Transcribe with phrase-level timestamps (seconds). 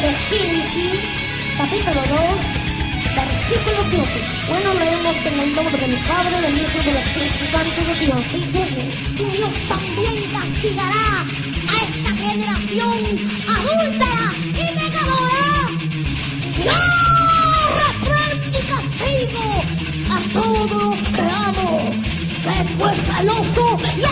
[0.00, 1.00] de Génesis,
[1.56, 2.18] capítulo 2,
[3.16, 4.06] versículo 7.
[4.48, 8.24] Bueno, leemos en el nombre del Padre, del Hijo y del Espíritu Santo de Dios.
[8.32, 8.82] Y dice,
[9.16, 15.46] y Dios también castigará a esta generación adúltera y pecadora.
[16.64, 16.78] ¡No!
[17.80, 19.46] ¡Reprende y castigo
[20.10, 21.90] a todos los que amo!
[22.44, 24.04] ¡Sé pues celoso y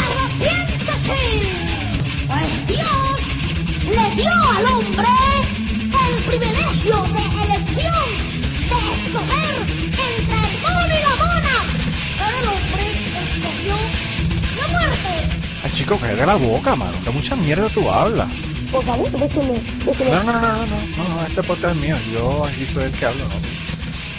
[15.86, 16.98] chico, cállate la boca, mano.
[17.04, 18.28] Que mucha mierda tú hablas.
[18.72, 20.10] Por favor, déjeme, déjeme.
[20.10, 21.96] No, no, no, no, no, no, no, este podcast es mío.
[22.12, 23.34] Yo aquí soy el que hablo, ¿no?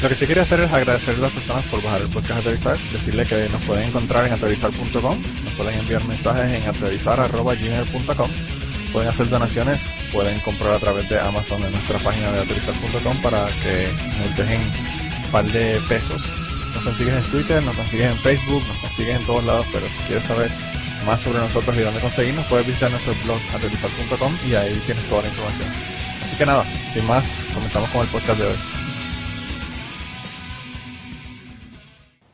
[0.01, 2.77] Lo que sí quería hacer es agradecer a las personas por bajar el podcast Aterrizar,
[2.93, 8.29] decirle que nos pueden encontrar en aterrizar.com, nos pueden enviar mensajes en aterrizar.gmail.com,
[8.93, 9.79] pueden hacer donaciones,
[10.13, 14.61] pueden comprar a través de Amazon en nuestra página de aterrizar.com para que nos dejen
[15.25, 16.21] un par de pesos.
[16.75, 20.03] Nos consigues en Twitter, nos consigues en Facebook, nos consigues en todos lados, pero si
[20.03, 20.51] quieres saber
[21.05, 25.23] más sobre nosotros y dónde conseguirnos, puedes visitar nuestro blog aterrizar.com y ahí tienes toda
[25.23, 25.69] la información.
[26.23, 27.23] Así que nada, sin más,
[27.53, 28.57] comenzamos con el podcast de hoy.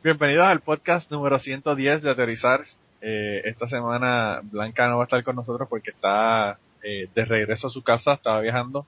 [0.03, 2.65] Bienvenidos al podcast número 110 de Aterrizar.
[3.01, 7.67] Eh, esta semana Blanca no va a estar con nosotros porque está eh, de regreso
[7.67, 8.85] a su casa, estaba viajando,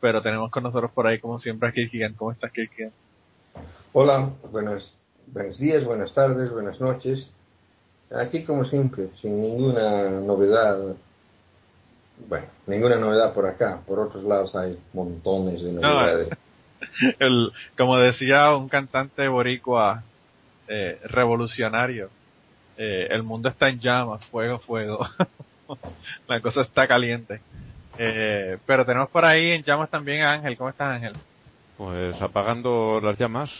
[0.00, 2.14] pero tenemos con nosotros por ahí como siempre a Kirkigan.
[2.14, 2.92] ¿Cómo estás Kirkigan?
[3.92, 7.30] Hola, buenos, buenos días, buenas tardes, buenas noches.
[8.10, 10.78] Aquí como siempre, sin ninguna novedad.
[12.28, 13.80] Bueno, ninguna novedad por acá.
[13.86, 16.28] Por otros lados hay montones de novedades.
[17.18, 20.02] El, como decía un cantante boricua
[20.68, 22.10] eh, revolucionario,
[22.76, 25.06] eh, el mundo está en llamas, fuego, fuego.
[26.28, 27.40] La cosa está caliente.
[27.98, 30.56] Eh, pero tenemos por ahí en llamas también a Ángel.
[30.56, 31.12] ¿Cómo estás Ángel?
[31.76, 33.50] Pues apagando las llamas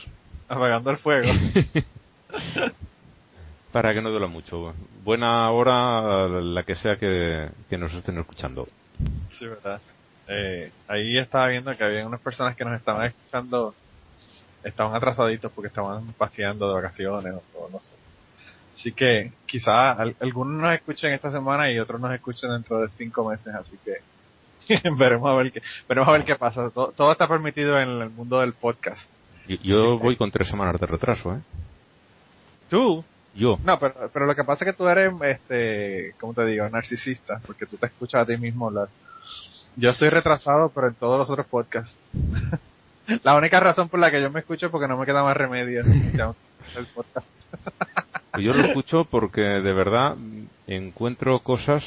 [0.47, 1.27] Apagando el fuego.
[3.77, 4.73] para que no duela mucho.
[5.03, 8.67] Buena hora la que sea que, que nos estén escuchando.
[9.37, 9.79] Sí, verdad.
[10.27, 13.75] Eh, ahí estaba viendo que había unas personas que nos estaban escuchando,
[14.63, 17.93] estaban atrasaditos porque estaban paseando de vacaciones o no sé.
[18.73, 23.29] Así que quizás algunos nos escuchen esta semana y otros nos escuchen dentro de cinco
[23.29, 26.71] meses, así que veremos a ver qué, veremos a ver qué pasa.
[26.71, 29.07] Todo, todo está permitido en el mundo del podcast.
[29.47, 31.41] Yo, yo voy con tres semanas de retraso, ¿eh?
[32.71, 33.05] ¿Tú?
[33.37, 33.59] Yo.
[33.63, 36.67] No, pero, pero lo que pasa es que tú eres, este, ¿cómo te digo?
[36.67, 38.89] Narcisista, porque tú te escuchas a ti mismo hablar.
[39.75, 41.95] Yo estoy retrasado, pero en todos los otros podcasts.
[43.23, 45.37] la única razón por la que yo me escucho es porque no me queda más
[45.37, 45.81] remedio.
[45.81, 47.27] el podcast.
[48.31, 50.15] Pues Yo lo escucho porque de verdad
[50.65, 51.83] encuentro cosas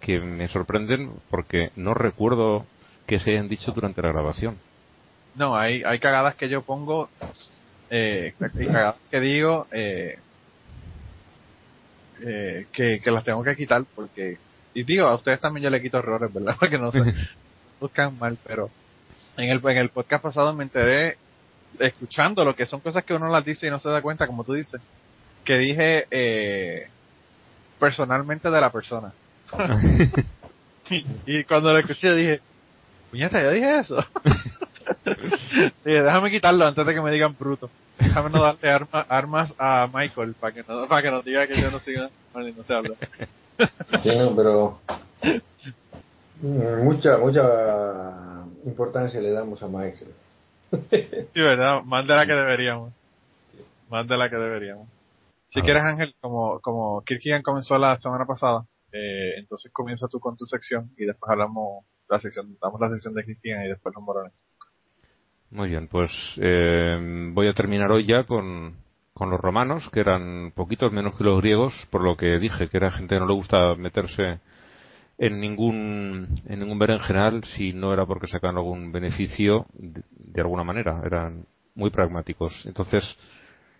[0.00, 2.64] que me sorprenden porque no recuerdo
[3.06, 4.56] que se hayan dicho durante la grabación.
[5.34, 7.08] No, hay, hay cagadas que yo pongo,
[7.90, 10.18] eh, y cagadas que digo, eh,
[12.22, 14.38] eh, que, que las tengo que quitar porque,
[14.74, 16.56] y digo, a ustedes también yo le quito errores, ¿verdad?
[16.60, 17.02] Para que no se
[17.80, 18.70] buscan mal, pero
[19.36, 21.16] en el, en el podcast pasado me enteré,
[21.78, 24.44] escuchando lo que son cosas que uno las dice y no se da cuenta, como
[24.44, 24.80] tú dices,
[25.44, 26.88] que dije eh,
[27.78, 29.12] personalmente de la persona.
[30.90, 32.40] y, y cuando lo escuché dije,
[33.10, 34.04] puñeta, yo dije eso.
[35.84, 37.70] dije, déjame quitarlo antes de que me digan bruto.
[37.98, 41.60] Déjame no darle arma- armas a Michael para que no, para que no diga que
[41.60, 42.94] yo no siga mal y no se habla.
[44.04, 44.78] Sí, no, pero
[46.42, 50.12] mm, mucha mucha importancia le damos a Michael.
[51.34, 52.92] Sí, verdad, más de la que deberíamos.
[53.90, 54.86] Más de la que deberíamos.
[55.48, 55.62] Si Ah.
[55.64, 60.44] quieres, Ángel, como, como Kirkigan comenzó la semana pasada, eh, entonces comienza tú con tu
[60.46, 64.32] sección y después hablamos la sección, damos la sección de Kirkigan y después los morones.
[65.50, 68.76] Muy bien, pues eh, voy a terminar hoy ya con,
[69.18, 72.92] los romanos, que eran poquitos menos que los griegos, por lo que dije que era
[72.92, 74.40] gente que no le gusta meterse
[75.16, 80.64] en ningún en ningún berenjenal si no era porque sacan algún beneficio de, de alguna
[80.64, 82.66] manera, eran muy pragmáticos.
[82.66, 83.04] Entonces,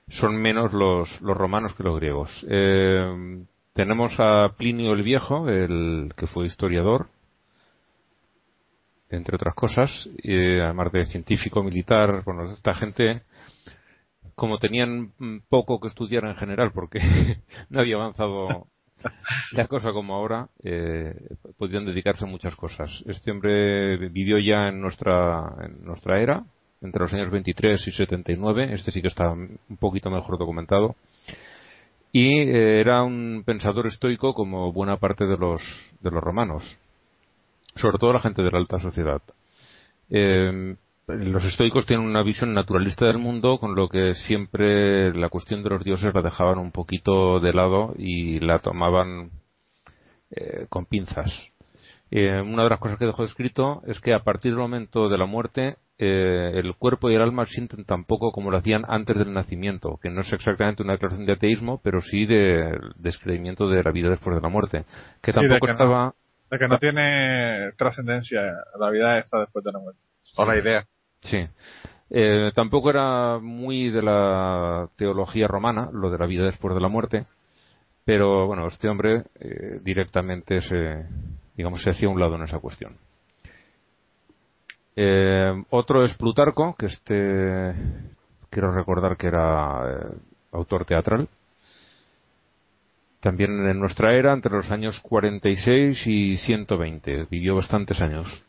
[0.09, 2.47] son menos los, los romanos que los griegos.
[2.49, 3.45] Eh,
[3.75, 7.09] tenemos a Plinio el Viejo, el que fue historiador,
[9.11, 13.23] entre otras cosas, eh, además de científico, militar, bueno, esta gente,
[14.35, 15.13] como tenían
[15.49, 17.01] poco que estudiar en general, porque
[17.71, 18.67] no había avanzado
[19.53, 21.15] la cosa como ahora, eh,
[21.57, 23.03] podían dedicarse a muchas cosas.
[23.07, 26.45] Este hombre vivió ya en nuestra, en nuestra era,
[26.81, 30.97] entre los años 23 y 79, este sí que está un poquito mejor documentado,
[32.13, 35.63] y eh, era un pensador estoico como buena parte de los,
[36.01, 36.79] de los romanos
[37.79, 39.23] sobre todo la gente de la alta sociedad.
[40.11, 40.77] Eh,
[41.09, 45.71] los estoicos tienen una visión naturalista del mundo, con lo que siempre la cuestión de
[45.71, 49.31] los dioses la dejaban un poquito de lado y la tomaban
[50.31, 51.33] eh, con pinzas.
[52.11, 55.19] Eh, una de las cosas que dejó escrito es que a partir del momento de
[55.19, 59.19] la muerte eh, el cuerpo y el alma sienten tan poco como lo hacían antes
[59.19, 63.83] del nacimiento, que no es exactamente una declaración de ateísmo, pero sí de descreimiento de
[63.83, 64.85] la vida después de la muerte,
[65.23, 66.15] que tampoco estaba...
[66.51, 68.41] de que no tiene trascendencia
[68.79, 70.01] la vida esta después de la muerte,
[70.37, 70.87] o la idea.
[71.21, 71.47] Sí.
[72.11, 76.89] Eh, tampoco era muy de la teología romana, lo de la vida después de la
[76.89, 77.27] muerte,
[78.05, 81.07] pero bueno, este hombre eh, directamente se,
[81.55, 82.97] digamos, se hacía un lado en esa cuestión.
[84.97, 87.73] Eh, otro es Plutarco, que este
[88.51, 90.17] quiero recordar que era eh,
[90.53, 91.29] autor teatral.
[93.21, 98.45] También en nuestra era, entre los años 46 y 120, vivió bastantes años.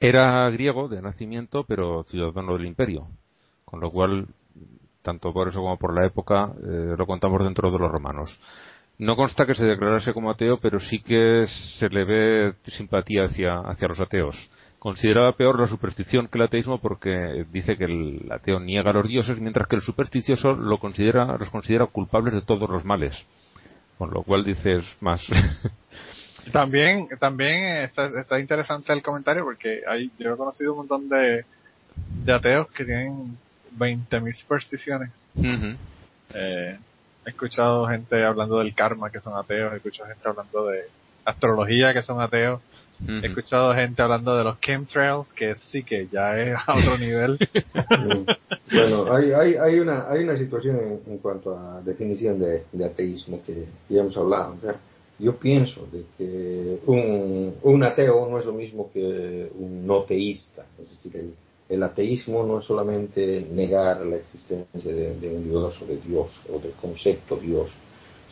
[0.00, 3.08] Era griego de nacimiento, pero ciudadano del imperio,
[3.64, 4.28] con lo cual,
[5.02, 8.38] tanto por eso como por la época, eh, lo contamos dentro de los romanos.
[8.98, 11.46] No consta que se declarase como ateo, pero sí que
[11.78, 14.50] se le ve simpatía hacia, hacia los ateos.
[14.82, 19.06] Consideraba peor la superstición que el ateísmo porque dice que el ateo niega a los
[19.06, 23.14] dioses, mientras que el supersticioso lo considera, los considera culpables de todos los males.
[23.96, 25.24] Con lo cual dices más.
[26.52, 31.44] también también está, está, interesante el comentario porque hay, yo he conocido un montón de,
[32.24, 33.38] de ateos que tienen
[33.78, 35.10] 20.000 supersticiones.
[36.34, 36.76] eh,
[37.24, 40.80] he escuchado gente hablando del karma que son ateos, he escuchado gente hablando de
[41.24, 42.60] astrología que son ateos,
[43.08, 47.38] he escuchado gente hablando de los chemtrails que sí que ya es a otro nivel.
[48.72, 52.84] bueno, hay, hay, hay, una, hay una situación en, en cuanto a definición de, de,
[52.84, 54.56] ateísmo que ya hemos hablado.
[55.18, 60.64] yo pienso de que un, un ateo no es lo mismo que un no teísta,
[60.80, 61.34] es decir, el,
[61.72, 66.58] el ateísmo no es solamente negar la existencia de, un Dios o de Dios o
[66.58, 67.70] del concepto Dios,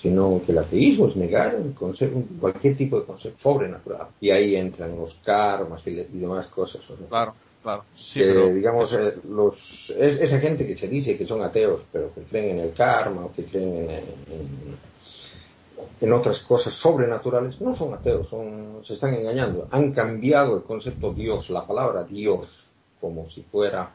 [0.01, 4.09] sino que el ateísmo es negar el concepto, cualquier tipo de concepto sobrenatural.
[4.21, 6.83] Y ahí entran los karmas y, demás cosas.
[7.09, 7.85] Claro, claro.
[8.53, 9.55] digamos, eh, los,
[9.97, 13.27] es, esa gente que se dice que son ateos, pero que creen en el karma
[13.27, 14.79] o que creen en,
[16.01, 19.69] en otras cosas sobrenaturales, no son ateos, son, se están engañando.
[19.71, 22.71] Han cambiado el concepto Dios, la palabra Dios,
[23.01, 23.93] como si fuera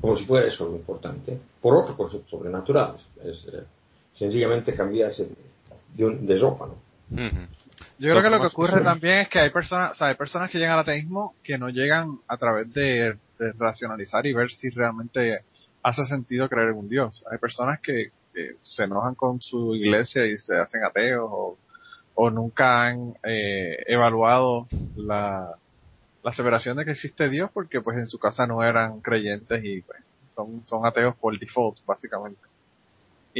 [0.00, 3.62] como si fuera eso lo importante por otros conceptos sobrenaturales es eh,
[4.12, 5.28] sencillamente cambiarse
[5.94, 6.76] de, un, de sopa ¿no?
[7.98, 10.50] yo creo que lo que ocurre también es que hay personas o sea, hay personas
[10.50, 13.16] que llegan al ateísmo que no llegan a través de,
[13.56, 15.40] racionalizar y ver si realmente
[15.82, 18.08] hace sentido creer en un dios hay personas que,
[18.62, 21.58] se enojan con su iglesia y se hacen ateos o,
[22.14, 25.56] o nunca han eh, evaluado la
[26.22, 29.82] la aseveración de que existe Dios porque pues en su casa no eran creyentes y
[29.82, 29.98] pues,
[30.34, 32.40] son, son ateos por default básicamente.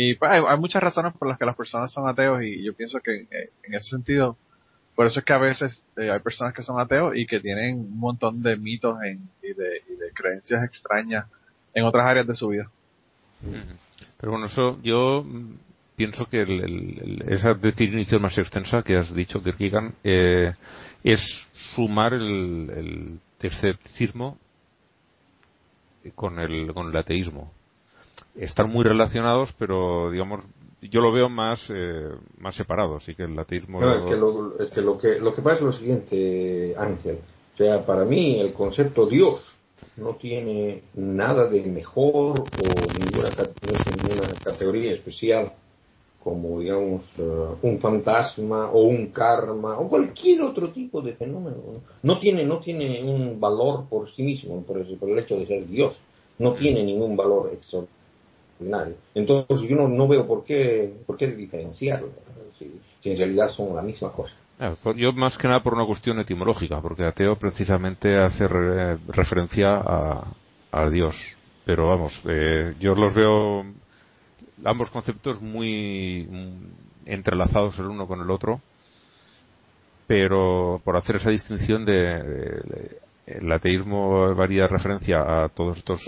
[0.00, 3.00] Y pues hay, muchas razones por las que las personas son ateos y yo pienso
[3.00, 4.37] que eh, en ese sentido,
[4.95, 7.81] por eso es que a veces eh, hay personas que son ateos y que tienen
[7.81, 8.97] un montón de mitos
[9.43, 9.83] y, de,
[10.15, 11.27] creencias extrañas
[11.75, 12.71] en otras áreas de su vida.
[14.21, 15.27] Pero bueno, eso yo
[15.97, 16.43] pienso que
[17.27, 20.55] esa definición más extensa que has dicho, Kierkegaard, eh,
[21.02, 21.21] es
[21.75, 24.38] sumar el, escepticismo
[26.14, 27.52] con el, con el ateísmo.
[28.38, 30.45] Están muy relacionados, pero digamos,
[30.80, 33.35] yo lo veo más, eh, más separado, así que el.
[33.35, 37.18] No, es, que lo, es que lo que lo que pasa es lo siguiente, Ángel.
[37.54, 39.52] O sea, para mí el concepto Dios
[39.97, 43.30] no tiene nada de mejor o ninguna,
[43.97, 45.52] ninguna categoría especial
[46.23, 51.57] como digamos uh, un fantasma o un karma o cualquier otro tipo de fenómeno
[52.02, 55.66] no tiene no tiene un valor por sí mismo por, por el hecho de ser
[55.66, 55.99] Dios
[56.38, 57.98] no tiene ningún valor extraordinario
[59.15, 62.09] entonces yo no, no veo por qué por qué diferenciarlo
[62.59, 64.35] si, si, en realidad son la misma cosa.
[64.59, 69.77] Ah, pues yo más que nada por una cuestión etimológica porque ateo precisamente hace referencia
[69.77, 70.33] a,
[70.73, 71.15] a Dios.
[71.65, 73.65] Pero vamos eh, yo los veo
[74.65, 76.29] ambos conceptos muy
[77.05, 78.61] entrelazados el uno con el otro,
[80.07, 86.03] pero por hacer esa distinción de, el ateísmo varía referencia a todos estos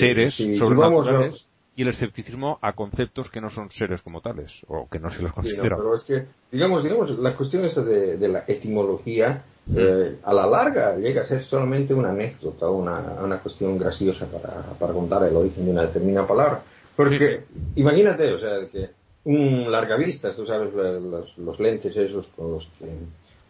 [0.00, 1.47] seres sobrenaturales
[1.78, 5.22] y el escepticismo a conceptos que no son seres como tales o que no se
[5.22, 5.76] los considera.
[5.76, 10.96] pero es que, digamos, digamos, la cuestión esa de, la etimología eh, a la larga
[10.96, 15.66] llega a ser solamente una anécdota, una, una cuestión graciosa para, para contar el origen
[15.66, 16.62] de una determinada palabra.
[16.96, 17.44] Porque
[17.76, 18.90] imagínate, o sea, que
[19.22, 22.86] un largavistas, tú sabes, los, lentes esos con los que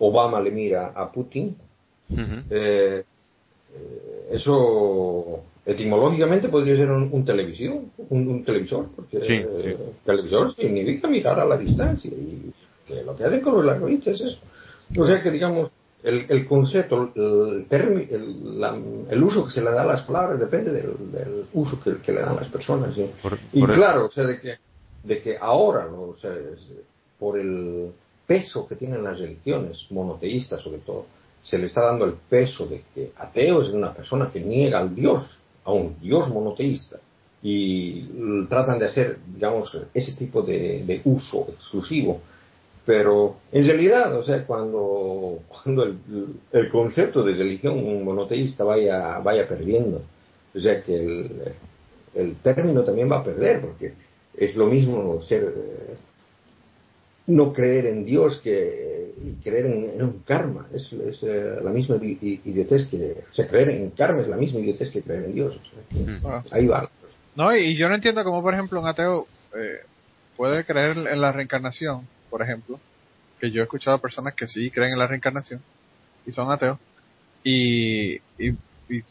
[0.00, 1.56] Obama le mira a Putin,
[2.10, 3.04] eh,
[3.74, 9.42] eh, eso etimológicamente podría ser un, televisión, un, televisor, porque sí,
[10.02, 12.50] televisor significa mirar a la distancia y
[12.86, 14.38] que lo que hacen con los largoites es eso.
[14.96, 15.70] O sea que digamos,
[16.02, 17.66] el, el concepto, el,
[19.10, 22.36] el, uso que se le da a las palabras depende del, uso que, le dan
[22.36, 22.96] las personas.
[23.52, 24.54] y claro, o sea, de que,
[25.02, 26.32] de que ahora, o sea,
[27.18, 27.92] por el
[28.26, 31.04] peso que tienen las religiones monoteístas sobre todo,
[31.42, 34.94] se le está dando el peso de que ateo es una persona que niega al
[34.94, 35.37] Dios,
[35.68, 36.98] a un Dios monoteísta,
[37.42, 38.08] y
[38.48, 42.20] tratan de hacer, digamos, ese tipo de, uso exclusivo.
[42.86, 45.98] Pero en realidad, o sea, cuando, cuando el,
[46.52, 50.00] el concepto de religión monoteísta vaya, vaya perdiendo,
[50.54, 51.30] o sea que el,
[52.14, 53.92] el término también va a perder, porque
[54.34, 55.96] es lo mismo ser eh,
[57.28, 61.96] no creer en Dios que y creer en, un karma es, es eh, la misma
[62.02, 65.56] idiotez que o sea creer en karma es la misma idiotez que creer en Dios
[65.56, 66.88] o sea, ahí va
[67.36, 69.80] no y, yo no entiendo cómo por ejemplo un ateo eh,
[70.36, 72.78] puede creer en la reencarnación por ejemplo,
[73.40, 75.62] que yo he escuchado a personas que sí creen en la reencarnación
[76.26, 76.78] y son ateos.
[77.44, 78.50] Y, y,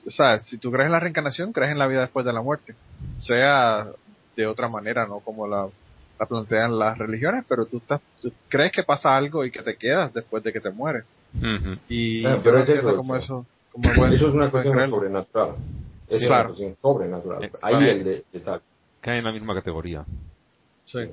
[0.06, 2.42] o sea, si tú crees en la reencarnación, crees en la vida después de la
[2.42, 2.76] muerte.
[3.20, 3.88] Sea
[4.36, 5.68] de otra manera, no como la,
[6.20, 8.02] la plantean las religiones, pero tú, estás,
[8.48, 11.06] crees que pasa algo y que te quedas después de que te mueres.
[11.90, 15.56] Y ah, pero es eso, como eso, como eso es una cuestión sobrenatural.
[16.08, 16.50] Es claro.
[16.50, 17.44] una cuestión sobrenatural.
[17.44, 18.62] Eh, Ahí el de, de tal.
[19.02, 20.06] Cae en la misma categoría.
[20.86, 21.12] Sí.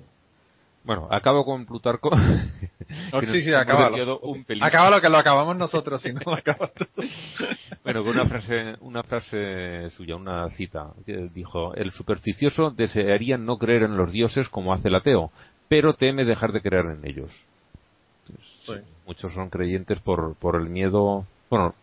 [0.84, 2.10] Bueno, acabo con Plutarco.
[3.32, 4.20] sí, sí, acábalo.
[4.60, 6.70] Acábalo que lo acabamos nosotros, si no acaba
[7.82, 13.56] Bueno, con una frase, una frase suya, una cita, que dijo, el supersticioso desearía no
[13.56, 15.30] creer en los dioses como hace el ateo,
[15.68, 17.46] pero teme dejar de creer en ellos.
[19.06, 21.74] Muchos son creyentes por, por el miedo, bueno,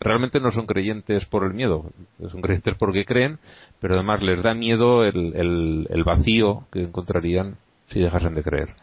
[0.00, 1.84] realmente no son creyentes por el miedo,
[2.30, 3.38] son creyentes porque creen,
[3.80, 7.56] pero además les da miedo el, el, el vacío que encontrarían
[7.90, 8.74] si dejasen de creer.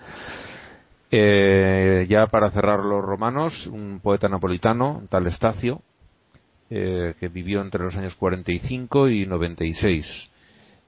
[1.09, 5.81] Eh, ya para cerrar los romanos, un poeta napolitano, tal Estacio,
[6.69, 10.29] eh, que vivió entre los años 45 y 96.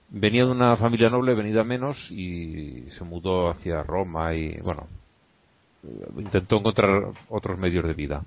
[0.10, 4.88] Venía de una familia noble, venida menos, y se mudó hacia Roma y, bueno,
[6.18, 8.24] intentó encontrar otros medios de vida.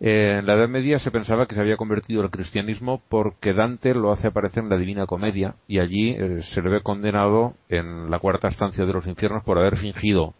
[0.00, 4.12] En la Edad Media se pensaba que se había convertido al cristianismo porque Dante lo
[4.12, 8.20] hace aparecer en la Divina Comedia y allí eh, se le ve condenado en la
[8.20, 10.34] cuarta estancia de los infiernos por haber fingido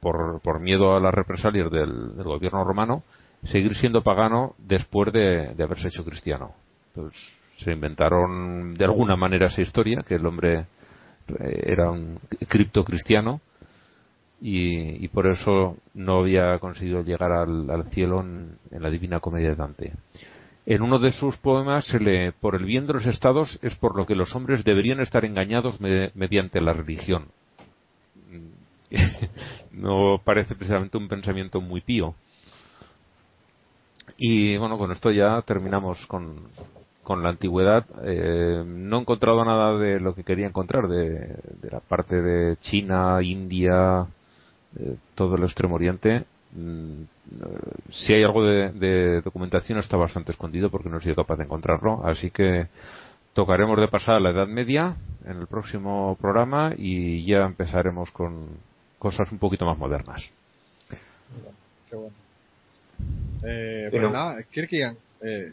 [0.00, 3.02] por, miedo a las represalias del, gobierno romano,
[3.42, 6.52] seguir siendo pagano después de, haberse hecho cristiano.
[6.94, 7.14] Pues
[7.56, 10.66] se inventaron de alguna manera esa historia, que el hombre
[11.28, 13.40] eh, era un cripto cristiano
[14.46, 19.92] y, por eso no había conseguido llegar al, cielo en, la Divina Comedia de Dante.
[20.66, 23.96] En uno de sus poemas se lee, por el bien de los estados es por
[23.96, 27.28] lo que los hombres deberían estar engañados mediante la religión.
[29.72, 32.14] no parece precisamente un pensamiento muy pío.
[34.18, 36.42] Y bueno, con esto ya terminamos con,
[37.02, 37.86] con la antigüedad.
[38.04, 43.22] Eh, no he encontrado nada de lo que quería encontrar, de, la parte de China,
[43.22, 44.06] India,
[44.78, 46.24] eh, todo el extremo oriente.
[46.52, 47.02] Mm,
[47.90, 51.44] si hay algo de, de, documentación está bastante escondido porque no he sido capaz de
[51.44, 52.04] encontrarlo.
[52.04, 52.68] Así que
[53.32, 58.48] tocaremos de pasar a la Edad Media en el próximo programa y ya empezaremos con,
[59.04, 60.22] cosas un poquito más modernas.
[61.90, 62.16] Qué bueno.
[63.46, 65.52] Eh, pues nada, Kirkigan, eh,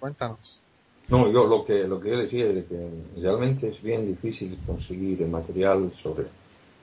[0.00, 0.60] cuéntanos.
[1.08, 2.90] No, yo lo que, lo que yo decía es que
[3.20, 6.24] realmente es bien difícil conseguir material sobre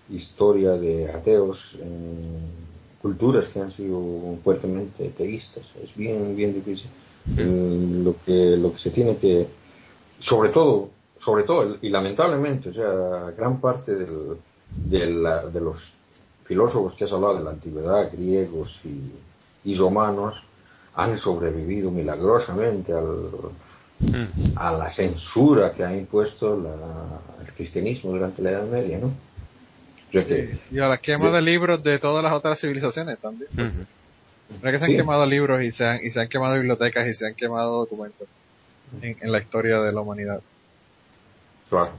[0.10, 2.64] historia de ateos en
[3.02, 5.64] culturas que han sido fuertemente teístas.
[5.84, 6.90] Es bien, bien difícil.
[7.36, 9.48] lo que, lo que se tiene que,
[10.20, 14.38] sobre todo, sobre todo, y lamentablemente, o sea, gran parte del,
[14.76, 15.78] de, la, de los
[16.46, 18.78] filósofos que has hablado de la antigüedad, griegos
[19.64, 20.36] y, romanos,
[20.96, 23.30] han sobrevivido milagrosamente al,
[24.00, 24.58] mm.
[24.58, 29.12] a la censura que ha impuesto la, el cristianismo durante la Edad Media, ¿no?
[30.72, 33.50] Y a la quema de, libros de todas las otras civilizaciones también.
[34.62, 37.26] que se han quemado libros y se han, y se han quemado bibliotecas y se
[37.26, 38.28] han quemado documentos
[39.02, 40.42] en, en la historia de la humanidad.
[41.70, 41.94] Claro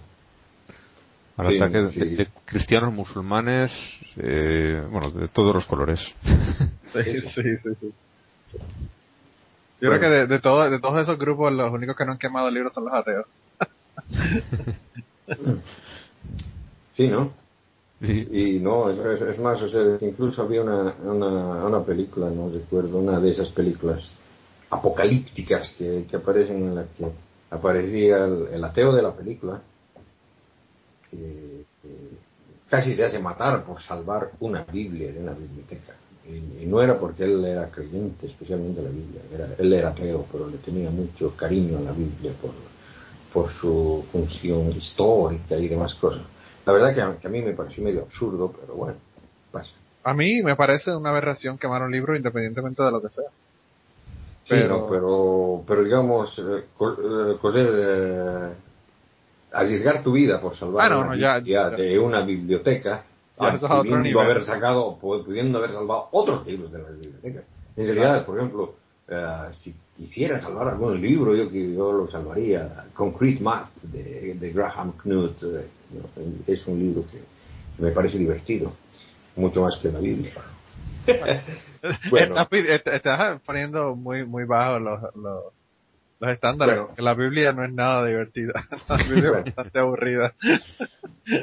[1.36, 3.72] al ataque de, cristianos, musulmanes,
[4.16, 6.00] eh, bueno, de todos los colores.
[6.92, 7.92] sí, sí, sí,
[9.80, 12.18] Yo creo que de, de, todo, de todos esos grupos, los únicos que no han
[12.18, 13.26] quemado el libro son los ateos.
[16.96, 17.32] sí, ¿no?
[18.00, 23.30] Y no, es, más, o sea, incluso había una, una, película, no recuerdo, una de
[23.30, 24.12] esas películas
[24.68, 27.06] apocalípticas que, que aparecen en la que
[27.50, 29.62] aparecía el, ateo de la película,
[31.10, 31.64] que,
[32.68, 35.94] casi se hace matar por salvar una Biblia de una biblioteca.
[36.26, 40.48] Y, no era porque él era creyente especialmente la Biblia, era, él era ateo, pero
[40.48, 42.52] le tenía mucho cariño a la Biblia por,
[43.32, 46.22] por su función histórica y demás cosas.
[46.66, 48.96] La verdad que a, que a mí me pareció medio absurdo, pero bueno,
[49.52, 49.74] pasa.
[50.02, 53.24] A mí me parece una aberración quemar un libro independientemente de lo que sea.
[54.46, 58.52] Pero, pero, pero digamos, eh, eh, eh,
[59.52, 63.04] arriesgar tu vida por salvar ah, una de una biblioteca,
[63.36, 67.42] pudiendo haber sacado, pudiendo haber salvado otros libros de la biblioteca.
[67.76, 68.74] En realidad, por ejemplo,
[69.58, 72.86] si quisiera salvar algún libro, yo, yo lo salvaría.
[72.94, 75.42] Concrete Math de, Graham Knut
[76.46, 77.20] es un libro que
[77.82, 78.72] me parece divertido,
[79.36, 80.32] mucho más que la Biblia.
[82.10, 82.34] bueno.
[82.50, 85.44] estás, poniendo muy muy bajo los, los,
[86.20, 86.86] estándares.
[86.98, 88.52] la Biblia no es nada divertida.
[88.88, 90.34] La Biblia es bastante aburrida.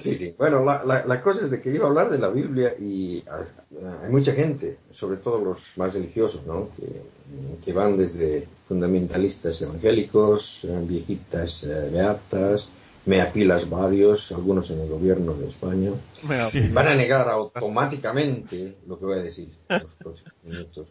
[0.01, 0.35] sí, sí.
[0.37, 3.23] Bueno, la, la, cosa es de que iba a hablar de la Biblia y
[4.03, 6.69] hay mucha gente, sobre todo los más religiosos, ¿no?
[6.75, 7.01] que,
[7.63, 12.69] que van desde fundamentalistas evangélicos, viejitas eh, beatas,
[13.05, 15.91] me apilas varios, algunos en el gobierno de España,
[16.23, 20.87] van a negar automáticamente lo que voy a decir en los próximos minutos.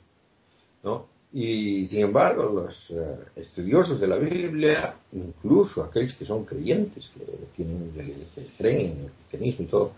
[0.82, 1.19] ¿no?
[1.32, 7.24] Y sin embargo, los eh, estudiosos de la Biblia, incluso aquellos que son creyentes, que,
[7.54, 7.92] tienen,
[8.34, 9.92] que creen en el cristianismo y todo,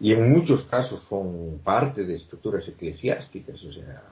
[0.00, 4.02] y en muchos casos son parte de estructuras eclesiásticas, o sea,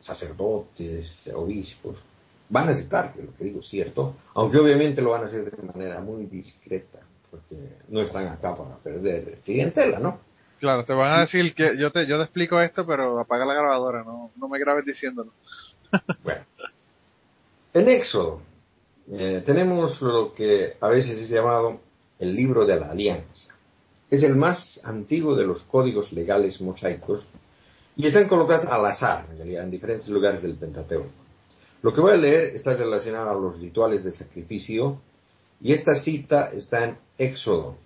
[0.00, 1.96] sacerdotes, obispos,
[2.48, 5.50] van a aceptar que lo que digo es cierto, aunque obviamente lo van a hacer
[5.50, 7.56] de manera muy discreta, porque
[7.88, 10.18] no están acá para perder clientela, ¿no?
[10.58, 13.54] Claro, te van a decir que yo te, yo te explico esto, pero apaga la
[13.54, 15.32] grabadora, no, me grabes diciéndolo.
[16.24, 16.44] bueno,
[17.74, 18.40] en Éxodo
[19.10, 21.80] eh, tenemos lo que a veces es llamado
[22.18, 23.54] el libro de la alianza.
[24.10, 27.26] Es el más antiguo de los códigos legales mosaicos
[27.96, 31.10] y están colocados al azar, en realidad, en diferentes lugares del Pentateuco.
[31.82, 35.00] Lo que voy a leer está relacionado a los rituales de sacrificio
[35.60, 37.76] y esta cita está en Éxodo,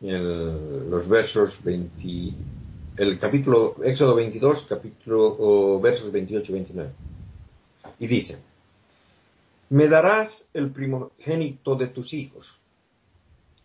[0.00, 2.34] en los versos 20,
[2.96, 6.92] el capítulo Éxodo 22, capítulo versos 28 y 29.
[7.98, 8.38] Y dice,
[9.70, 12.58] me darás el primogénito de tus hijos.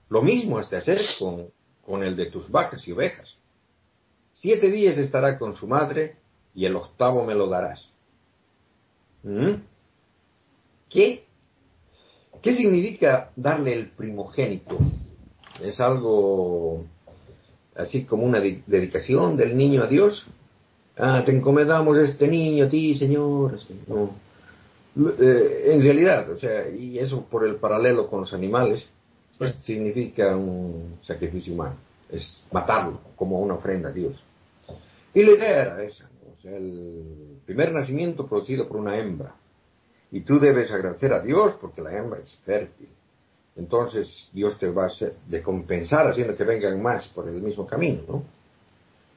[0.09, 1.47] Lo mismo has de hacer con,
[1.85, 3.37] con el de tus vacas y ovejas.
[4.31, 6.15] Siete días estará con su madre
[6.55, 7.93] y el octavo me lo darás.
[9.23, 9.55] ¿Mm?
[10.89, 11.25] ¿Qué?
[12.41, 14.77] ¿Qué significa darle el primogénito?
[15.63, 16.85] ¿Es algo
[17.75, 20.25] así como una dedicación del niño a Dios?
[20.97, 23.57] Ah, te encomendamos este niño a ti, Señor.
[23.87, 24.11] No.
[24.95, 28.85] Eh, en realidad, o sea, y eso por el paralelo con los animales,
[29.37, 31.75] pues significa un sacrificio humano,
[32.09, 34.21] es matarlo como una ofrenda a Dios.
[35.13, 39.33] Y la idea era esa, o sea, el primer nacimiento producido por una hembra,
[40.11, 42.89] y tú debes agradecer a Dios porque la hembra es fértil.
[43.55, 44.91] Entonces Dios te va a
[45.27, 48.23] de compensar haciendo que vengan más por el mismo camino, ¿no?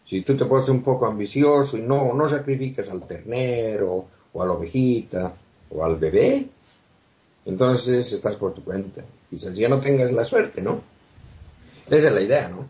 [0.06, 4.46] Si tú te pones un poco ambicioso y no, no sacrificas al ternero o a
[4.46, 5.34] la ovejita
[5.70, 6.46] o al bebé,
[7.46, 9.02] entonces estás por tu cuenta.
[9.30, 10.82] Quizás ya no tengas la suerte, ¿no?
[11.86, 12.68] Esa es la idea, ¿no?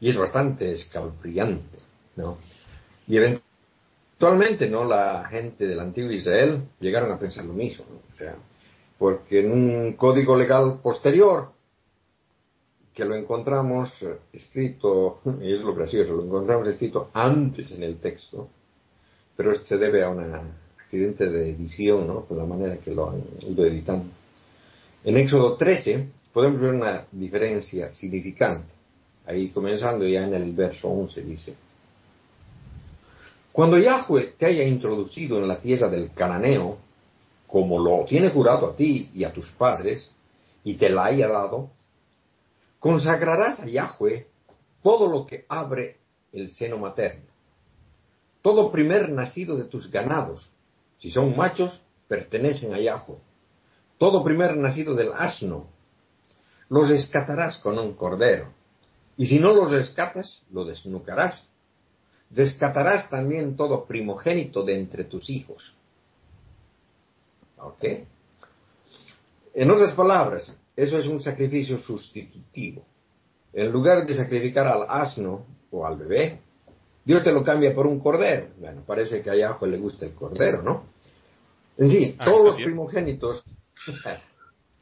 [0.00, 1.78] Y es bastante escalofriante,
[2.16, 2.38] ¿no?
[3.06, 3.42] Y eventualmente
[4.68, 4.84] ¿no?
[4.84, 8.36] La gente del antiguo Israel llegaron a pensar lo mismo, o sea,
[9.02, 11.48] porque en un código legal posterior,
[12.94, 13.90] que lo encontramos
[14.32, 18.48] escrito, y es lo gracioso, lo encontramos escrito antes en el texto,
[19.36, 20.22] pero se debe a un
[20.78, 22.20] accidente de edición, ¿no?
[22.26, 24.04] Por la manera que lo han ido editando.
[25.02, 28.72] En Éxodo 13 podemos ver una diferencia significante.
[29.26, 31.54] Ahí comenzando ya en el verso 11 dice,
[33.50, 36.78] cuando Yahweh te haya introducido en la tierra del cananeo,
[37.52, 40.10] como lo tiene jurado a ti y a tus padres,
[40.64, 41.68] y te la haya dado,
[42.78, 44.26] consagrarás a Yahweh
[44.82, 45.98] todo lo que abre
[46.32, 47.26] el seno materno.
[48.40, 50.48] Todo primer nacido de tus ganados,
[50.96, 53.18] si son machos, pertenecen a Yahweh.
[53.98, 55.66] Todo primer nacido del asno,
[56.70, 58.48] los rescatarás con un cordero.
[59.18, 61.46] Y si no los rescatas, lo desnucarás
[62.34, 65.74] rescatarás también todo primogénito de entre tus hijos.
[67.62, 67.84] ¿Ok?
[69.54, 72.84] En otras palabras, eso es un sacrificio sustitutivo.
[73.52, 76.40] En lugar de sacrificar al asno o al bebé,
[77.04, 78.48] Dios te lo cambia por un cordero.
[78.58, 80.84] Bueno, parece que a Yahweh le gusta el cordero, ¿no?
[81.76, 83.42] En fin, Ah, todos los primogénitos,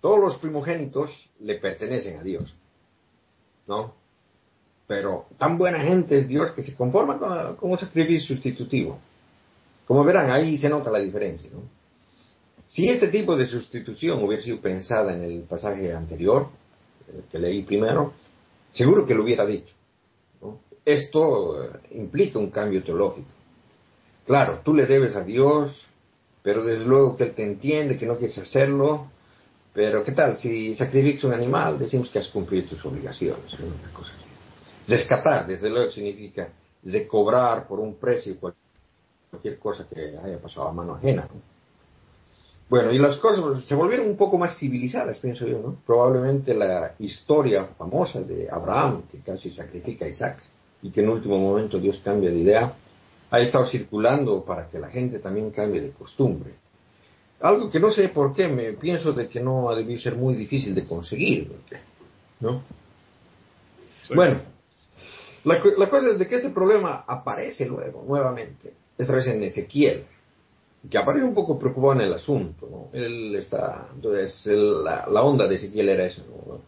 [0.01, 2.55] todos los primogénitos le pertenecen a Dios,
[3.66, 3.95] ¿no?
[4.87, 8.99] Pero tan buena gente es Dios que se conforma con, con un sacrificio sustitutivo.
[9.87, 11.80] Como verán, ahí se nota la diferencia, ¿no?
[12.70, 16.46] Si este tipo de sustitución hubiera sido pensada en el pasaje anterior,
[17.12, 18.12] el que leí primero,
[18.72, 19.74] seguro que lo hubiera dicho.
[20.40, 20.61] ¿no?
[20.85, 23.26] Esto eh, implica un cambio teológico.
[24.24, 25.85] Claro, tú le debes a Dios,
[26.44, 29.09] pero desde luego que Él te entiende, que no quieres hacerlo,
[29.74, 30.38] pero ¿qué tal?
[30.38, 33.66] Si sacrificas un animal, decimos que has cumplido tus obligaciones, ¿no?
[34.87, 36.48] Rescatar, desde luego, significa
[36.85, 38.54] recobrar por un precio cual-
[39.28, 41.28] cualquier cosa que haya pasado a mano ajena.
[42.70, 45.76] Bueno, y las cosas se volvieron un poco más civilizadas, pienso yo, ¿no?
[45.85, 50.40] Probablemente la historia famosa de Abraham, que casi sacrifica a Isaac,
[50.80, 52.72] y que en último momento Dios cambia de idea,
[53.28, 56.52] ha estado circulando para que la gente también cambie de costumbre.
[57.40, 60.35] Algo que no sé por qué, me pienso de que no ha debido ser muy
[60.35, 61.50] difícil de conseguir,
[62.38, 62.62] ¿no?
[64.06, 64.14] Sí.
[64.14, 64.42] Bueno,
[65.42, 70.04] la, la cosa es de que este problema aparece luego, nuevamente, esta vez en Ezequiel,
[70.88, 72.99] que aparece un poco preocupado en el asunto, ¿no?
[72.99, 76.61] Él está, entonces, el- la, la onda de Ezequiel era esa, ¿no?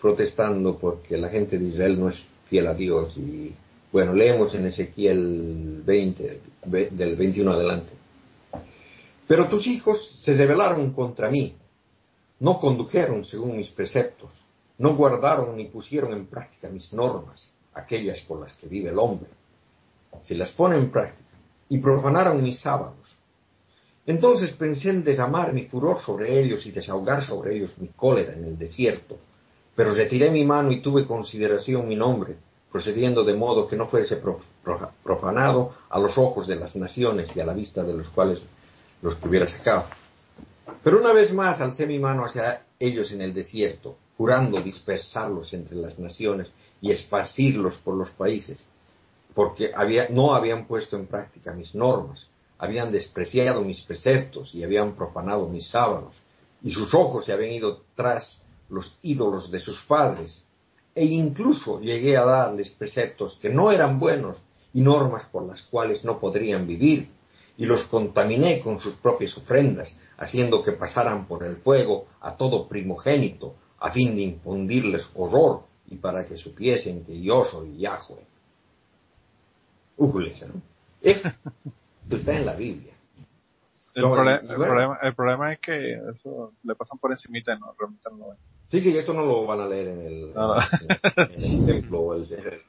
[0.00, 3.54] Protestando porque la gente de Israel no es fiel a Dios y,
[3.92, 7.92] bueno, leemos en Ezequiel 20, ve- del 21 adelante.
[9.26, 11.56] Pero tus hijos se rebelaron contra mí,
[12.40, 14.30] no condujeron según mis preceptos,
[14.78, 19.30] no guardaron ni pusieron en práctica mis normas, aquellas por las que vive el hombre.
[20.20, 21.30] Se las pone en práctica
[21.70, 23.15] y profanaron mis sábados.
[24.06, 28.44] Entonces pensé en desamar mi furor sobre ellos y desahogar sobre ellos mi cólera en
[28.44, 29.18] el desierto,
[29.74, 32.36] pero retiré mi mano y tuve consideración mi nombre,
[32.70, 37.34] procediendo de modo que no fuese pro- pro- profanado a los ojos de las naciones
[37.34, 38.40] y a la vista de los cuales
[39.02, 39.86] los que hubiera sacado.
[40.82, 45.76] Pero una vez más alcé mi mano hacia ellos en el desierto, jurando dispersarlos entre
[45.76, 46.48] las naciones
[46.80, 48.58] y esparcirlos por los países,
[49.34, 54.94] porque había- no habían puesto en práctica mis normas, habían despreciado mis preceptos y habían
[54.94, 56.14] profanado mis sábados,
[56.62, 60.42] y sus ojos se habían ido tras los ídolos de sus padres,
[60.94, 64.38] e incluso llegué a darles preceptos que no eran buenos
[64.72, 67.10] y normas por las cuales no podrían vivir,
[67.58, 72.68] y los contaminé con sus propias ofrendas, haciendo que pasaran por el fuego a todo
[72.68, 78.26] primogénito, a fin de infundirles horror y para que supiesen que yo soy Yahweh.
[80.48, 80.62] ¿no?
[82.06, 82.92] Esto está en la Biblia.
[83.94, 88.08] El, No, problema, el problema es que eso le pasan por encimita y no, realmente
[88.12, 88.38] no lo ven.
[88.68, 90.60] Sí, sí, esto no lo van a leer en el, No, no.
[90.60, 92.62] en, en el templo el-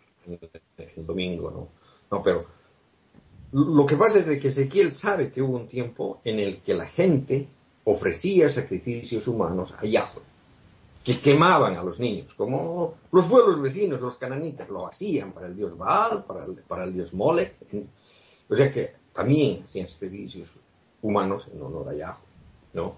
[0.95, 1.67] el domingo, ¿no?
[2.09, 2.45] No, pero
[3.51, 6.73] lo que pasa es de que Ezequiel sabe que hubo un tiempo en el que
[6.73, 7.47] la gente
[7.83, 10.23] ofrecía sacrificios humanos a Yahweh,
[11.03, 15.55] que quemaban a los niños, como los pueblos vecinos, los cananitas, lo hacían para el
[15.55, 17.53] dios Baal, para el, para el dios Molech,
[18.49, 20.47] o sea que también hacían sacrificios
[21.01, 22.23] humanos en honor a Yahweh,
[22.73, 22.95] ¿no?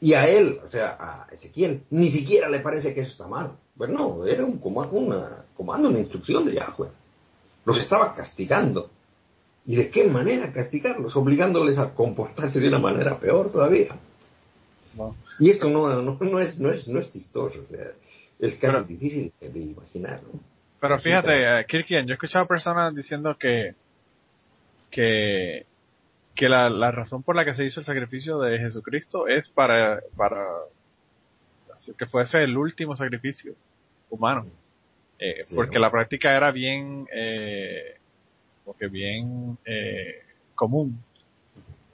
[0.00, 3.52] Y a él, o sea, a Ezequiel, ni siquiera le parece que eso está mal.
[3.76, 6.88] Bueno, no, era un comando, una, comando, una instrucción de Yahweh.
[7.64, 8.90] Los estaba castigando.
[9.64, 11.14] ¿Y de qué manera castigarlos?
[11.14, 13.94] Obligándoles a comportarse de una manera peor todavía.
[14.96, 15.14] ¿no?
[15.38, 17.86] Y esto no, no, no es, no, es, no es chistoso, o sea,
[18.40, 20.20] es casi Pero- difícil de imaginar.
[20.80, 23.76] Pero fíjate, eh, Kirkian, yo he escuchado personas diciendo que
[24.92, 25.66] que,
[26.36, 30.00] que la, la razón por la que se hizo el sacrificio de Jesucristo es para,
[30.16, 30.46] para
[31.76, 33.54] hacer que fuese el último sacrificio
[34.10, 34.46] humano.
[35.18, 37.96] Eh, Sí, porque la práctica era bien, eh,
[38.64, 40.22] como que bien eh,
[40.54, 41.02] común.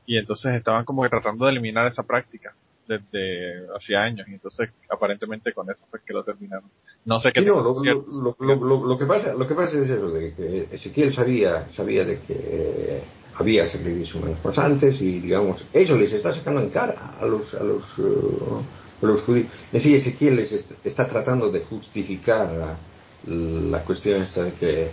[0.05, 2.55] Y entonces estaban como que tratando de eliminar esa práctica
[2.89, 4.27] desde hacía años.
[4.29, 6.71] Y entonces aparentemente con eso fue que lo terminaron.
[7.05, 10.35] No sé qué Sí, no, tan lo, que pasa, lo que pasa es eso, de
[10.35, 13.05] que Ezequiel sabía, sabía de que eh,
[13.37, 17.63] había sacrificios humanos pasantes y, digamos, eso les está sacando en cara a los, a
[17.65, 18.67] los, eh,
[19.03, 19.49] a los judíos.
[19.67, 22.79] Es decir, Ezequiel les est- está tratando de justificar la,
[23.25, 24.93] la cuestión esta de que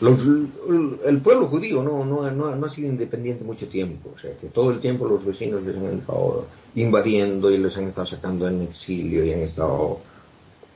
[0.00, 0.20] los-
[1.04, 4.48] el pueblo judío no, no, no, no ha sido independiente mucho tiempo, o sea, que
[4.48, 8.62] todo el tiempo los vecinos les han estado invadiendo y les han estado sacando en
[8.62, 9.98] exilio y han estado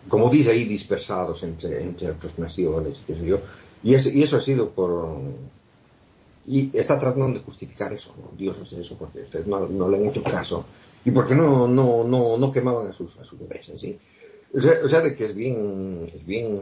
[0.09, 3.39] como dice ahí, dispersados entre, entre otras naciones, qué sé yo.
[3.83, 5.19] Y, eso- y eso ha sido por...
[6.47, 8.37] Y está tratando de justificar eso, ¿no?
[8.37, 10.67] Dios hace eso porque ustedes no, le han hecho caso
[11.05, 13.97] y porque no, no, no, no quemaban a sus, a sus bebés, ¿sí?
[14.85, 16.61] O sea, de que es bien, es bien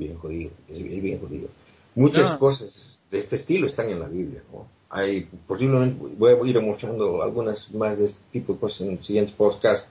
[0.00, 1.48] bien jodido, es, bien jodido.
[1.94, 4.66] Muchas cosas de este estilo están en la Biblia, ¿no?
[4.88, 9.34] Hay, posiblemente, voy a ir mostrando algunas más de este tipo de cosas en siguientes
[9.34, 9.88] podcasts,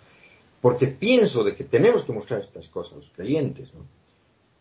[0.62, 3.82] porque pienso de que tenemos que mostrar estas cosas a los creyentes, ¿no?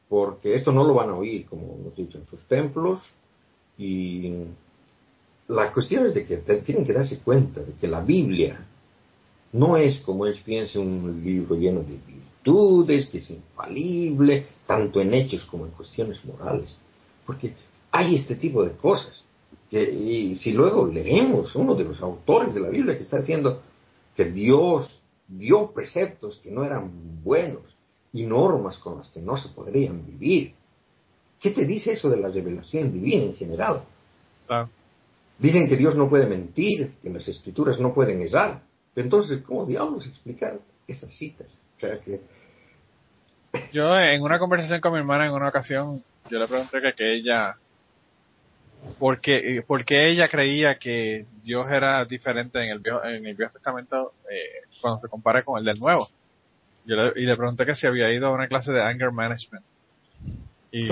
[0.09, 3.03] Porque esto no lo van a oír, como hemos dicho, en sus templos,
[3.77, 4.33] y
[5.48, 8.66] la cuestión es de que tienen que darse cuenta de que la Biblia
[9.53, 15.14] no es como ellos piensan un libro lleno de virtudes, que es infalible, tanto en
[15.14, 16.77] hechos como en cuestiones morales.
[17.29, 17.53] Porque
[17.91, 19.23] hay este tipo de cosas.
[19.71, 23.61] Que, y si luego leemos uno de los autores de la Biblia que está diciendo
[24.17, 27.64] que Dios dio preceptos que no eran buenos
[28.14, 30.55] y normas con las que no se podrían vivir.
[31.38, 33.83] ¿Qué te dice eso de la revelación divina en general?
[35.38, 38.62] Dicen que Dios no puede mentir, que las escrituras no pueden errar.
[38.97, 41.49] Entonces, ¿cómo diablos explicar esas citas?
[41.77, 42.23] O sea que...
[43.71, 47.57] Yo en una conversación con mi hermana en una ocasión, yo le pregunté que, ella,
[48.99, 49.62] ¿por qué,
[50.11, 55.01] ella creía que Dios era diferente en el Viejo, en el viejo Testamento eh, cuando
[55.01, 56.09] se compara con el del Nuevo?
[56.85, 59.64] Yo y le pregunté que si había ido a una clase de anger management.
[60.71, 60.87] Y,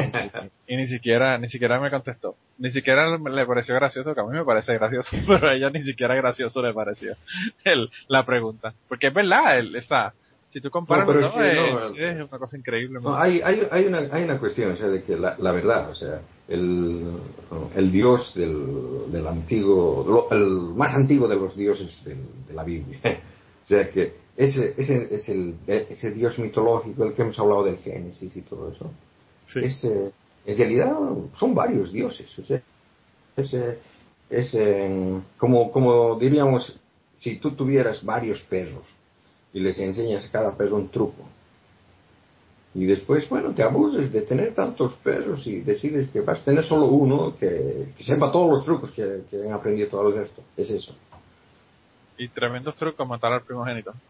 [0.69, 4.31] y, ni siquiera ni siquiera me contestó ni siquiera le pareció gracioso que a mí
[4.31, 7.15] me parece gracioso pero a ella ni siquiera gracioso le pareció
[7.63, 10.15] el, la pregunta porque es verdad el, esa
[10.49, 14.77] si tú comparas es, una cosa increíble hay, hay, hay, una, hay una cuestión o
[14.77, 17.05] sea de que la, la verdad o sea el,
[17.75, 23.01] el dios del, del antiguo el más antiguo de los dioses de, de la Biblia.
[23.65, 27.79] O sea que ese, ese es el, ese dios mitológico el que hemos hablado del
[27.79, 28.93] Génesis y todo eso
[29.55, 30.11] eh,
[30.47, 30.97] en realidad
[31.35, 32.27] son varios dioses.
[33.37, 36.79] Es, eh, como, como diríamos,
[37.17, 38.87] si tú tuvieras varios perros
[39.57, 41.25] y les enseñas a cada perro un truco,
[42.75, 46.63] y después, bueno, te abuses de tener tantos perros y decides que vas a tener
[46.63, 50.43] solo uno que, sepa todos los trucos que, que han aprendido todo el resto.
[50.59, 50.95] Es eso.
[52.19, 53.93] Y tremendos trucos matar al primogénito.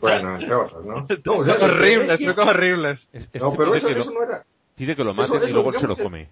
[0.00, 0.94] Bueno, entre otros, ¿no?
[1.24, 3.08] no horribles, trucos horribles.
[3.34, 4.44] no, pero eso, eso, no era...
[4.76, 6.28] Pide que lo maten y luego se lo come.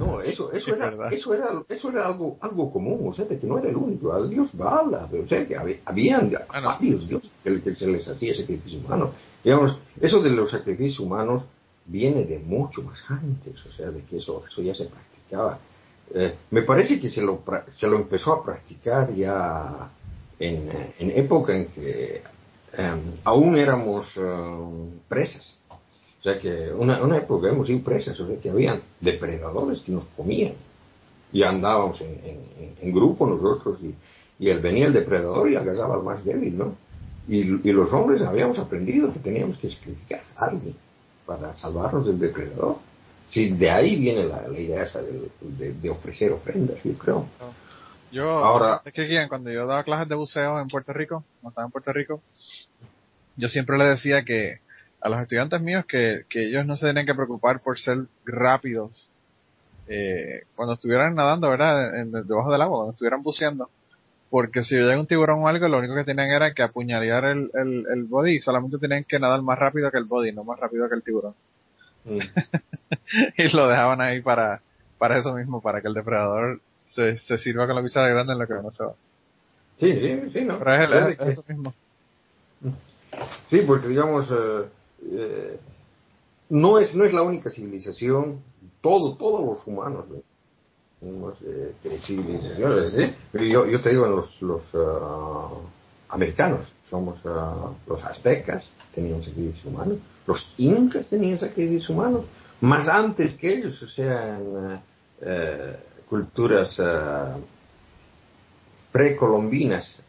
[0.00, 3.58] No, eso, eso, era, eso, era, eso era algo, algo común, o sea, que no
[3.58, 7.60] era el único, al dios Bala, o sea, que había, habían ah, varios dioses que,
[7.60, 9.12] que, se les hacía sacrificio humano.
[9.44, 11.42] Digamos, eso de los sacrificios humanos
[11.84, 15.58] viene de mucho más antes, o sea, de que eso, eso ya se practicaba.
[16.14, 17.42] Eh, me parece que se lo,
[17.76, 19.90] se lo empezó a practicar ya
[20.38, 22.22] en, en época en que
[22.72, 25.59] em, aún éramos em, presas.
[26.20, 29.92] O sea que una, una época hemos sido presas, o sea que habían depredadores que
[29.92, 30.52] nos comían.
[31.32, 33.94] Y andábamos en, en, grupo nosotros y,
[34.38, 36.74] y, él venía el depredador y agarraba al más débil, ¿no?
[37.28, 40.74] Y, y, los hombres habíamos aprendido que teníamos que sacrificar a alguien
[41.24, 42.78] para salvarnos del depredador.
[43.28, 47.26] Sí, de ahí viene la, idea esa de, de, ofrecer ofrendas, yo creo.
[48.10, 51.66] Yo, Ahora, es que cuando yo daba clases de buceo en Puerto Rico, cuando estaba
[51.66, 52.20] en Puerto Rico,
[53.36, 54.58] yo siempre le decía que
[55.00, 59.12] a los estudiantes míos que, que ellos no se tienen que preocupar por ser rápidos
[59.88, 61.98] eh, cuando estuvieran nadando, ¿verdad?
[61.98, 63.70] En, debajo del agua, cuando estuvieran buceando.
[64.30, 67.50] Porque si llega un tiburón o algo, lo único que tenían era que apuñalear el,
[67.54, 70.60] el, el body y solamente tenían que nadar más rápido que el body, no más
[70.60, 71.34] rápido que el tiburón.
[72.04, 72.18] Mm.
[73.38, 74.60] y lo dejaban ahí para,
[74.98, 76.60] para eso mismo, para que el depredador
[76.94, 78.92] se, se sirva con la cuchara grande en lo que no se va.
[79.78, 80.58] Sí, sí, sí, no.
[80.58, 81.74] Pero es, eso mismo.
[83.48, 84.68] Sí, porque digamos, eh,
[85.04, 85.58] eh,
[86.50, 88.40] no, es, no es la única civilización,
[88.80, 90.06] todo, todos los humanos,
[91.42, 95.48] eh, civilizaciones, yo, yo te digo, los, los ah,
[96.10, 102.24] americanos, somos ah, los aztecas, tenían sacrificio humano, los incas tenían sacrificio humano,
[102.60, 104.38] más antes que ellos, o sea,
[105.22, 105.76] eh,
[106.08, 107.40] culturas uh,
[108.92, 110.02] precolombinas,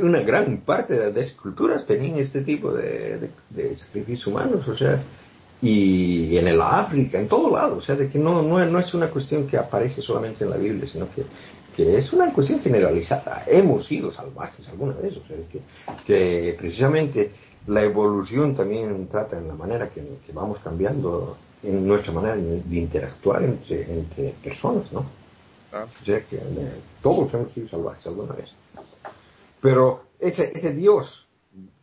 [0.00, 5.02] una gran parte de las culturas tenían este tipo de, de, sacrificios humanos, o sea,
[5.62, 8.92] y en el África, en todo lado, o sea, de que no, no, no, es
[8.92, 11.22] una cuestión que aparece solamente en la Biblia, sino que,
[11.76, 13.44] que es una cuestión generalizada.
[13.46, 15.60] Hemos sido salvajes alguna vez, o sea, que,
[16.04, 17.30] que precisamente
[17.68, 23.44] la evolución también trata en la manera que, vamos cambiando en nuestra manera de interactuar
[23.44, 25.23] entre, entre personas, ¿no?
[25.82, 28.50] O sea que eh, todos hemos sido salvajes alguna vez.
[29.60, 31.26] Pero ese, ese Dios,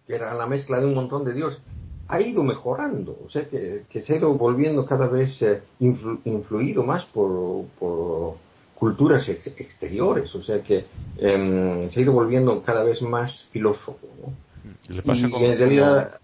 [0.08, 1.60] que era la mezcla de un montón de Dios,
[2.08, 6.84] ha ido mejorando, o sea que, que se ha ido volviendo cada vez eh, influido
[6.84, 8.36] más por, por
[8.76, 10.86] culturas exteriores, o sea que
[11.18, 14.08] em, se ha ido volviendo cada vez más filósofo.
[14.20, 14.34] ¿no?
[14.94, 16.20] Le pasa y, en realidad...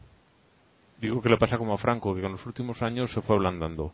[1.00, 3.94] Digo que le pasa como a Franco, que con los últimos años se fue ablandando.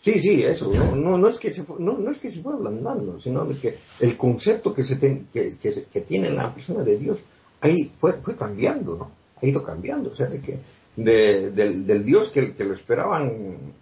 [0.00, 0.70] Sí, sí, eso.
[0.72, 3.78] No, no, es, que se no, no es que se fue ablandando, sino de que
[4.00, 7.18] el concepto que, se que, que, tiene la persona de Dios
[7.60, 9.10] ahí fue, fue cambiando, ¿no?
[9.40, 10.10] Ha ido cambiando.
[10.10, 10.60] O sea, de que
[10.96, 13.74] de, del, del, Dios que, que, lo esperaban,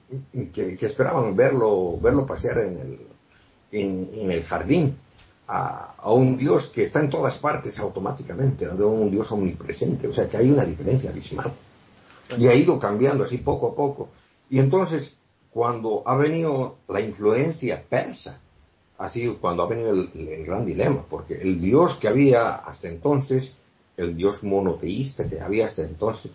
[0.53, 2.99] que, que, esperaban verlo, verlo pasear en el,
[3.73, 4.97] en, en el jardín,
[5.47, 10.09] a, a, un Dios que está en todas partes automáticamente, a un Dios omnipresente.
[10.09, 11.53] O sea, que hay una diferencia abismal.
[12.39, 14.09] Y ha ido cambiando así poco a poco.
[14.51, 15.14] Y entonces,
[15.55, 18.41] cuando ha venido la influencia persa,
[18.99, 22.89] ha sido cuando ha venido el, el, gran dilema, porque el Dios que había hasta
[22.89, 23.55] entonces,
[23.97, 26.33] el Dios monoteísta que había hasta entonces,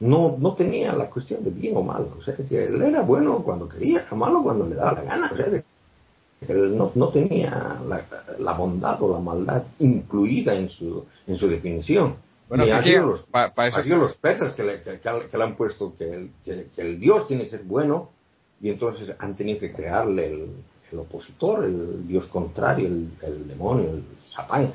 [0.00, 2.14] no, no tenía la cuestión de bien o malo.
[2.18, 5.30] O sea, que él era bueno cuando quería, malo cuando le daba la gana.
[5.32, 8.04] O sea, que él no, no tenía la,
[8.38, 12.16] la, bondad o la maldad incluida en su, en su definición.
[12.46, 13.80] Bueno, y ha sido los, pa, pa eso...
[13.96, 17.26] los persas que le, que, que le, han puesto que el, que, que el Dios
[17.26, 18.19] tiene que ser bueno
[18.60, 20.48] y entonces han tenido que crearle el,
[20.92, 24.72] el opositor, el Dios contrario, el, el demonio, el Satán,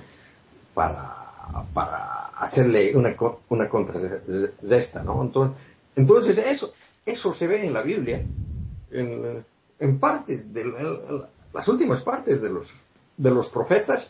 [0.74, 1.26] para,
[1.74, 3.16] para hacerle una,
[3.50, 5.22] una contrarresta, ¿no?
[5.22, 5.58] Entonces,
[5.96, 6.74] entonces eso,
[7.06, 8.24] eso se ve en la Biblia,
[8.92, 9.46] en,
[9.80, 12.68] en parte, de la, las últimas partes de los,
[13.18, 14.10] de los profetas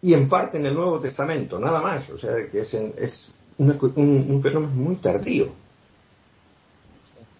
[0.00, 2.08] y en parte en el Nuevo Testamento, nada más.
[2.10, 5.48] O sea, que es, es una, un, un, fenómeno muy tardío.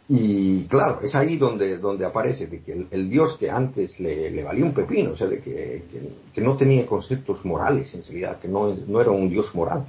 [0.09, 4.31] Y claro, es ahí donde, donde aparece de que el, el Dios que antes le,
[4.31, 8.03] le, valía un pepino, o sea, de que, que, que, no tenía conceptos morales en
[8.03, 9.87] realidad, que no, no era un Dios moral,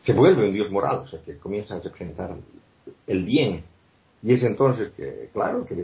[0.00, 2.34] se vuelve un Dios moral, o sea, que comienza a representar
[3.06, 3.62] el bien.
[4.22, 5.74] Y es entonces que, claro, que,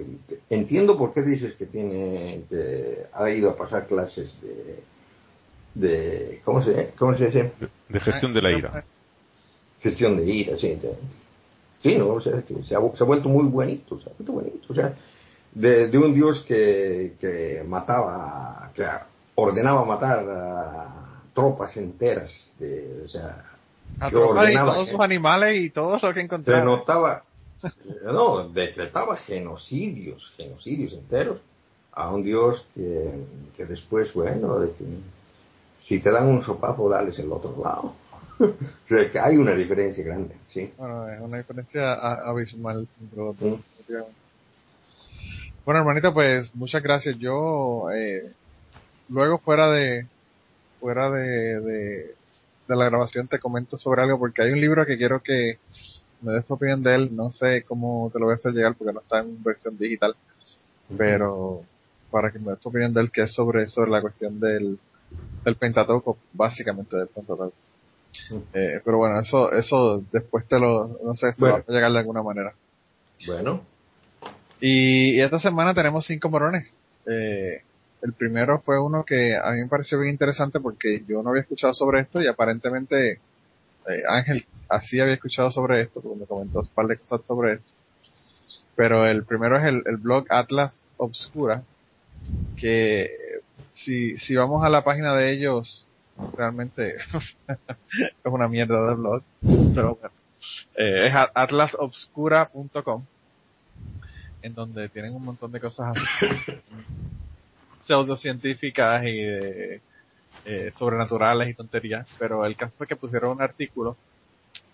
[0.49, 4.81] entiendo por qué dices que tiene, que ha ido a pasar clases de,
[5.75, 7.53] de ¿cómo se, cómo se dice?
[7.91, 8.85] De gestión de la ira.
[9.83, 10.69] Gestión de ira, sí.
[10.69, 10.97] De,
[11.81, 12.09] sí, ¿no?
[12.09, 14.67] O sea, que se ha, se ha vuelto muy buenito, se ha vuelto buenito.
[14.69, 14.95] O sea,
[15.53, 18.87] de, de un Dios que, que mataba, que
[19.35, 23.45] ordenaba matar a tropas enteras, de, o sea,
[24.01, 26.61] a tropas y todos sus animales y todo lo que encontraba.
[26.61, 27.23] Denotaba,
[28.05, 31.39] no, decretaba genocidios, genocidios enteros
[31.93, 33.25] a un Dios que,
[33.57, 34.85] que después, bueno, de que
[35.79, 37.95] si te dan un sopapo, dales el otro lado.
[38.41, 40.71] o sea, que hay una diferencia grande, ¿sí?
[40.77, 43.59] Bueno, es una diferencia abismal entre los dos.
[43.89, 44.03] Mm.
[45.65, 47.19] Bueno, hermanito, pues muchas gracias.
[47.19, 48.31] Yo, eh,
[49.09, 50.07] luego fuera de,
[50.81, 52.15] fuera de, de,
[52.69, 55.59] de la grabación te comento sobre algo porque hay un libro que quiero que
[56.21, 57.17] me des tu opinión de él.
[57.17, 60.15] No sé cómo te lo voy a hacer llegar porque no está en versión digital,
[60.97, 61.63] pero
[62.11, 64.79] para que me des tu opinión de él, que es sobre, sobre la cuestión del,
[65.45, 67.53] del Pentateuco, básicamente del Pentateuco.
[68.53, 71.57] Eh, pero bueno, eso, eso después te lo, no sé, te bueno.
[71.57, 72.53] va a llegar de alguna manera.
[73.27, 73.63] Bueno.
[74.61, 76.67] Y, y esta semana tenemos cinco morones.
[77.07, 77.63] Eh,
[78.03, 81.43] el primero fue uno que a mí me pareció bien interesante porque yo no había
[81.43, 83.13] escuchado sobre esto y aparentemente
[83.89, 87.55] eh, Ángel así había escuchado sobre esto porque me comentó un par de cosas sobre
[87.55, 87.73] esto.
[88.75, 91.63] Pero el primero es el, el blog Atlas Obscura,
[92.59, 93.11] que
[93.75, 95.86] si, si vamos a la página de ellos,
[96.37, 96.97] realmente
[97.49, 99.23] es una mierda de blog,
[99.75, 100.15] pero bueno,
[100.77, 103.05] eh, es atlasobscura.com,
[104.43, 105.97] en donde tienen un montón de cosas
[107.87, 109.81] pseudocientíficas y de,
[110.45, 113.97] eh, sobrenaturales y tonterías, pero el caso fue que pusieron un artículo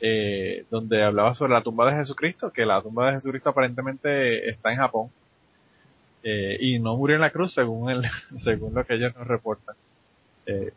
[0.01, 4.73] eh, donde hablaba sobre la tumba de Jesucristo, que la tumba de Jesucristo aparentemente está
[4.73, 5.11] en Japón
[6.25, 8.03] eh, y no murió en la cruz según el,
[8.45, 9.77] según lo que ellos nos reportan.
[10.47, 10.73] Eh,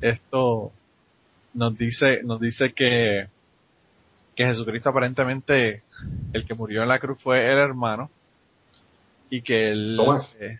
[0.00, 0.72] esto
[1.54, 3.26] nos dice nos dice que
[4.34, 5.82] que Jesucristo aparentemente
[6.34, 8.10] el que murió en la cruz fue el hermano
[9.30, 10.36] y que él Tomás.
[10.40, 10.58] Eh,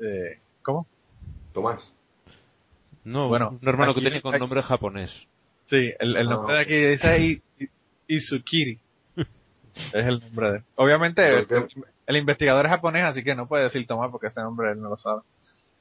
[0.00, 0.86] eh, ¿cómo?
[1.52, 1.86] Tomás.
[3.04, 5.10] No, bueno, un hermano aquí- que tiene con aquí- nombre japonés.
[5.68, 7.42] Sí, el, el nombre Ah, de aquí dice
[8.08, 8.78] Izukiri.
[9.16, 9.26] es
[10.06, 10.64] el nombre de él.
[10.76, 11.46] Obviamente, el,
[12.06, 14.88] el investigador es japonés, así que no puede decir Tomás porque ese nombre él no
[14.88, 15.20] lo sabe.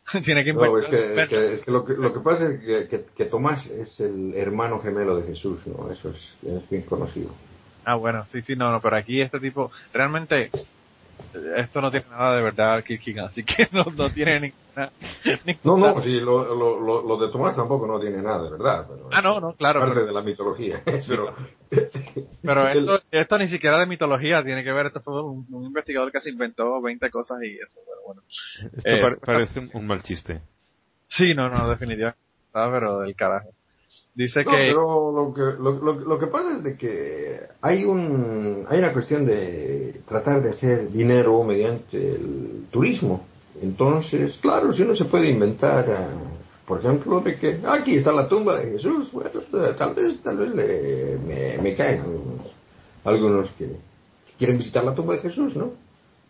[0.25, 2.89] Tiene que No, es que, es que, es que lo, que lo que pasa es
[2.89, 5.91] que, Tomás es el hermano gemelo de Jesús, ¿no?
[5.91, 7.31] Eso es, es bien conocido.
[7.85, 10.49] Ah, bueno, sí, sí, no, no, pero aquí este tipo, realmente,
[11.57, 14.91] esto no tiene nada de verdad, Kirkigan, así que no, no tiene ninguna,
[15.25, 18.51] No, ninguna- no, sí, lo, lo, lo, lo de Tomás tampoco no tiene nada de
[18.51, 18.85] verdad.
[18.87, 20.81] Pero Ah, no, no, claro, Parte pero- de la mitología.
[21.07, 21.35] pero
[22.41, 25.65] Pero el- esto, esto ni siquiera de mitología tiene que ver, esto fue un, un
[25.65, 28.21] investigador que se inventó 20 cosas y eso, pero bueno.
[28.77, 30.41] Esto Eh, pare- parece un, un mal chiste.
[31.07, 32.19] Sí, no, no, definitivamente.
[32.53, 33.49] Ah, pero del carajo.
[34.15, 34.57] Dice No, que...
[34.57, 38.93] pero lo que, lo, lo- lo que pasa es de que hay un hay una
[38.93, 43.25] cuestión de tratar de hacer dinero mediante el turismo.
[43.61, 46.09] Entonces, claro, si uno se puede inventar, ah,
[46.67, 50.37] por ejemplo, de que aquí está la tumba de Jesús, bueno, eh, tal vez tal
[50.37, 52.47] vez le- me, me caen algunos,
[53.03, 55.71] algunos que, que quieren visitar la tumba de Jesús, ¿no?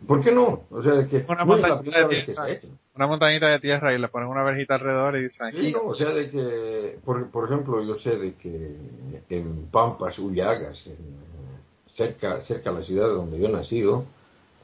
[0.07, 0.63] ¿Por qué no?
[0.69, 2.49] O sea, de que Una no es la montaña primera de vez que se ha
[2.49, 2.67] hecho.
[2.95, 5.95] Una montañita de tierra y le ponen una verjita alrededor y dicen Sí, no, o
[5.95, 8.75] sea, de que, por, por ejemplo, yo sé de que
[9.29, 10.97] en Pampas, Ullagas, en,
[11.87, 14.05] cerca, cerca de la ciudad donde yo he nacido,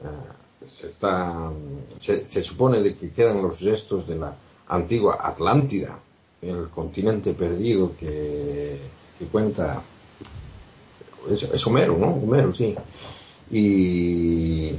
[0.02, 1.50] eh, se, está,
[1.98, 4.34] se, se supone de que quedan los restos de la
[4.68, 5.98] antigua Atlántida,
[6.42, 8.78] el continente perdido que,
[9.18, 9.82] que cuenta,
[11.30, 12.14] es, es Homero, ¿no?
[12.14, 12.74] Homero, sí.
[13.50, 14.76] Y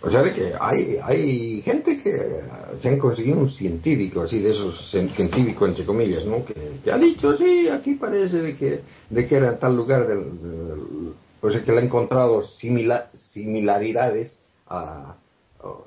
[0.00, 2.40] o sea, de que hay, hay gente que
[2.80, 6.44] se han conseguido un científico, así de esos cien- científico entre comillas, ¿no?
[6.44, 8.80] Que, que ha dicho, sí, aquí parece de que,
[9.10, 10.22] de que era tal lugar, del,
[11.40, 14.36] o sea, que le ha encontrado simila- similaridades
[14.68, 15.16] a,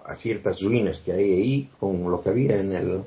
[0.05, 3.01] a ciertas ruinas que hay ahí con lo que había en el,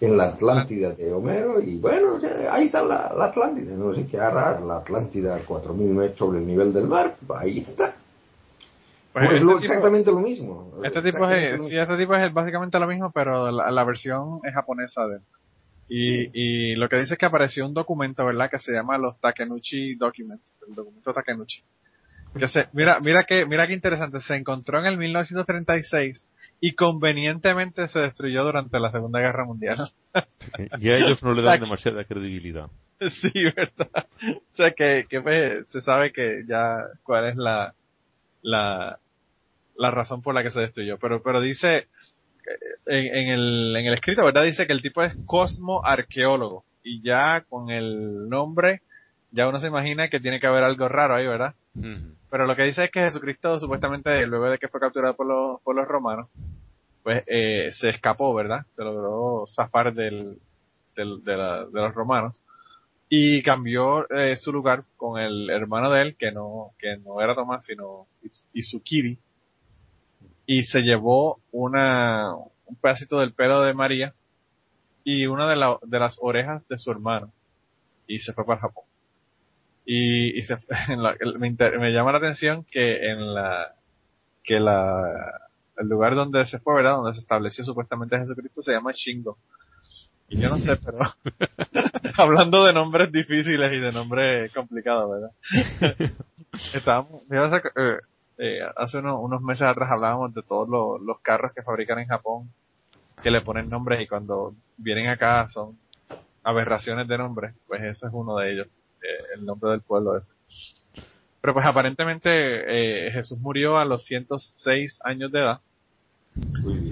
[0.00, 2.18] en, la Atlántida de Homero y bueno,
[2.50, 6.38] ahí está la, la Atlántida, no sé qué hará la Atlántida a 4.000 metros sobre
[6.40, 7.96] el nivel del mar, ahí está.
[9.12, 10.80] Pues Pues este lo- tipo- exactamente lo mismo.
[10.82, 14.40] Este tipo es, lo sí, este tipo es básicamente lo mismo, pero la, la versión
[14.44, 15.22] es japonesa de él.
[15.88, 16.30] Y,
[16.72, 18.48] y lo que dice es que apareció un documento, ¿verdad?
[18.50, 21.62] Que se llama los Takenuchi Documents, el documento Takenuchi.
[22.38, 26.26] Que se, mira, mira que, mira qué interesante, se encontró en el 1936
[26.60, 29.90] y convenientemente se destruyó durante la Segunda Guerra Mundial.
[30.78, 32.68] Y a ellos no le dan demasiada credibilidad.
[33.20, 34.06] sí, ¿verdad?
[34.48, 37.74] O sea que, que pues, se sabe que ya cuál es la,
[38.42, 38.98] la,
[39.76, 40.98] la razón por la que se destruyó.
[40.98, 41.86] Pero, pero dice,
[42.86, 44.44] en, en el, en el escrito, ¿verdad?
[44.44, 46.64] Dice que el tipo es cosmo arqueólogo.
[46.82, 48.82] Y ya con el nombre,
[49.30, 51.54] ya uno se imagina que tiene que haber algo raro ahí, ¿verdad?
[52.30, 55.60] Pero lo que dice es que Jesucristo, supuestamente, luego de que fue capturado por los,
[55.62, 56.28] por los romanos,
[57.02, 58.64] pues eh, se escapó, ¿verdad?
[58.72, 60.38] Se logró zafar del,
[60.96, 62.42] del- de, la- de los romanos
[63.14, 67.34] y cambió eh, su lugar con el hermano de él, que no, que no era
[67.34, 68.06] Tomás, sino
[68.54, 69.18] Isukiri,
[70.46, 74.14] y se llevó una, un pedacito del pelo de María
[75.04, 77.32] y una de, la- de las orejas de su hermano
[78.06, 78.84] y se fue para Japón.
[79.84, 80.56] Y, y se,
[81.78, 83.74] me llama la atención que en la
[84.44, 85.40] que la
[85.78, 86.96] el lugar donde se fue, ¿verdad?
[86.96, 89.38] Donde se estableció supuestamente Jesucristo se llama Shingo.
[90.32, 90.98] Y yo no sé, pero
[92.16, 96.10] hablando de nombres difíciles y de nombres complicados, ¿verdad?
[96.74, 97.98] Estábamos, eh,
[98.38, 102.08] eh, hace uno- unos meses atrás hablábamos de todos los, los carros que fabrican en
[102.08, 102.48] Japón,
[103.22, 105.76] que le ponen nombres y cuando vienen acá son
[106.42, 108.66] aberraciones de nombres, pues ese es uno de ellos,
[109.02, 110.32] eh, el nombre del pueblo ese.
[111.42, 115.60] Pero pues aparentemente eh, Jesús murió a los 106 años de edad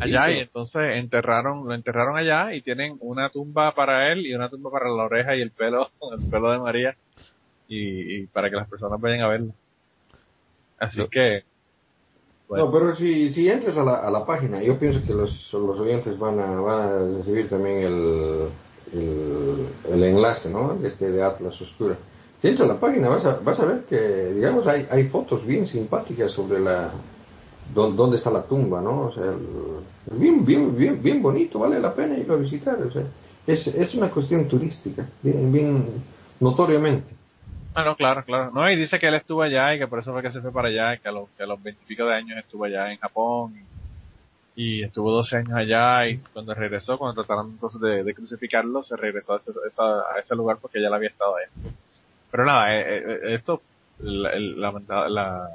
[0.01, 4.49] allá y entonces enterraron, lo enterraron allá y tienen una tumba para él y una
[4.49, 6.97] tumba para la oreja y el pelo, el pelo de María
[7.69, 9.53] y, y para que las personas vayan a verlo.
[10.79, 11.45] Así que
[12.51, 12.65] bueno.
[12.65, 15.79] No, pero si, si entras a la, a la página, yo pienso que los, los
[15.79, 18.49] oyentes van a, van a recibir también el,
[18.93, 20.77] el, el enlace, ¿no?
[20.85, 21.97] Este de Atlas Oscura.
[22.43, 25.47] Si entras a la página, vas a, vas a ver que, digamos, hay, hay fotos
[25.47, 26.91] bien simpáticas sobre la
[27.75, 29.03] dónde está la tumba, ¿no?
[29.03, 29.25] O sea,
[30.13, 32.81] bien, bien, bien, bien bonito, vale la pena ir a visitar.
[32.83, 33.03] O sea,
[33.47, 35.85] es, es una cuestión turística, bien, bien
[36.41, 37.15] notoriamente.
[37.75, 38.51] Ah, no, claro, claro.
[38.51, 40.53] No, y dice que él estuvo allá y que por eso fue que se fue
[40.53, 42.99] para allá, y que a los, que a los veintipico de años estuvo allá en
[42.99, 43.55] Japón
[44.57, 48.95] y, estuvo 12 años allá y cuando regresó, cuando trataron entonces de, de crucificarlo, se
[48.95, 51.49] regresó a ese, lugar porque ya le había estado allá.
[52.31, 53.63] Pero nada, eh, eh, esto,
[54.01, 55.49] la, la, la,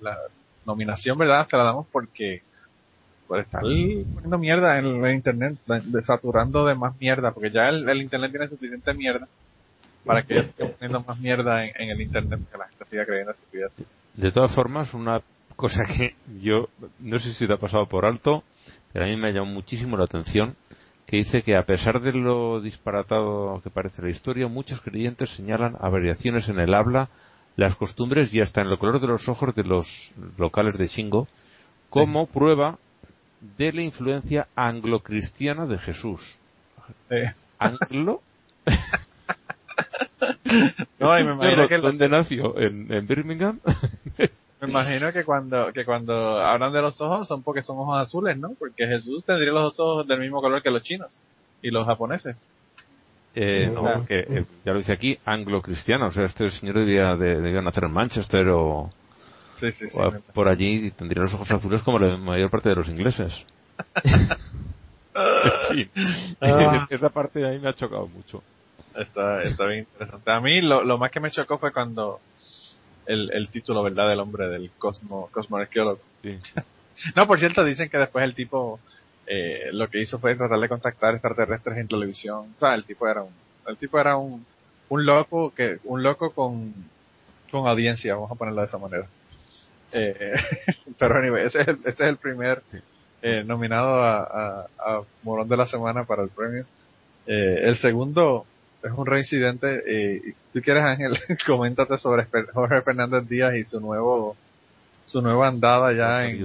[0.00, 0.18] la
[0.64, 1.46] nominación, ¿verdad?
[1.48, 2.42] Se la damos porque
[3.26, 8.02] por estar poniendo mierda en el internet, de- saturando de más mierda, porque ya el,
[8.02, 9.28] internet tiene suficiente mierda
[10.04, 13.86] para que estén poniendo más mierda en, el internet que la gente siga creyendo estupideces.
[14.14, 15.20] De todas formas, una
[15.54, 18.42] cosa que yo no sé si te ha pasado por alto,
[18.92, 20.56] pero a mí me ha llamado muchísimo la atención,
[21.06, 25.76] que dice que a pesar de lo disparatado que parece la historia, muchos creyentes señalan
[25.80, 27.10] a variaciones en el habla,
[27.60, 29.86] las costumbres y hasta en el color de los ojos de los
[30.38, 31.28] locales de Shingo,
[31.90, 32.78] como prueba
[33.58, 36.38] de la influencia anglo-cristiana de Jesús.
[37.10, 38.22] Eh, ¿Anglo?
[40.98, 42.58] no, y me imagino que, ¿Dónde nació?
[42.58, 43.60] ¿En, en Birmingham?
[44.62, 48.38] me imagino que cuando, que cuando hablan de los ojos son porque son ojos azules,
[48.38, 48.54] ¿no?
[48.58, 51.20] Porque Jesús tendría los ojos del mismo color que los chinos
[51.60, 52.42] y los japoneses.
[53.42, 56.06] Eh, no, que, eh, ya lo dice aquí, anglo-cristiano.
[56.08, 58.90] O sea, este señor debía, de, debía nacer en Manchester o,
[59.58, 59.98] Sí, sí, sí.
[59.98, 63.44] o por allí y tendría los ojos azules como la mayor parte de los ingleses.
[65.14, 65.90] en fin,
[66.40, 66.86] Ah.
[66.90, 68.42] esa parte ahí me ha chocado mucho.
[68.94, 70.30] Está, está bien interesante.
[70.30, 72.20] A mí lo, lo más que me chocó fue cuando
[73.06, 76.00] el, el título, ¿verdad?, del hombre, del cosmo, cosmoarqueólogo.
[76.22, 76.38] Sí.
[77.16, 78.78] No, por cierto, dicen que después el tipo
[79.32, 82.52] eh, lo que hizo fue tratar de contactar extraterrestres en televisión.
[82.56, 83.32] O sea, el tipo era un,
[83.68, 84.44] el tipo era un,
[84.88, 86.74] un loco que, un loco con,
[87.48, 89.06] con audiencia, vamos a ponerlo de esa manera.
[89.92, 90.34] Eh,
[90.98, 92.60] pero anyway, ese es el, ese es el primer
[93.22, 96.64] eh, nominado a, a, a Morón de la Semana para el premio.
[97.24, 98.46] Eh, el segundo
[98.82, 99.82] es un reincidente.
[99.86, 101.16] Eh, y si tú quieres, Ángel,
[101.46, 104.36] coméntate sobre Jorge Fernández Díaz y su nuevo
[105.04, 106.44] su nueva andada ya en.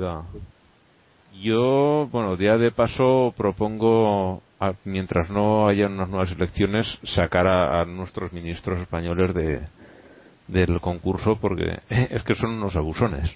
[1.41, 7.81] Yo, bueno, día de paso propongo, a- mientras no haya unas nuevas elecciones, sacar a,
[7.81, 9.61] a nuestros ministros españoles de
[10.47, 13.35] del concurso porque es que son unos abusones.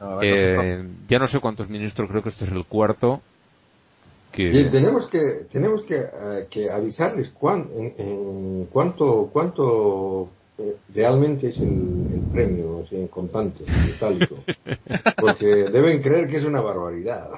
[0.00, 3.20] No, Eh, ya no sé cuántos ministros, creo que este es el cuarto.
[4.32, 10.28] Que, Y tenemos que tenemos que, eh, que avisarles cuán, en, en cuánto cuánto
[10.94, 14.36] realmente es el, el premio sea, en contante, en metálico.
[15.20, 17.30] Porque deben creer que es una barbaridad.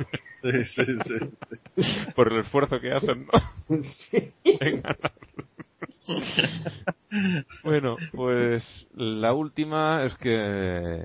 [0.42, 2.12] Sí, sí, sí.
[2.14, 3.82] por el esfuerzo que hacen, ¿no?
[3.82, 4.32] Sí.
[7.64, 11.02] bueno, pues la última es que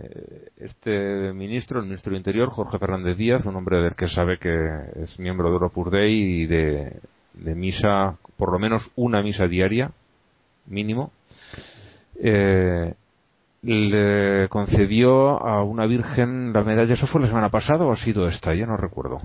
[0.58, 4.56] este ministro, el ministro del Interior, Jorge Fernández Díaz, un hombre del que sabe que
[5.02, 7.00] es miembro de Opus Dei y de,
[7.34, 9.92] de misa, por lo menos una misa diaria,
[10.68, 11.12] mínimo,
[12.26, 12.94] eh,
[13.62, 16.94] le concedió a una virgen la medalla.
[16.94, 18.54] ¿Eso fue la semana pasada o ha sido esta?
[18.56, 19.22] Ya no recuerdo.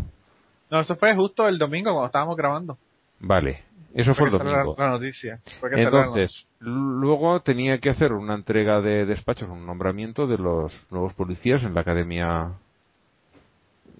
[0.70, 2.76] No, eso fue justo el domingo cuando estábamos grabando.
[3.20, 3.62] Vale,
[3.94, 4.76] eso fue el la- domingo.
[4.78, 5.38] La, noticia.
[5.62, 11.14] La Entonces, luego tenía que hacer una entrega de despachos, un nombramiento de los nuevos
[11.14, 12.52] policías en la academia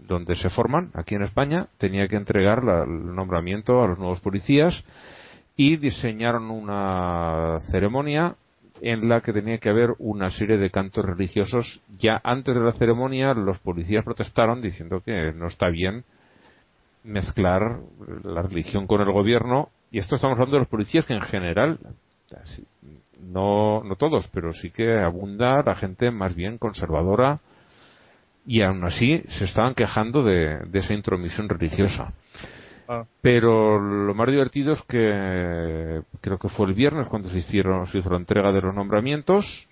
[0.07, 1.67] donde se forman, aquí en España.
[1.79, 4.85] Tenía que entregar la- el nombramiento a los nuevos policías
[5.57, 8.37] y diseñaron una ceremonia
[8.83, 11.81] en la que tenía que haber una serie de cantos religiosos.
[11.99, 16.05] Ya antes de la ceremonia, los policías protestaron diciendo que no está bien
[17.05, 17.81] mezclar
[18.25, 19.71] la religión con el gobierno.
[19.91, 21.79] Y esto estamos hablando de los policías que en general
[23.23, 27.41] no no todos pero sí que abunda la gente más bien conservadora.
[28.47, 32.15] Y aún así se estaban quejando de, de esa intromisión religiosa
[32.91, 33.05] Ah.
[33.21, 37.99] pero lo más divertido es que creo que fue el viernes cuando se hicieron se
[37.99, 39.69] hizo la entrega de los nombramientos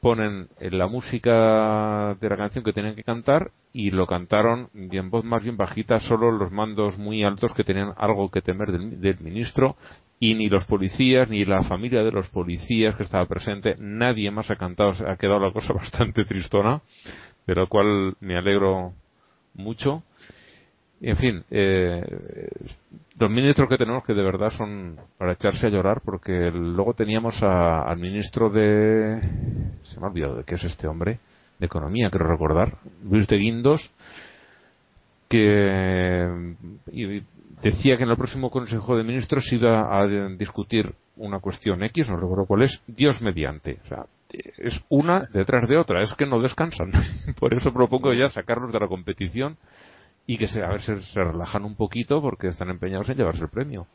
[0.00, 5.10] ponen en la música de la canción que tenían que cantar y lo cantaron en
[5.10, 9.20] voz más bien bajita solo los mandos muy altos que tenían algo que temer del,
[9.20, 9.76] ministro
[10.18, 14.50] y ni los policías ni la familia de los policías que estaba presente nadie más
[14.50, 16.80] ha cantado ha quedado la cosa bastante tristona
[17.46, 18.94] de lo cual me alegro
[19.54, 20.02] mucho
[21.00, 22.02] en fin, eh,
[23.18, 27.42] los ministros que tenemos que de verdad son para echarse a llorar porque luego teníamos
[27.42, 29.20] a- al ministro de...
[29.82, 31.18] Se me ha olvidado de qué es este hombre,
[31.58, 33.92] de Economía, creo recordar, Luis de Guindos,
[35.28, 36.54] que
[37.62, 42.16] decía que en el próximo Consejo de Ministros iba a discutir una cuestión X, no
[42.16, 43.78] recuerdo cuál es, Dios mediante.
[43.84, 44.04] O sea,
[44.58, 46.90] es una detrás de otra, es que no descansan.
[47.38, 49.56] Por eso propongo ya sacarlos de la competición
[50.32, 53.42] y que se, a ver si se relajan un poquito porque están empeñados en llevarse
[53.42, 53.88] el premio.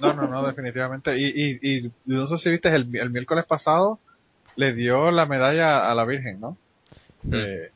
[0.00, 1.16] No, no, no, definitivamente.
[1.18, 3.98] Y, y, y no sé si viste, el, el miércoles pasado
[4.56, 6.58] le dio la medalla a la Virgen, ¿no?
[7.32, 7.70] Eh,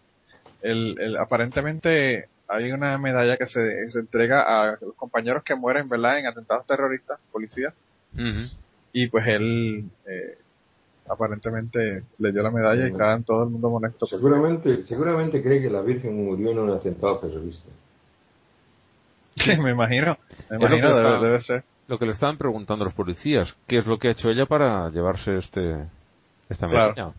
[0.60, 5.88] el, el- aparentemente hay una medalla que se, se entrega a los compañeros que mueren,
[5.88, 7.72] ¿verdad?, en atentados terroristas, policías.
[8.92, 10.36] Y pues él eh,
[11.10, 13.98] aparentemente le dio la medalla y en todo el mundo molesto.
[14.00, 17.68] porque- Seguramente, seguramente cree que la Virgen murió en un atentado terrorista.
[19.36, 20.18] Sí, me imagino.
[20.50, 21.64] Me Es lo que imagino, debe, está- debe ser.
[21.88, 24.90] Lo que le estaban preguntando los policías, ¿qué es lo que ha hecho ella para
[24.90, 25.86] llevarse este
[26.48, 26.92] esta Claro.
[26.94, 27.14] medalla?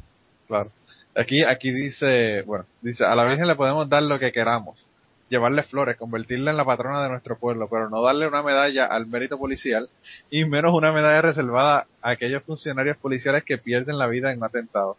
[0.48, 0.70] Claro.
[1.16, 4.88] Aquí, aquí dice, bueno, dice, a la Virgen le podemos dar lo que queramos,
[5.32, 9.08] llevarle flores, convertirla en la patrona de nuestro pueblo, pero no darle una medalla al
[9.08, 9.88] mérito policial
[10.30, 14.44] y menos una medalla reservada a aquellos funcionarios policiales que pierden la vida en un
[14.44, 14.98] atentado.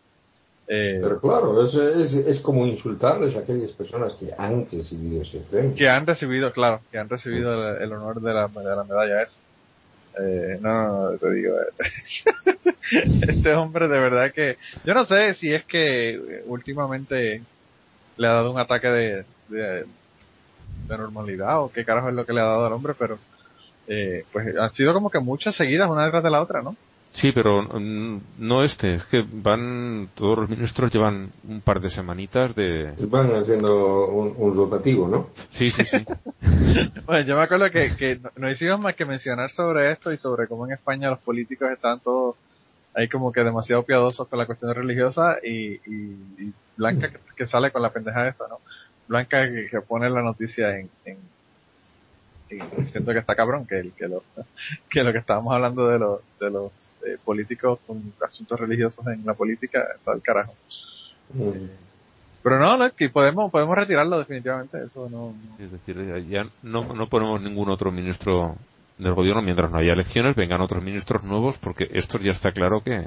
[0.67, 5.41] Eh, Pero claro, es, es, es como insultarles a aquellas personas que han recibido ese
[5.51, 5.75] premio.
[5.75, 9.23] que han recibido, claro, que han recibido el, el honor de la, de la medalla
[9.23, 9.39] esa.
[10.19, 11.55] Eh, no, no, no, te digo,
[13.29, 17.43] este hombre de verdad que, yo no sé si es que últimamente
[18.19, 19.87] le ha dado un ataque de, de,
[20.93, 23.19] de normalidad o qué carajo es lo que le ha dado al hombre, pero
[23.89, 26.77] eh, pues han sido como que muchas seguidas una detrás de la otra, ¿no?
[27.15, 31.91] Sí, pero mm, no este, es que van, todos los ministros llevan un par de
[31.91, 32.95] semanitas de...
[33.09, 35.29] Van haciendo un, un rotativo, ¿no?
[35.51, 36.07] Sí, sí, sí.
[37.05, 40.17] Bueno, yo me acuerdo que, que no- no hicimos más que mencionar sobre esto y
[40.17, 42.37] sobre cómo en España los políticos están todos
[42.95, 47.47] ahí como que demasiado piadosos con la cuestión religiosa y, y, y Blanca que, que
[47.47, 48.59] sale con la pendeja esa, ¿no?
[49.09, 51.19] Blanca que, que pone la noticia en, en,
[52.51, 54.23] en- siento que está cabrón que el que lo
[54.91, 56.73] que lo que estábamos hablando de los de los
[57.07, 60.55] eh, políticos con asuntos religiosos en la política está al carajo.
[61.35, 61.67] Mm.
[62.43, 65.97] Pero no, no, es que podemos podemos retirarlo definitivamente, eso no, no- Es decir,
[66.29, 68.57] ya no, no ponemos ningún otro ministro
[68.99, 72.83] del gobierno mientras no haya elecciones, vengan otros ministros nuevos, porque esto ya está claro
[72.83, 73.07] que...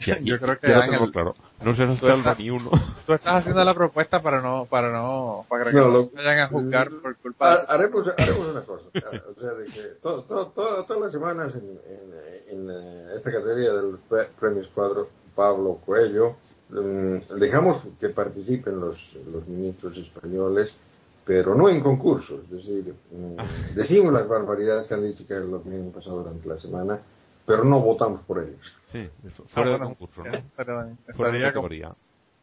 [0.00, 1.34] Ya, Yo creo que Ángel- tengo claro.
[1.62, 2.70] No se nos salva estás- ni uno.
[3.06, 6.48] Tú estás haciendo la propuesta para no, para no, para que No, lo- vayan a
[6.48, 7.64] juzgar por culpa Ha- de...
[7.68, 8.88] haremos, haremos una cosa.
[8.88, 13.30] O sea, de que todo, todo, todo- todas las semanas en, en, en, eh, esta
[13.32, 16.36] categoría del pre- premios Cuadro Pablo Coelho,
[16.70, 18.98] mm, dejamos que participen los,
[19.32, 20.76] los ministros españoles,
[21.24, 22.40] pero no en concursos.
[22.44, 23.36] Es decir, mm,
[23.76, 26.98] decimos las barbaridades que han dicho que es lo que han pasado durante la semana,
[27.46, 28.76] pero no votamos por ellos.
[28.92, 30.30] Sí, Ah, fuera de concurso, ¿no?
[30.30, 31.92] estaría- Fuera de estaría como- categoría.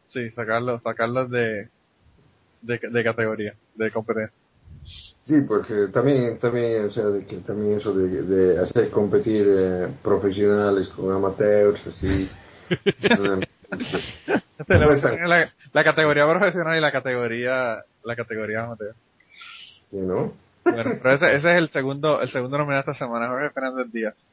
[0.08, 1.68] sí, sacarlos, sacarlos de,
[2.60, 4.34] de, de categoría, de competencia.
[5.26, 9.88] Sí, porque también, también, o sea, de que también eso de, de hacer competir eh,
[10.02, 12.28] profesionales con amateurs, así.
[12.70, 13.46] eh,
[15.72, 18.94] la categoría profesional y la categoría, la categoría amateur.
[19.88, 20.32] sí, ¿no?
[20.64, 24.26] Bueno, pero ese, ese es el segundo, el segundo nominado esta semana, Jorge Fernández Díaz.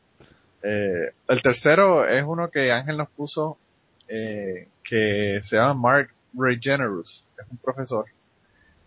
[0.62, 3.58] Eh, el tercero es uno que Ángel nos puso,
[4.08, 8.06] eh, que se llama Mark Regenerus, es un profesor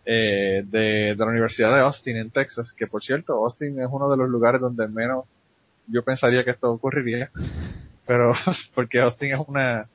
[0.05, 4.17] eh, de, la Universidad de Austin en Texas, que por cierto, Austin es uno de
[4.17, 5.25] los lugares donde menos
[5.87, 7.31] yo pensaría que esto ocurriría,
[8.07, 8.33] pero
[8.75, 9.89] porque Austin es una,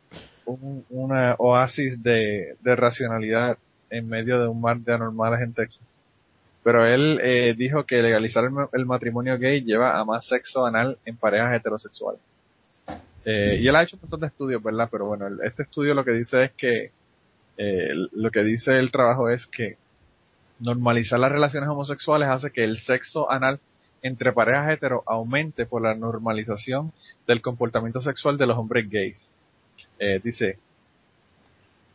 [0.45, 3.57] un, una oasis de, de racionalidad
[3.89, 5.96] en medio de un mar de anormales en Texas
[6.67, 10.65] pero él eh, dijo que legalizar el, ma- el matrimonio gay lleva a más sexo
[10.65, 12.19] anal en parejas heterosexuales.
[13.23, 14.89] Eh, y él ha hecho un montón de estudios, ¿verdad?
[14.91, 16.91] Pero bueno, este estudio lo que dice es que,
[17.57, 19.77] eh, lo que dice el trabajo es que
[20.59, 23.61] normalizar las relaciones homosexuales hace que el sexo anal
[24.01, 26.91] entre parejas hetero aumente por la normalización
[27.27, 29.29] del comportamiento sexual de los hombres gays.
[29.99, 30.59] Eh, dice,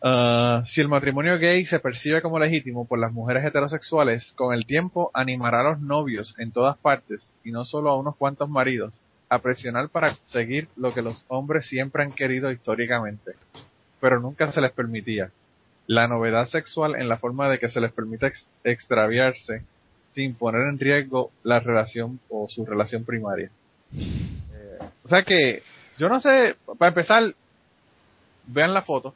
[0.05, 4.66] Ah, si el matrimonio gay se percibe como legítimo por las mujeres heterosexuales, con el
[4.66, 8.92] tiempo animará a los novios en todas partes, y no solo a unos cuantos maridos,
[9.28, 13.32] a presionar para conseguir lo que los hombres siempre han querido históricamente,
[14.00, 15.30] pero nunca se les permitía.
[15.86, 19.62] La novedad sexual en la forma de que se les permite ex- extraviarse
[20.14, 23.50] sin poner en riesgo la relación o su relación primaria.
[23.94, 25.62] Eh, o sea que,
[25.96, 27.34] yo no sé, para empezar,
[28.48, 29.14] vean la foto,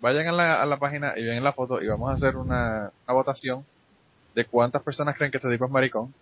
[0.00, 2.90] vayan a la, a la página y vean la foto y vamos a hacer una,
[3.06, 3.64] una votación
[4.34, 6.14] de cuántas personas creen que este tipo es maricón.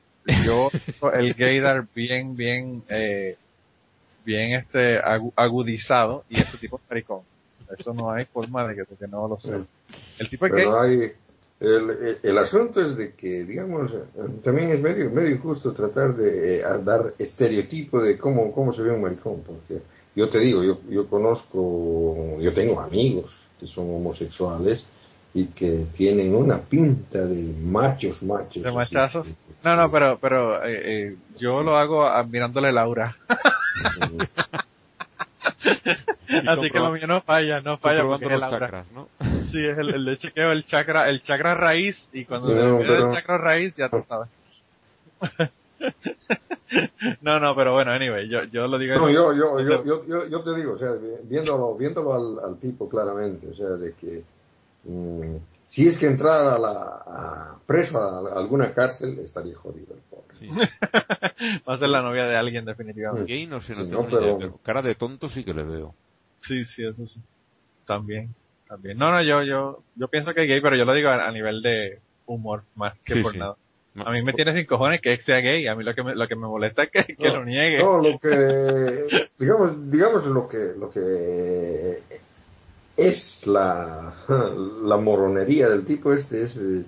[0.44, 0.70] Yo,
[1.14, 3.36] el gaydar bien, bien, eh,
[4.24, 7.20] bien este agu- agudizado y este tipo es maricón.
[7.76, 9.54] Eso no hay forma de que, de que no lo sé.
[10.18, 10.64] El tipo es gay.
[10.64, 11.12] Pero hay.
[11.58, 13.90] El, el, el asunto es de que, digamos,
[14.44, 18.90] también es medio, medio injusto tratar de eh, dar estereotipo de cómo, cómo se ve
[18.90, 19.80] un maricón, porque
[20.14, 24.84] yo te digo, yo, yo conozco, yo tengo amigos que son homosexuales
[25.34, 28.62] y que tienen una pinta de machos, machos.
[28.62, 28.76] ¿De así.
[28.76, 29.26] machazos?
[29.62, 33.16] No, no, pero, pero eh, eh, yo lo hago admirándole el aura.
[36.46, 38.58] Así que lo mío no falla, no falla porque el los aura.
[38.60, 39.08] chakras, ¿no?
[39.52, 42.60] Sí, es el, el de chequeo, el chakra, el chakra raíz, y cuando Sí, se
[42.60, 44.28] pero- el chakra raíz, ya tú sabes.
[47.20, 48.94] no, no, pero bueno, anyway, yo, yo lo digo.
[48.96, 50.92] No, yo, yo, yo, yo, yo, yo te digo, o sea,
[51.24, 54.22] viéndolo, viéndolo al, al tipo claramente, o sea, de que
[54.84, 55.36] mm,
[55.68, 60.34] si es que entrara a la, a- preso a alguna cárcel, estaría jodido el pobre.
[60.34, 60.48] Sí.
[61.68, 63.30] Va a ser la novia de alguien, definitivamente.
[63.32, 65.44] Gay no sé, no Sí, tengo no, ni idea, pero- pero cara de tonto sí
[65.44, 65.94] que le veo.
[66.42, 67.20] Sí, sí, eso sí.
[67.86, 68.34] También,
[68.68, 68.98] también.
[68.98, 71.30] No, no, yo, yo, yo pienso que es gay, pero yo lo digo a, a
[71.32, 73.38] nivel de humor, más que Sí, por sí.
[73.38, 73.56] nada.
[74.04, 76.28] A mí me tiene sin cojones que sea gay, a mí lo que me, lo
[76.28, 77.78] que me molesta es que, que No, lo niegue.
[77.78, 82.02] No, lo que, digamos, digamos lo que, lo que
[82.96, 84.14] es la,
[84.84, 86.84] la moronería del tipo este es eh,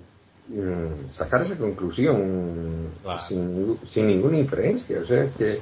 [0.49, 2.89] mm, sacar esa conclusión
[3.27, 5.59] sin, sin ninguna inferencia, o sea que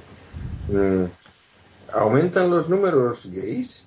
[0.69, 1.05] mm,
[1.93, 3.83] aumentan los números gays,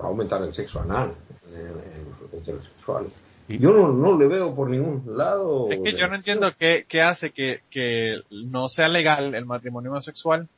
[0.00, 1.14] va a aumentar el sexo anal
[1.52, 3.12] en los heterosexuales.
[3.58, 5.70] Yo no, no le veo por ningún lado.
[5.70, 9.90] Es que yo no entiendo qué, qué hace que, que no sea legal el matrimonio
[9.90, 10.48] homosexual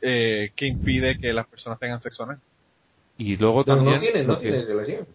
[0.00, 2.38] eh, que impide que las personas tengan sexo anal.
[3.18, 5.06] Y luego No, también no tiene, no lo, tiene que, relación.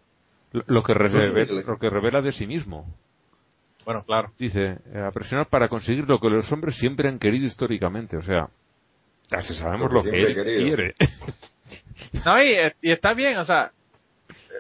[0.51, 2.85] lo que revela, lo que revela de sí mismo.
[3.85, 4.31] Bueno, claro.
[4.37, 8.17] Dice, eh, a presionar para conseguir lo que los hombres siempre han querido históricamente.
[8.17, 8.49] O sea,
[9.29, 10.95] ya se sabemos Lo lo que él quiere.
[12.25, 13.71] No, y, y está bien, o sea,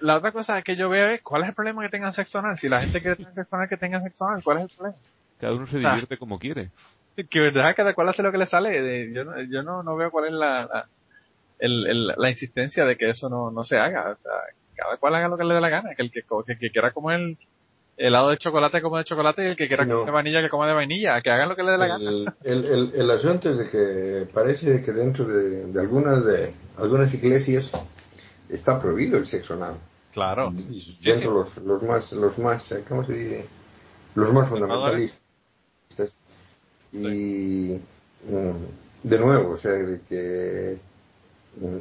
[0.01, 2.57] la otra cosa que yo veo es, ¿cuál es el problema que tengan sexo anal?
[2.57, 4.97] Si la gente quiere tener sexo anal, que tengan sexo anal, ¿cuál es el problema?
[5.39, 5.91] Cada uno se Ah.
[5.91, 6.69] divierte como quiere.
[7.29, 8.81] Que verdad, cada cual hace lo que le sale.
[8.81, 10.85] de- yo no, yo no, no veo cuál es la, la,
[11.59, 14.11] el- el- la insistencia de que eso no, no se haga.
[14.11, 14.31] O sea,
[14.75, 15.95] cada cual haga lo que le dé la gana.
[15.95, 17.35] Que el que, co- que, que quiera comer
[17.97, 19.43] helado de chocolate, coma de chocolate.
[19.43, 19.91] Y el que quiera No.
[19.95, 21.19] comer de vainilla, que coma de vainilla.
[21.21, 22.09] Que hagan lo que le dé la gana.
[22.09, 26.53] El, el, el, el asunto es de que parece que dentro de, de algunas de
[26.77, 27.71] algunas iglesias
[28.49, 29.75] está prohibido el sexo anal.
[30.13, 30.51] Claro.
[31.03, 33.45] Dentro los, los más los más eh, ¿cómo se dice?
[34.15, 35.19] los más fundamentalistas
[36.91, 37.77] y
[38.27, 40.77] mm, de nuevo o sea de que
[41.61, 41.77] mm,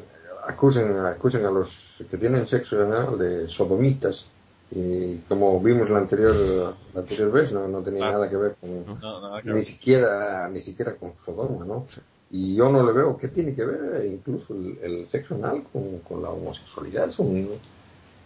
[0.49, 1.71] acusen acusen a los
[2.11, 4.27] que tienen sexo anal de sodomitas
[4.71, 8.85] y como vimos la anterior la anterior vez no, no tenía nada que ver con
[9.01, 9.65] No, nada que ni ver.
[9.65, 11.87] siquiera ni siquiera con Sodoma, ¿no?
[12.31, 15.63] Y yo no le veo qué tiene que ver eh, incluso el, el sexo anal
[15.73, 17.11] con, con la homosexualidad.
[17.13, 17.49] Son,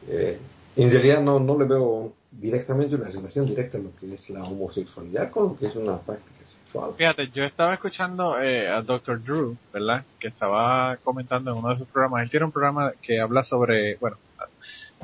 [0.09, 0.39] eh,
[0.77, 5.31] en realidad no, no le veo directamente una relación directa lo que es la homosexualidad
[5.31, 6.93] con lo que es una práctica sexual.
[6.97, 9.23] Fíjate, yo estaba escuchando eh, a Dr.
[9.23, 10.05] Drew, ¿verdad?
[10.19, 12.23] Que estaba comentando en uno de sus programas.
[12.23, 14.17] Él tiene un programa que habla sobre, bueno,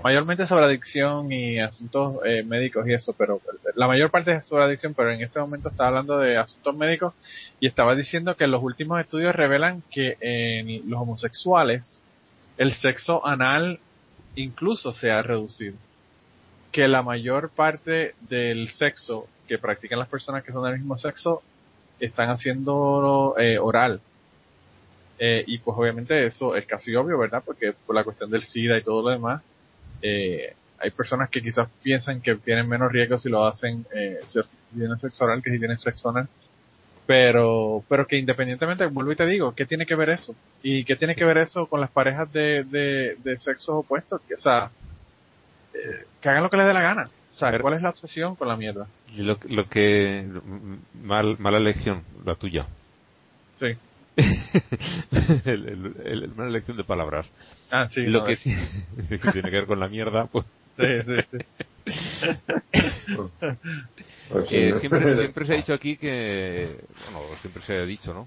[0.03, 3.41] mayormente sobre adicción y asuntos eh, médicos y eso, pero
[3.75, 7.15] la mayor parte es sobre adicción, pero en este momento está hablando de asuntos médicos
[7.61, 12.01] y estaba diciendo que los últimos estudios revelan que en los homosexuales
[12.59, 13.81] el sexo anal
[14.35, 15.77] incluso se ha reducido.
[16.73, 21.43] Que la mayor parte del sexo que practican las personas que son del mismo sexo
[21.99, 24.01] están haciendo eh, oral.
[25.19, 27.43] Eh, y pues obviamente eso es casi obvio, ¿verdad?
[27.45, 29.43] Porque por la cuestión del SIDA y todo lo demás,
[30.03, 34.41] eh, hay personas que quizás piensan que tienen menos riesgo si lo hacen, eh, si
[34.75, 36.29] tienen sexo oral que si tienen sexo anal.
[37.07, 40.35] Pero, pero que independientemente, vuelvo y te digo, ¿qué tiene que ver eso?
[40.63, 44.21] ¿Y qué tiene que ver eso con las parejas de, de, de sexos opuestos?
[44.23, 44.71] Que, o sea,
[45.73, 47.05] eh, que hagan lo que les dé la gana.
[47.33, 48.87] O sea, ¿cuál es la obsesión con la mierda?
[49.15, 50.27] Y lo, lo que.
[50.95, 52.67] Mal, mala elección, la tuya.
[53.61, 53.77] Sí.
[55.45, 57.27] el, el- el- mala elección de palabras.
[57.71, 58.03] Ah, sí.
[58.07, 58.39] lo que ver.
[58.39, 58.55] sí
[59.23, 60.47] que tiene que ver con la mierda, pues.
[60.77, 61.39] Sí, sí, sí.
[64.29, 66.81] Pues, que sí, siempre, siempre se ha dicho aquí que.
[67.13, 68.27] Bueno, siempre se ha dicho, ¿no?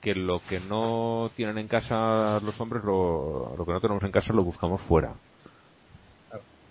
[0.00, 4.12] Que lo que no tienen en casa los hombres, lo, lo que no tenemos en
[4.12, 5.12] casa lo buscamos fuera.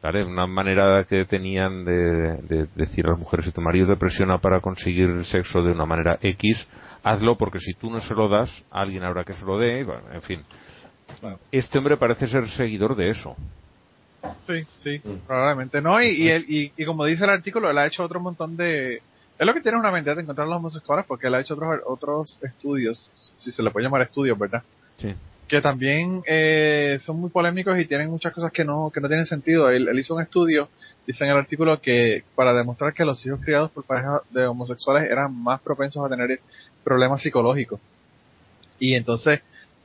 [0.02, 0.24] ¿Vale?
[0.24, 4.38] Una manera que tenían de, de decir a las mujeres, si tu marido te presiona
[4.38, 6.66] para conseguir sexo de una manera X,
[7.04, 9.84] hazlo porque si tú no se lo das, alguien habrá que se lo dé, y
[9.84, 10.44] bueno, en fin.
[11.52, 13.36] Este hombre parece ser seguidor de eso.
[14.48, 15.26] Sí, sí, Mm.
[15.28, 16.02] probablemente no.
[16.02, 18.96] Y, y, él- y, y como dice el artículo, él ha hecho otro montón de...
[19.38, 21.54] Es lo que tiene una mente de encontrar a los homosexuales porque él ha hecho
[21.54, 24.62] otros, otros estudios, si se le puede llamar estudios, ¿verdad?
[24.98, 25.16] Sí.
[25.50, 29.26] Que también eh, son muy polémicos y tienen muchas cosas que no, que no tienen
[29.26, 29.70] sentido.
[29.72, 30.70] Él, él hizo un estudio,
[31.08, 35.10] dice en el artículo, que para demostrar que los hijos criados por parejas de homosexuales
[35.10, 36.40] eran más propensos a tener
[36.84, 37.80] problemas psicológicos.
[38.78, 39.42] Y entonces,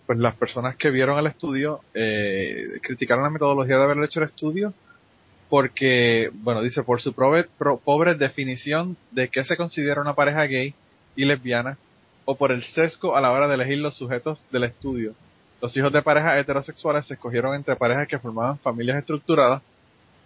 [0.07, 4.27] pues las personas que vieron el estudio eh, criticaron la metodología de haber hecho el
[4.27, 4.75] estudio
[5.49, 10.43] porque, bueno, dice, por su pobre, pro- pobre definición de qué se considera una pareja
[10.45, 10.75] gay
[11.17, 11.79] y lesbiana,
[12.27, 15.15] o por el sesgo a la hora de elegir los sujetos del estudio.
[15.61, 19.63] Los hijos de parejas heterosexuales se escogieron entre parejas que formaban familias estructuradas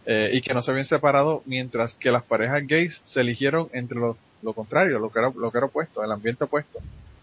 [0.07, 3.99] eh, y que no se habían separado, mientras que las parejas gays se eligieron entre
[3.99, 6.79] lo, lo contrario, lo que, era, lo que era opuesto, el ambiente opuesto.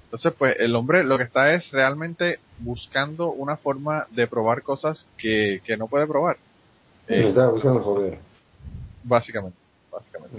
[0.05, 5.05] Entonces, pues el hombre lo que está es realmente buscando una forma de probar cosas
[5.17, 6.37] que, que no puede probar.
[7.07, 8.17] Eh, estaba buscando joder.
[9.03, 9.57] básicamente,
[9.91, 10.37] básicamente.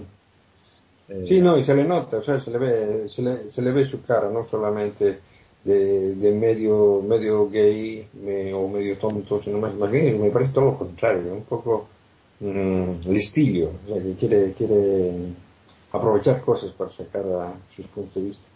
[1.08, 3.62] Eh, Sí, no, y se le nota, o sea, se le ve, se le, se
[3.62, 5.20] le ve su cara, no solamente
[5.66, 10.52] de, de medio, medio gay me- o medio tonto, sino más, más bien me parece
[10.52, 11.88] todo lo contrario, un poco
[12.40, 15.12] mm, listillo, o sea, que quiere, quiere
[15.92, 18.46] aprovechar cosas para sacar a sus puntos de vista.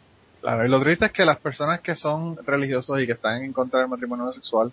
[0.40, 3.52] Claro, y lo triste es que las personas que son religiosos y que están en
[3.52, 4.72] contra del matrimonio homosexual,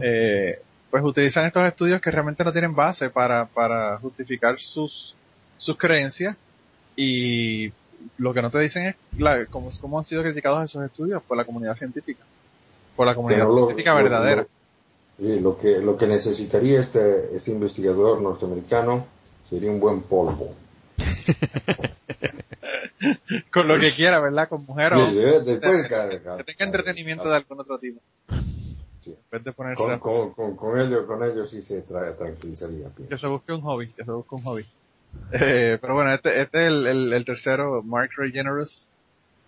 [0.00, 0.58] eh,
[0.90, 5.14] pues utilizan estos estudios que realmente no tienen base para, para justificar sus,
[5.58, 6.36] sus creencias
[6.96, 7.70] y
[8.18, 11.36] lo que no te dicen es la, cómo, cómo han sido criticados esos estudios por
[11.36, 12.24] la comunidad científica,
[12.96, 14.46] por la comunidad lo- científica lo- verdadera.
[15.18, 19.06] Lo, sí, lo que, lo que necesitaría este, este investigador norteamericano
[19.48, 20.54] sería un buen polvo.
[23.52, 24.48] con lo que quiera, ¿verdad?
[24.48, 25.10] Con mujer o...
[25.10, 28.00] Sí, de- después que, tenga entretenimiento de algún otro tipo.
[29.02, 29.14] Sí.
[29.76, 32.88] Con, a- con, con, con ellos, con ellos sí se tra- tranquilizaría.
[33.08, 34.64] que se busque un hobby, que se busque un hobby.
[35.32, 38.86] Eh, pero bueno, este, este es el, el, tercero, Mark Ray Generous.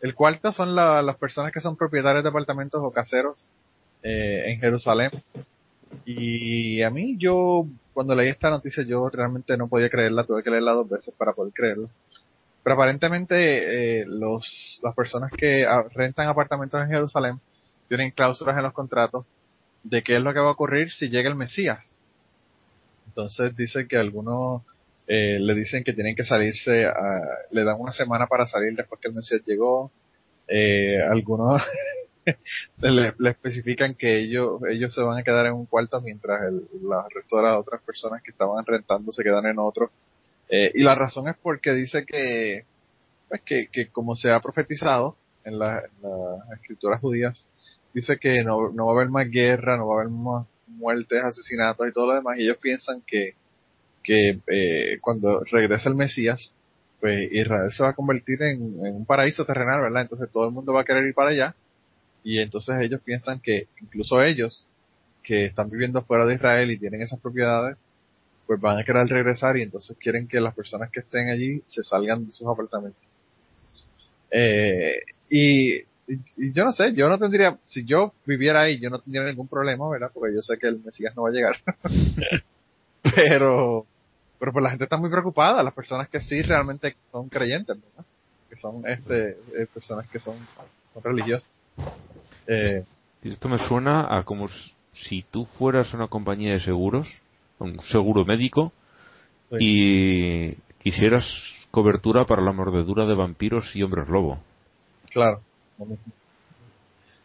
[0.01, 3.49] El cuarto son la- las personas que son propietarios de apartamentos o caseros
[4.03, 5.11] eh, en Jerusalén.
[6.05, 10.51] Y a mí, yo, cuando leí esta noticia, yo realmente no podía creerla, tuve que
[10.51, 11.89] leerla dos veces para poder creerla.
[12.63, 17.41] Pero aparentemente, eh, los, las personas que ah, rentan apartamentos en Jerusalén
[17.89, 19.27] tienen cláusulas en los contratos
[19.83, 21.99] de qué es lo que va a ocurrir si llega el Mesías.
[23.09, 24.63] Entonces dice que algunos
[25.15, 26.87] eh, le dicen que tienen que salirse,
[27.51, 29.93] le dan una semana para salir después que el Mesías llegó.
[30.49, 31.61] Eh, algunos
[32.81, 36.67] le, especifican que ellos ellos se van a quedar en un cuarto mientras el,
[37.15, 39.91] resto de las otras personas que estaban rentando se quedan en otro.
[40.49, 42.65] Eh, y la razón es porque dice que,
[43.29, 45.85] pues que, que como se ha profetizado en las
[46.55, 47.47] escrituras judías,
[47.93, 51.23] dice que no, no va a haber más guerra, no va a haber más muertes,
[51.23, 52.39] asesinatos y todo lo demás.
[52.39, 53.35] Y ellos piensan que,
[54.05, 56.53] que eh, cuando regrese el Mesías,
[57.01, 60.03] pues Israel se va a convertir en, en un paraíso terrenal, ¿verdad?
[60.03, 61.55] Entonces todo el mundo va a querer ir para allá.
[62.25, 64.69] Y entonces ellos piensan que incluso ellos,
[65.25, 67.77] que están viviendo fuera de Israel y tienen esas propiedades,
[68.47, 71.83] pues van a querer regresar y entonces quieren que las personas que estén allí se
[71.85, 73.03] salgan de sus apartamentos.
[74.31, 75.85] Eh, y, y-
[76.37, 79.49] y yo no sé, yo no tendría, si yo viviera ahí, yo no tendría ningún
[79.49, 80.11] problema, ¿verdad?
[80.13, 81.57] Porque yo sé que el Mesías no va a llegar.
[83.15, 83.87] pero,
[84.43, 88.05] pero pues la gente está muy preocupada, las personas que sí realmente son creyentes, ¿verdad?
[88.51, 90.35] Que son este, eh, personas que son,
[90.93, 91.49] son religiosas.
[92.49, 92.85] Eh,
[93.23, 94.49] Esto me suena a como
[94.91, 97.07] si tú fueras una compañía de seguros,
[97.61, 98.73] un seguro médico,
[99.51, 99.57] Sí.
[99.61, 101.25] y quisieras
[101.71, 104.41] cobertura para la mordedura de vampiros y hombres lobo.
[105.13, 105.41] claro.
[105.79, 106.05] lo mismo.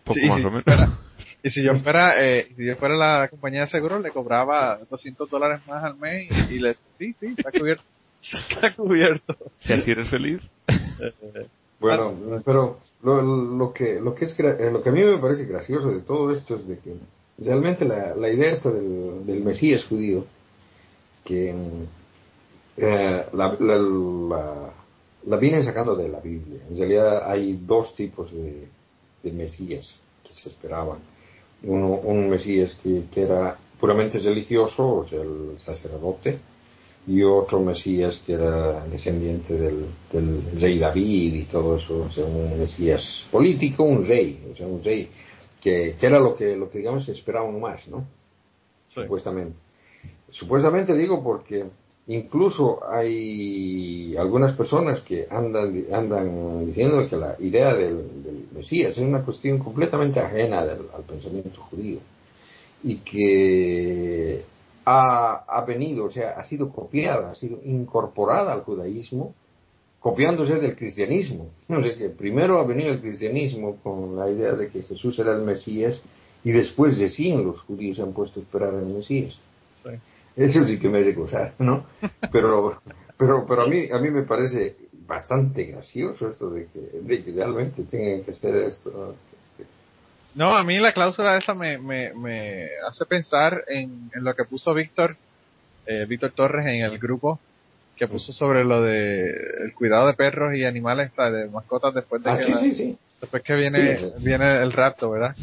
[0.03, 0.99] Poco Sí, más sí, o menos.
[1.43, 5.29] Y si yo fuera, eh, si yo fuera la compañía de seguros, le cobraba 200
[5.29, 7.83] dólares más al mes y, y le, sí, sí, está cubierto.
[8.49, 9.37] Está cubierto.
[9.59, 10.41] Si así eres feliz.
[11.79, 15.45] Bueno, pero lo, lo que lo que es eh, lo que a mí me parece
[15.45, 16.95] gracioso de todo esto es de que
[17.37, 20.25] realmente la, la idea esta del, del Mesías judío
[21.23, 21.53] que
[22.77, 24.73] eh, la, la, la,
[25.25, 26.61] la vienen sacando de la Biblia.
[26.69, 28.67] En realidad hay dos tipos de,
[29.21, 30.99] de Mesías que se esperaban.
[31.63, 36.37] Uno, un Mesías que, que era puramente religioso, o sea, el sacerdote,
[37.07, 42.25] y otro Mesías que era descendiente del, del rey David y todo eso, o sea,
[42.25, 45.09] un Mesías político, un rey, o sea, un rey
[45.61, 48.05] que, que era lo que, lo que digamos esperaban más, ¿no?
[48.93, 49.01] sí.
[49.01, 49.57] Supuestamente.
[50.29, 51.65] Supuestamente digo porque
[52.07, 59.23] incluso hay algunas personas que andan, andan diciendo que la idea del, Mesías es una
[59.23, 61.99] cuestión completamente ajena al pensamiento judío
[62.83, 64.43] y que
[64.85, 69.33] ha, ha venido, o sea, ha sido copiada, ha sido incorporada al judaísmo,
[69.99, 71.49] copiándose del cristianismo.
[71.67, 75.35] O sea que primero ha venido el cristianismo con la idea de que Jesús era
[75.35, 76.01] el Mesías
[76.43, 79.37] y después recién los judíos se han puesto a esperar el Mesías.
[80.37, 81.85] Eso sí que me hace gozar, ¿no?
[82.31, 82.81] Pero,
[83.17, 84.75] pero, pero a mí, a mí me parece
[85.07, 89.15] bastante gracioso esto de que, de que realmente tengan que hacer esto.
[90.35, 94.43] No, a mí la cláusula esa me, me, me hace pensar en, en lo que
[94.45, 95.17] puso Víctor,
[95.87, 97.39] eh, Víctor Torres en el grupo,
[97.95, 101.95] que puso sobre lo de el cuidado de perros y animales, o sea, de mascotas
[101.95, 102.97] después de Ah, que, sí, la- sí, sí.
[103.21, 104.05] Después que viene, Sí.
[104.19, 105.35] viene el rapto, ¿verdad?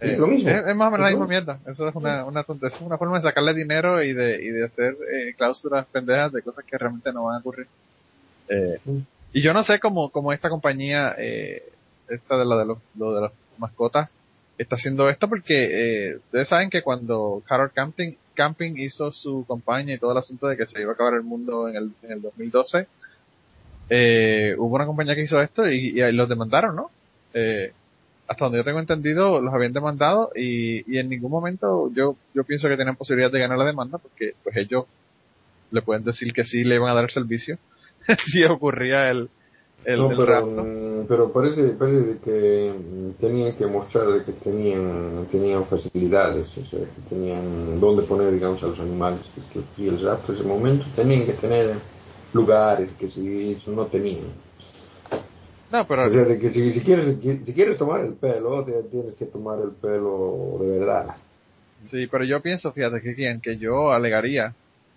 [0.00, 0.50] Eh, lo mismo.
[0.50, 1.58] Es, es más o menos la misma mierda.
[1.66, 4.96] Eso es una, una es una forma de sacarle dinero y de, y de hacer
[5.12, 7.66] eh, cláusulas pendejas de cosas que realmente no van a ocurrir.
[8.48, 8.78] Eh,
[9.32, 11.62] y yo no sé cómo, cómo esta compañía, eh,
[12.08, 14.08] esta de la de los, lo de las mascotas,
[14.58, 19.94] está haciendo esto porque eh, ustedes saben que cuando Carol Camping, Camping hizo su campaña
[19.94, 22.12] y todo el asunto de que se iba a acabar el mundo en el, en
[22.12, 22.86] el 2012,
[23.88, 26.90] eh, hubo una compañía que hizo esto y, y los demandaron, ¿no?
[27.34, 27.72] Eh,
[28.28, 32.44] hasta donde yo tengo entendido, los habían demandado y, y en ningún momento yo, yo
[32.44, 34.84] pienso que tenían posibilidad de ganar la demanda porque pues ellos
[35.72, 37.58] le pueden decir que sí le iban a dar el servicio
[38.32, 39.28] si ocurría el,
[39.84, 41.06] el, no, el pero, rapto.
[41.08, 42.72] pero parece, parece que
[43.18, 48.66] tenían que mostrar que tenían, tenían facilidades, o sea, que tenían dónde poner, digamos, a
[48.66, 49.20] los animales.
[49.36, 51.76] Es que si el rapto en ese momento tenían que tener
[52.32, 54.26] lugares que si eso no tenían.
[55.70, 59.14] No, pero O sea, de que si, si quieres, si quieres tomar el pelo, tienes
[59.14, 61.14] que tomar el pelo de verdad.
[61.90, 64.54] Sí, pero yo pienso, fíjate que quien que yo alegaría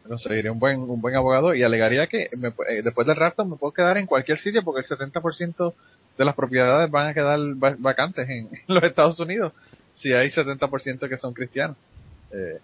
[0.07, 3.55] conseguiré un buen un buen abogado y alegaría que me, eh, después del rapto me
[3.55, 5.74] puedo quedar en cualquier sitio porque el 70%
[6.17, 9.53] de las propiedades van a quedar va- vacantes en, en los Estados Unidos
[9.93, 11.78] si hay 70% que son cristianos.
[12.32, 12.59] Eh,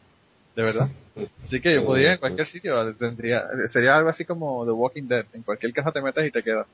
[0.56, 0.90] de verdad.
[1.46, 5.26] Así que yo podría en cualquier sitio, tendría sería algo así como The Walking Dead,
[5.34, 6.68] en cualquier casa te metes y te quedas.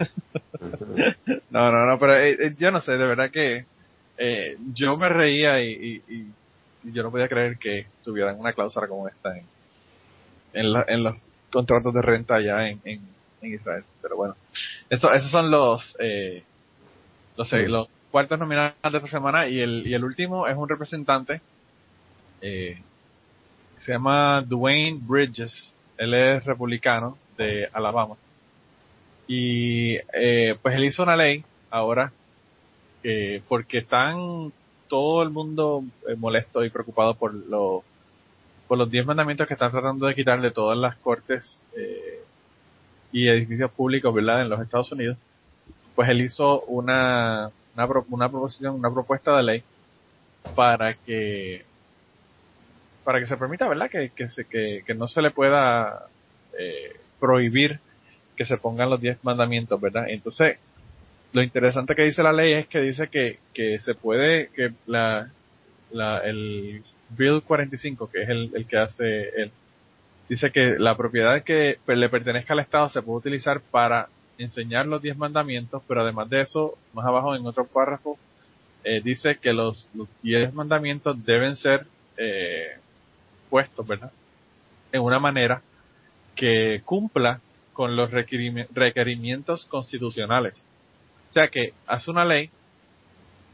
[1.50, 3.66] No, no, no, pero eh, eh, yo no sé, de verdad que
[4.18, 6.34] eh, yo me reía y, y, y-
[6.84, 9.46] y yo no podía creer que tuvieran una cláusula como esta en,
[10.52, 11.16] en, la- en los
[11.50, 13.00] contratos de renta allá en, en,
[13.42, 13.84] en Israel.
[14.02, 14.34] Pero bueno,
[14.90, 16.42] eso, esos son los, eh,
[17.36, 17.56] los, Sí.
[17.66, 21.40] los cuartos nominados de esta semana y el, y el último es un representante
[22.40, 22.76] eh,
[23.78, 25.74] se llama Dwayne Bridges.
[25.98, 28.16] Él es republicano de Alabama.
[29.26, 32.12] Y eh, pues él hizo una ley ahora
[33.02, 34.52] eh, porque están
[34.88, 37.82] todo el mundo eh, molesto y preocupado por los
[38.68, 42.20] por los diez mandamientos que están tratando de quitar de todas las cortes eh,
[43.12, 44.40] y edificios públicos, ¿verdad?
[44.40, 45.18] En los Estados Unidos.
[45.94, 49.62] Pues él hizo una una, una proposición, una propuesta de ley
[50.54, 51.64] para que
[53.04, 53.90] para que se permita, ¿verdad?
[53.90, 56.06] Que, que, se, que, que no se le pueda
[56.58, 57.80] eh, prohibir
[58.36, 60.06] que se pongan los diez mandamientos, ¿verdad?
[60.08, 60.58] Entonces,
[61.32, 65.30] lo interesante que dice la ley es que dice que, que se puede, que la,
[65.92, 69.50] la, el Bill 45, que es el, el que hace él,
[70.28, 74.08] dice que la propiedad que le pertenezca al Estado se puede utilizar para
[74.38, 78.18] enseñar los diez mandamientos, pero además de eso, más abajo en otro párrafo,
[78.84, 82.76] eh, dice que los, los diez mandamientos deben ser eh,
[83.50, 84.12] puestos, ¿verdad?
[84.92, 85.62] En una manera
[86.34, 87.40] que cumpla
[87.74, 90.64] con los requerimi- requerimientos constitucionales.
[91.28, 92.48] O sea que hace una ley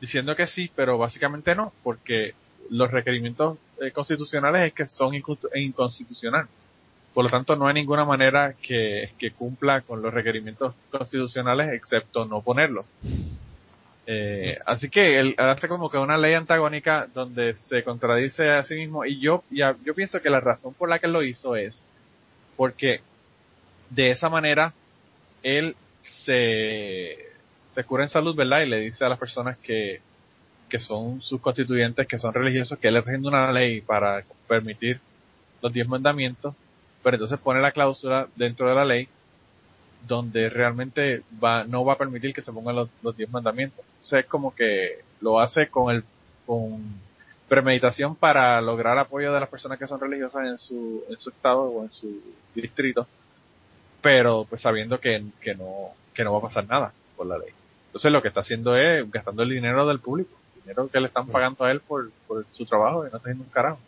[0.01, 2.35] diciendo que sí, pero básicamente no, porque
[2.71, 6.49] los requerimientos eh, constitucionales es que son inconst- inconstitucionales.
[7.13, 12.41] Por lo tanto, no hay ninguna manera que, cumpla con los requerimientos constitucionales excepto no
[12.43, 12.87] ponerlos.
[14.07, 18.75] Eh, así que él hace como que una ley antagónica donde se contradice a sí
[18.75, 21.85] mismo y yo ya, yo pienso que la razón por la que lo hizo es
[22.57, 23.01] porque
[23.91, 24.73] de esa manera
[25.43, 25.77] él
[26.25, 27.17] se,
[27.67, 28.63] se cura en salud, ¿verdad?
[28.63, 30.01] Y le dice a las personas que,
[30.69, 35.01] que son sus constituyentes, que son religiosos, que él está haciendo una ley para permitir
[35.63, 36.55] los diez mandamientos,
[37.03, 39.09] pero entonces pone la cláusula dentro de la ley
[40.07, 43.85] donde realmente va, no va a permitir que se pongan los, los diez mandamientos.
[43.85, 46.05] Entonces es como que lo hace con el,
[46.47, 46.83] con
[47.49, 51.63] premeditación para lograr apoyo de las personas que son religiosas en su, en su estado
[51.63, 52.23] o en su
[52.55, 53.07] distrito,
[54.03, 57.51] pero pues sabiendo que, que no, que no va a pasar nada por la ley.
[57.87, 60.31] Entonces lo que está haciendo es gastando el dinero del público,
[60.63, 63.45] dinero que le están pagando a él por, por su trabajo y no está haciendo
[63.45, 63.79] un carajo.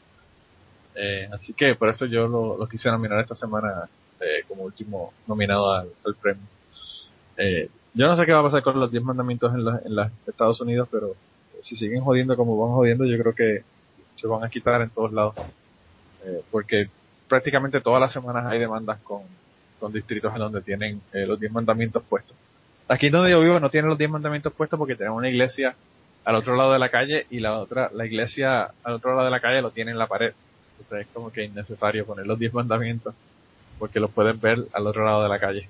[0.95, 3.89] Eh, así que por eso yo lo, lo quise nominar esta semana
[4.21, 6.43] eh, como último nominado al, al premio.
[7.37, 9.97] Eh, yo no sé qué va a pasar con los 10 mandamientos en, los en
[9.97, 11.15] los Estados Unidos, pero
[11.63, 13.63] si siguen jodiendo como van jodiendo, yo creo que
[14.17, 15.35] se van a quitar en todos lados.
[16.25, 16.89] Eh, porque
[17.29, 19.23] prácticamente todas las semanas hay demandas con,
[19.83, 22.37] con distritos en donde tienen eh, los 10 mandamientos puestos.
[22.87, 25.75] Aquí donde yo vivo no tienen los 10 mandamientos puestos porque tenemos una iglesia
[26.25, 29.33] al otro lado de la calle y la otra, la iglesia al otro lado de
[29.33, 30.35] la calle lo tiene en la pared.
[30.71, 33.13] Entonces es como que innecesario poner los 10 mandamientos
[33.81, 35.69] porque los pueden ver al otro lado de la calle.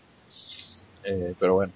[1.05, 1.73] Eh, pero bueno,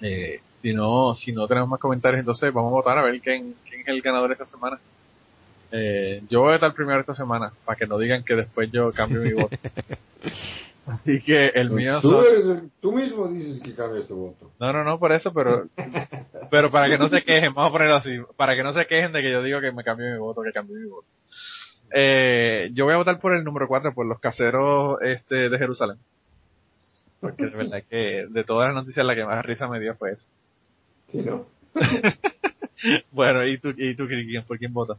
[0.00, 3.54] eh, si no si no tenemos más comentarios, entonces vamos a votar a ver quién,
[3.68, 4.80] quién es el ganador esta semana.
[5.70, 8.90] Eh, yo voy a estar primero esta semana para que no digan que después yo
[8.90, 9.56] cambio mi voto.
[10.88, 12.24] Así que el mío Tú, son...
[12.24, 14.50] eres el- tú mismo dices que cambias tu voto.
[14.58, 15.66] No, no, no, por eso, pero
[16.50, 19.12] pero para que no se quejen, vamos a ponerlo así, para que no se quejen
[19.12, 21.06] de que yo digo que me cambié mi voto, que cambié mi voto.
[21.94, 25.98] Eh, yo voy a votar por el número 4, por los caseros este de Jerusalén.
[27.20, 30.12] Porque de verdad que de todas las noticias la que más risa me dio fue
[30.12, 30.26] eso.
[31.08, 31.46] Sí, ¿no?
[33.10, 34.06] Bueno, ¿y tú, y tú
[34.46, 34.98] por quién votas?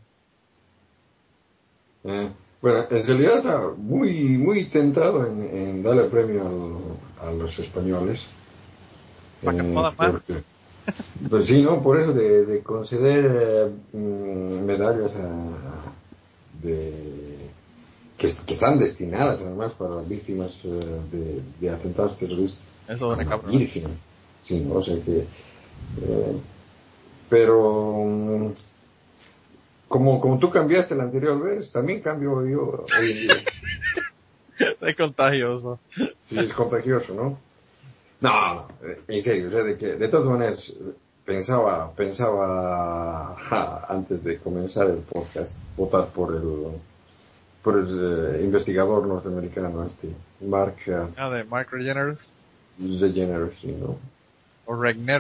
[2.04, 2.30] Eh,
[2.62, 6.42] bueno, en realidad está muy, muy tentado en, en darle premio
[7.22, 8.26] al- a los españoles.
[9.44, 9.74] ¿Para que Eh,
[10.12, 10.44] porque-
[11.30, 11.82] Pues sí, ¿no?
[11.84, 15.94] Por eso de, de conceder eh, mm, medallas a-
[16.62, 17.50] de,
[18.18, 22.66] que, que están destinadas además para las víctimas eh, de, de atentados terroristas.
[22.88, 23.52] Eso cabrón.
[23.52, 23.98] Virgen.
[24.42, 24.76] Sí, ¿no?
[24.76, 25.20] o sea que...
[26.02, 26.38] eh,
[27.30, 28.54] pero...
[29.90, 33.34] como, como tú cambiaste la anterior vez, también cambio yo hoy en día.
[34.82, 35.80] Es contagioso.
[36.26, 37.40] Sí, es contagioso, ¿no?
[38.20, 38.68] No, no,
[39.08, 40.74] en serio, o sea, de, que, de todas maneras,
[41.24, 46.74] pensaba, pensaba ja, antes de comenzar el podcast, votar por el,
[47.64, 50.10] por el eh, investigador norteamericano este,
[50.42, 52.22] Mark uh, Ah, de Mark Regenerus
[52.78, 53.98] DeGeneres, ¿no?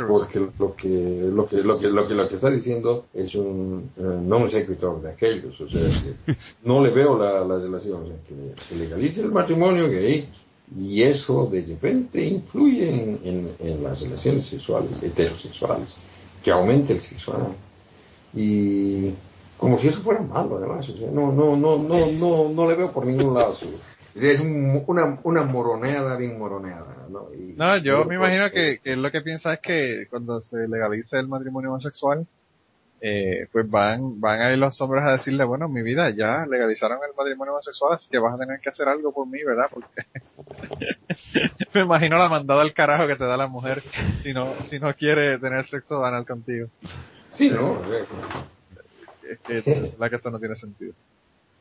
[0.03, 0.07] O.
[0.07, 3.89] Porque lo que lo que lo que lo que, lo que está diciendo es un
[3.97, 8.07] eh, non sequitur de aquellos, o sea, que no le veo la, la relación, o
[8.07, 10.29] sea, que se legalice el matrimonio gay
[10.77, 15.95] y eso de repente influye en, en, en las relaciones sexuales, heterosexuales,
[16.43, 17.57] que aumente el sexual
[18.33, 19.11] y
[19.57, 22.75] como si eso fuera malo además, o sea, no no no no no no le
[22.75, 23.65] veo por ningún lado su
[24.27, 27.27] es un- una, una moroneada bien moroneada, ¿no?
[27.33, 31.17] Y- No, yo me imagino que, que lo que piensa es que cuando se legalice
[31.17, 32.25] el matrimonio homosexual,
[33.01, 36.99] eh, pues van, van a ir los hombres a decirle, bueno, mi vida, ya legalizaron
[37.07, 39.67] el matrimonio homosexual, así que vas a tener que hacer algo por mí, ¿verdad?
[39.71, 39.87] Porque
[41.73, 43.81] me imagino la mandada al carajo que te da la mujer
[44.23, 46.67] si no, si no quiere tener sexo banal contigo.
[47.35, 47.79] Sí, ¿no?
[47.87, 48.05] Sea,
[49.23, 50.93] Es que la que esto no tiene sentido.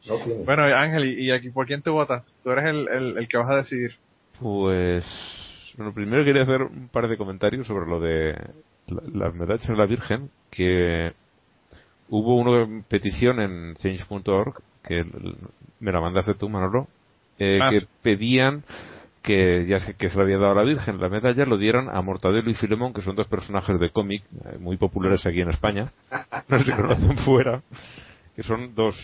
[0.07, 0.45] No tiene.
[0.45, 2.25] Bueno, Ángel, ¿y aquí por quién tú votas?
[2.43, 3.93] Tú eres el, el, el que vas a decidir.
[4.41, 5.05] Pues,
[5.77, 8.33] bueno, primero quería hacer un par de comentarios sobre lo de
[8.89, 11.13] la- las medallas de la Virgen, que
[12.09, 14.55] hubo una petición en change.org,
[14.87, 15.05] que
[15.81, 16.87] me la mandaste tú, Manolo,
[17.39, 18.65] eh, Ah, que pedían
[19.23, 21.89] que ya sé que se le había dado a la Virgen la medalla, lo dieran
[21.91, 25.51] a Mortadelo y Filemón, que son dos personajes de cómic eh, muy populares aquí en
[25.51, 25.93] España,
[26.49, 27.61] no si conocen fuera,
[28.39, 28.95] que son dos,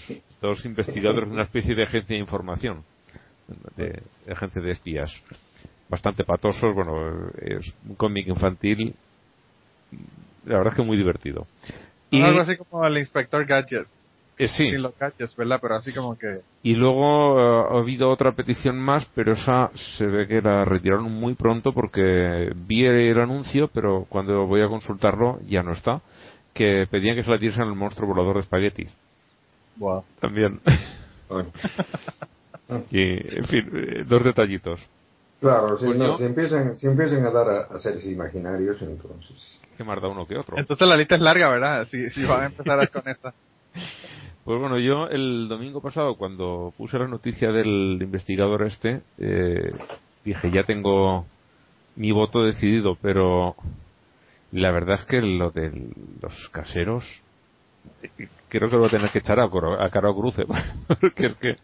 [0.40, 2.84] dos investigadores de una especie de agencia de información,
[3.76, 5.12] de, de agencia de espías,
[5.88, 8.94] bastante patosos, bueno, es un cómic infantil,
[10.44, 11.48] la verdad es que muy divertido.
[12.12, 13.88] Y, Algo así como el inspector Gadget.
[14.38, 15.58] eh, sí, Sin los gadgets, ¿verdad?
[15.60, 16.42] Pero así como que...
[16.62, 21.10] y luego eh, ha habido otra petición más, pero esa se ve que la retiraron
[21.10, 26.02] muy pronto porque vi el anuncio, pero cuando voy a consultarlo ya no está,
[26.52, 28.94] que pedían que se la diesen al monstruo volador de espaguetis.
[29.76, 30.04] Wow.
[30.20, 30.60] También.
[31.28, 31.50] Bueno,
[32.90, 34.80] y, en fin, eh, dos detallitos.
[35.40, 38.80] claro, si, Pues no, yo- si empiezan, si empiezan a dar a, a seres imaginarios,
[38.82, 39.60] entonces.
[39.76, 40.56] Que más da uno que otro.
[40.58, 41.88] Entonces la lista es larga, ¿verdad?
[41.90, 43.34] Si, si van a empezar con esta.
[44.44, 49.72] Pues bueno, yo el domingo pasado, cuando puse la noticia del investigador este, eh,
[50.22, 51.24] dije, ya tengo
[51.96, 53.56] mi voto decidido, pero
[54.52, 55.72] la verdad es que lo de
[56.20, 57.23] los caseros,
[58.48, 60.44] creo que lo voy a tener que echar a, a cara o cruce,
[61.00, 61.56] porque es que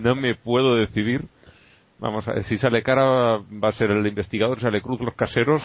[0.00, 1.24] no me puedo decidir.
[1.98, 5.62] Vamos a ver, si sale cara va a ser el investigador, sale cruz los caseros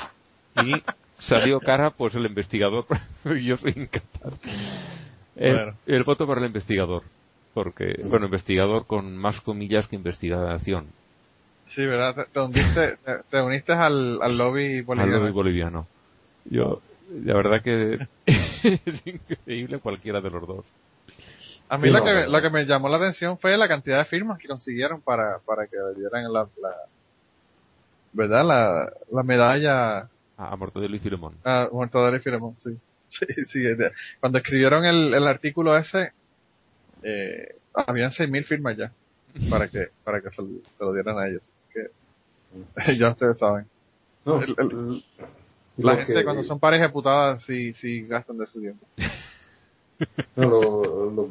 [0.64, 0.72] y
[1.20, 2.86] salió cara pues el investigador.
[3.44, 4.40] yo soy incapaz.
[5.36, 7.04] El, voto para el investigador.
[7.54, 10.88] Porque, bueno, investigador con más comillas que investigación.
[11.68, 12.16] Sí, ¿verdad?
[12.16, 15.20] Te, te uniste, te, te uniste al, al lobby Al boliviano.
[15.20, 15.88] lobby boliviano.
[16.46, 16.82] Yo,
[17.26, 18.08] la verdad que
[18.86, 20.66] es increíble cualquiera de los dos.
[21.70, 22.28] A mí Sí, lo, no, que, no.
[22.28, 25.68] lo que me llamó la atención fue la cantidad de firmas que consiguieron para, para
[25.68, 26.76] que le dieran la, la
[28.14, 28.46] ¿verdad?
[28.46, 31.36] La, la medalla A, a Mortadelo y Filemón.
[31.44, 32.72] a Mortadelo y Filemón, sí.
[33.08, 33.60] Sí, sí.
[33.62, 36.12] de- Cuando escribieron el, el artículo ese,
[37.04, 38.92] eh, habían 6.000 firmas ya
[39.50, 40.48] para que para que se, lo-
[40.78, 41.44] se lo dieran a ellos.
[41.54, 43.66] Así que ya ustedes saben.
[44.26, 45.04] No, El- el-
[45.84, 48.86] La gente que- cuando son pares ejecutadas sí, sí gastan de su tiempo.
[50.38, 51.30] No, lo, lo,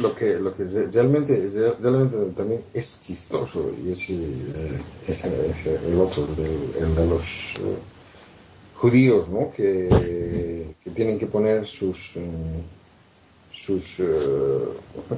[0.00, 1.50] lo que lo que realmente
[1.80, 7.22] realmente también es chistoso y es, eh, es, es el otro el de los
[7.60, 7.78] eh,
[8.74, 12.60] judíos no que, que tienen que poner sus mm,
[13.64, 14.68] sus eh,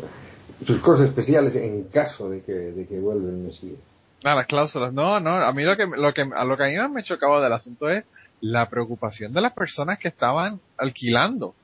[0.65, 3.79] sus cosas especiales en caso de que de que vuelva el Mesías
[4.25, 4.93] Ah, las cláusulas.
[4.93, 7.03] No, no, a mí lo que, lo que, a lo que a mí más me
[7.03, 8.05] chocaba del asunto es
[8.43, 11.55] la preocupación de las personas que estaban alquilando.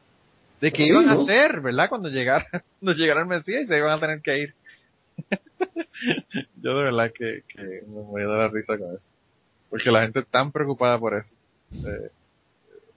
[0.60, 1.88] De que Sí, iban a hacer, ¿verdad?
[1.90, 2.46] Cuando llegara,
[2.80, 4.54] cuando llegara el Mesías y se iban a tener que ir.
[6.62, 9.08] Yo de verdad que, que me voy a dar la risa con eso.
[9.68, 11.34] Porque la gente tan preocupada por eso.
[11.72, 12.10] Eh,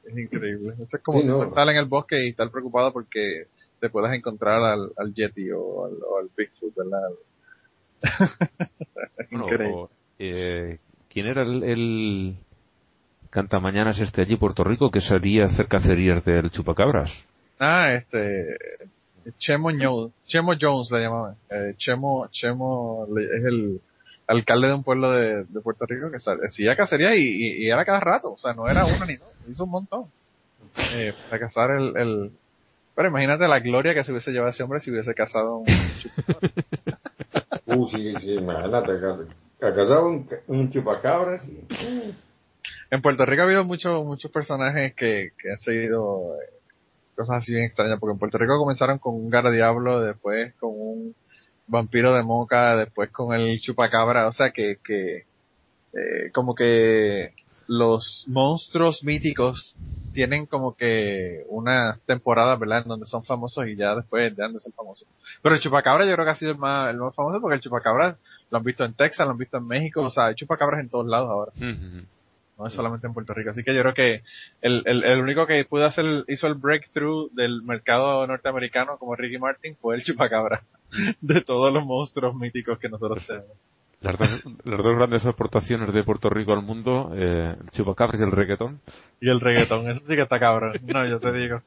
[0.06, 0.74] es increíble.
[0.82, 1.44] Eso es como Sí, no.
[1.44, 3.48] estar en el bosque y estar preocupado porque
[3.80, 7.10] te puedas encontrar al, al Yeti o al, o al Bigfoot, ¿verdad?
[9.18, 9.76] Es Bueno, increíble.
[9.76, 9.90] o,
[10.20, 10.80] eh,
[11.10, 12.36] ¿Quién era el, el
[13.32, 17.10] cantamañanas este allí, Puerto Rico, que salía a hacer cacerías del chupacabras?
[17.60, 18.58] Ah, este.
[19.40, 21.36] Chemo Jones, Chemo Jones le llamaban.
[21.50, 23.82] Eh, Chemo, Chemo es el
[24.28, 26.18] alcalde de un pueblo de, de Puerto Rico que
[26.48, 28.34] hacía cacería y, y, y era cada rato.
[28.34, 30.06] O sea, no era uno ni dos, hizo un montón.
[30.94, 32.32] Eh, para cazar el, el.
[32.96, 35.66] Pero imagínate la gloria que se hubiese llevado ese hombre si hubiese cazado un
[36.00, 36.52] chupador.
[37.66, 38.92] uh sí sí imagínate
[39.62, 41.64] acá un, un chupacabras y
[42.92, 46.62] En Puerto Rico ha habido muchos muchos personajes que, que han seguido eh,
[47.16, 50.72] cosas así bien extrañas, porque en Puerto Rico comenzaron con un gara diablo, después con
[50.74, 51.16] un
[51.68, 55.24] Vampiro de Moca, después con el Chupacabra, o sea que, que
[55.94, 57.34] eh, como que
[57.68, 59.74] los monstruos míticos
[60.14, 62.82] tienen como que una temporada, ¿verdad?
[62.84, 65.08] En donde son famosos y ya después dejan de ser famosos.
[65.42, 67.62] Pero el chupacabra yo creo que ha sido el más, el más famoso porque el
[67.62, 68.18] chupacabra
[68.50, 70.90] lo han visto en Texas, lo han visto en México, o sea, hay chupacabras en
[70.90, 71.54] todos lados ahora.
[72.62, 73.50] No es solamente en Puerto Rico.
[73.50, 74.22] Así que yo creo que
[74.62, 79.40] el, el, el único que pudo hacer, hizo el breakthrough del mercado norteamericano como Ricky
[79.40, 80.62] Martin fue el chupacabra.
[81.22, 83.58] De todos los monstruos míticos que nosotros tenemos.
[84.02, 84.30] Las dos,
[84.64, 88.80] las dos grandes aportaciones de Puerto Rico al mundo, eh, el chupacabra y el reggaetón.
[89.20, 90.74] Y el reggaetón, eso sí que está cabrón.
[90.84, 91.62] No, yo te digo.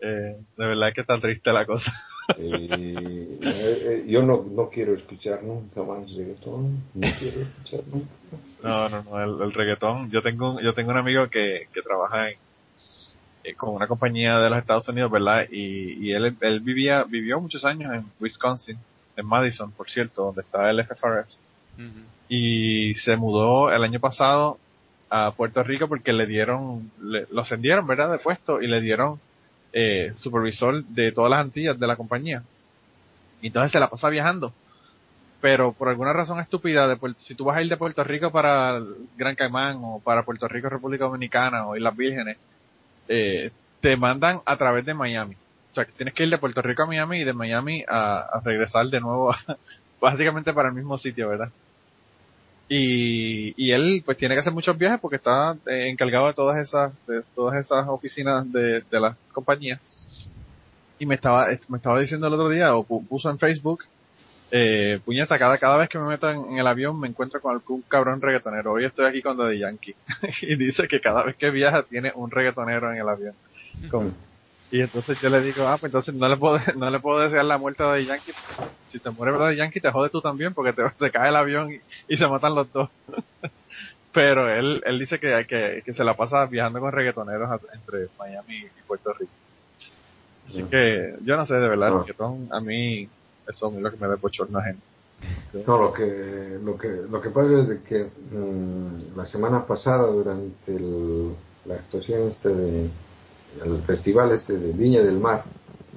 [0.00, 1.92] Eh, de verdad que está triste la cosa.
[2.38, 6.82] Eh, eh, yo no, no quiero escuchar nunca más reggaetón.
[6.94, 8.08] No quiero escuchar nunca.
[8.62, 10.10] No, no, no, el, el reggaetón.
[10.10, 12.38] Yo tengo, un- yo tengo un amigo que, que trabaja en,
[13.44, 15.46] eh, con una compañía de los Estados Unidos, ¿verdad?
[15.50, 18.78] Y, y él, él vivía, vivió muchos años en Wisconsin,
[19.16, 21.36] en Madison, por cierto, donde está el FFRS.
[22.28, 24.58] Y se mudó el año pasado
[25.10, 28.10] a Puerto Rico porque le dieron, le- lo ascendieron, ¿verdad?
[28.12, 29.20] De puesto y le dieron
[29.74, 32.42] eh, supervisor de todas las Antillas de la compañía.
[33.42, 34.52] Y entonces se la pasa viajando.
[35.40, 38.30] Pero por alguna razón estúpida, de Puer- si tú vas a ir de Puerto Rico
[38.30, 38.80] para
[39.16, 42.38] Gran Caimán o para Puerto Rico, República Dominicana o Islas Vírgenes,
[43.08, 45.34] eh, te mandan a través de Miami.
[45.72, 48.40] O sea, que tienes que ir de Puerto Rico a Miami y de Miami a,
[48.44, 49.34] regresar de nuevo,
[50.00, 51.50] básicamente para el mismo sitio, ¿verdad?
[52.68, 56.56] Y, y él pues tiene que hacer muchos viajes porque está eh, encargado de todas
[56.58, 59.80] esas de todas esas oficinas de, de las compañías.
[60.98, 63.84] Y me estaba me estaba diciendo el otro día o pu- puso en Facebook
[64.50, 67.82] eh, puñeta cada cada vez que me meto en, el avión me encuentro con algún
[67.82, 68.72] cabrón reggaetonero.
[68.72, 69.94] Hoy estoy aquí con Daddy Yankee.
[70.42, 73.34] Y dice que cada vez que viaja tiene un reggaetonero en el avión
[74.70, 77.44] y entonces yo le digo ah pues entonces no le puedo no le puedo desear
[77.44, 78.32] la muerte a Daddy Yankee.
[78.88, 81.70] Si se muere Daddy Yankee te jode tú también porque te, se cae el avión
[81.72, 81.78] y,
[82.08, 82.88] y se matan los dos
[84.12, 88.08] pero él él dice que, que, que se la pasa viajando con reggaetoneros a- entre
[88.18, 89.32] Miami y Puerto Rico.
[90.46, 91.98] Así que yo no sé de verdad Ah.
[92.00, 93.08] reggaetón a mí
[93.46, 94.82] eso es lo que me da bochorno gente.
[95.66, 100.06] No, lo que, lo que, lo que pasa es de que mm, la semana pasada
[100.08, 101.34] durante el-
[101.64, 102.90] la actuación este de,
[103.64, 105.44] el festival este de Viña del Mar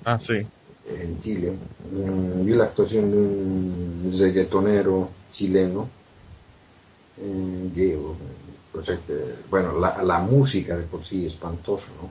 [0.03, 0.45] ah sí
[0.89, 1.51] en Chile,
[1.91, 5.89] mm, vi la actuación de un reggaetonero chileno,
[7.19, 7.97] eh,
[8.85, 9.13] sea que,
[9.49, 12.09] bueno, la, la música de por sí espantosa, ¿no?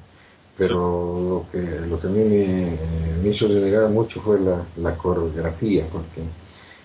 [0.59, 2.79] Pero lo que, lo que a mí me,
[3.23, 6.23] me hizo renegar mucho fue la, la coreografía, porque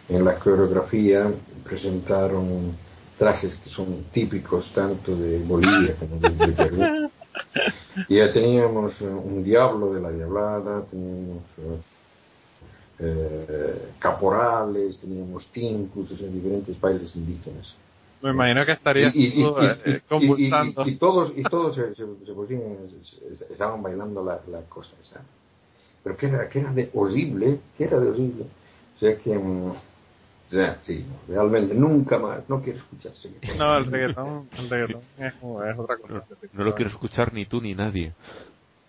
[0.09, 1.31] en la coreografía
[1.63, 2.75] presentaron
[3.17, 7.09] trajes que son típicos tanto de Bolivia como de Perú.
[8.07, 11.77] Y ya teníamos eh, un diablo de la diablada, teníamos eh,
[12.99, 17.73] eh, caporales, teníamos tincus, sea, diferentes bailes indígenas.
[18.21, 21.43] me imagino que estaría Y, y- y- tú, y- eh, y- convulsando y- todos, y
[21.43, 25.21] todos se, se, se pusieron, se- se- estaban bailando la, la cosa esa.
[26.03, 28.45] Pero que era, que era de horrible, que era de horrible.
[28.95, 29.35] O sea que,
[30.83, 33.57] sí, realmente nunca más, no quiero escuchar reggaetón.
[33.57, 36.23] no el reggaetón el reggaetón es, es otra cosa
[36.53, 38.13] No lo quiero escuchar ni tú ni nadie.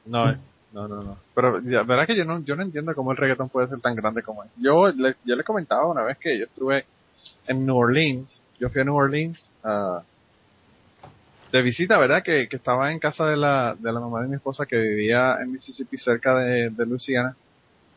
[0.07, 0.39] No, eh,
[0.73, 1.17] no, no, no.
[1.35, 3.95] Pero la verdad que yo no, yo no entiendo cómo el reggaetón puede ser tan
[3.95, 4.51] grande como es.
[4.57, 6.85] Yo le, yo le comentaba una vez que yo estuve
[7.47, 8.43] en New Orleans.
[8.59, 10.03] Yo fui a New Orleans ah,
[11.53, 12.23] de visita, ¿verdad?
[12.23, 15.37] Que, que estaba en casa de la, de la mamá de mi esposa que vivía
[15.41, 17.37] en Mississippi cerca de, de Louisiana.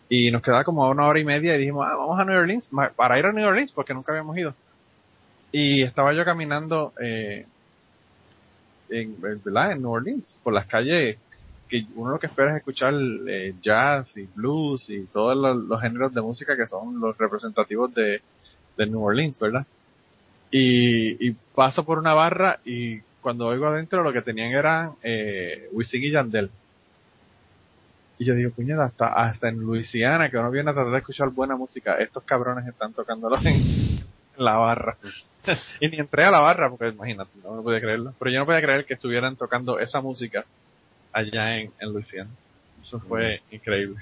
[0.08, 2.70] Y nos quedaba como una hora y media y dijimos, ah, vamos a New Orleans,
[2.96, 4.54] para ir a New Orleans porque nunca habíamos ido.
[5.52, 7.46] Y estaba yo caminando eh,
[8.90, 9.72] en, ¿verdad?
[9.72, 11.18] en New Orleans, por las calles
[11.68, 12.94] que uno lo que espera es escuchar
[13.28, 17.94] eh, jazz y blues y todos los, los géneros de música que son los representativos
[17.96, 18.22] de,
[18.78, 19.66] de New Orleans, ¿verdad?
[20.52, 25.68] Y, y paso por una barra y cuando oigo adentro lo que tenían eran eh,
[25.72, 26.52] Wisin y Yandel.
[28.18, 31.30] Y yo digo, puñeta, hasta, hasta en Luisiana, que uno viene a tratar de escuchar
[31.30, 34.06] buena música, estos cabrones están tocándolo en, en
[34.38, 34.98] la barra.
[35.80, 38.14] y ni entré a la barra, porque imagínate, no, no podía creerlo.
[38.18, 40.46] Pero yo no podía creer que estuvieran tocando esa música
[41.12, 42.30] allá en, en Luisiana.
[42.84, 44.02] Eso fue increíble.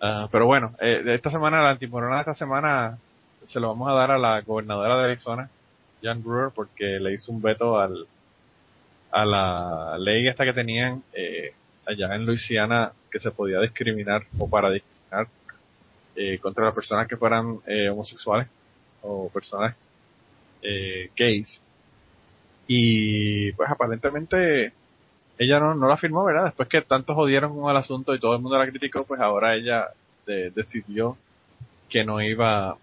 [0.00, 2.98] Ah, pero bueno, eh, esta semana, la antimorona de esta semana,
[3.46, 5.48] se lo vamos a dar a la gobernadora de Arizona,
[6.02, 8.06] Jan Brewer, porque le hizo un veto al,
[9.10, 11.54] a la ley esta que tenían eh,
[11.86, 15.28] allá en Luisiana que se podía discriminar o para discriminar
[16.16, 18.48] eh, contra las personas que fueran eh, homosexuales
[19.02, 19.76] o personas
[20.62, 21.60] eh, gays.
[22.66, 24.72] Y pues aparentemente
[25.38, 26.44] ella no, no la firmó, ¿verdad?
[26.46, 29.54] Después que tanto jodieron con el asunto y todo el mundo la criticó, pues ahora
[29.54, 29.88] ella
[30.26, 31.16] de- decidió
[31.88, 32.76] que no iba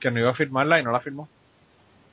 [0.00, 1.28] que no iba a firmarla y no la firmó.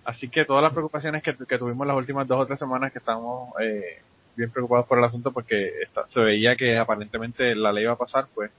[0.05, 2.99] Así que todas las preocupaciones que, que tuvimos las últimas dos o tres semanas que
[2.99, 4.01] estamos eh,
[4.35, 5.71] bien preocupados por el asunto porque
[6.07, 8.51] se veía que aparentemente la ley iba a pasar, pues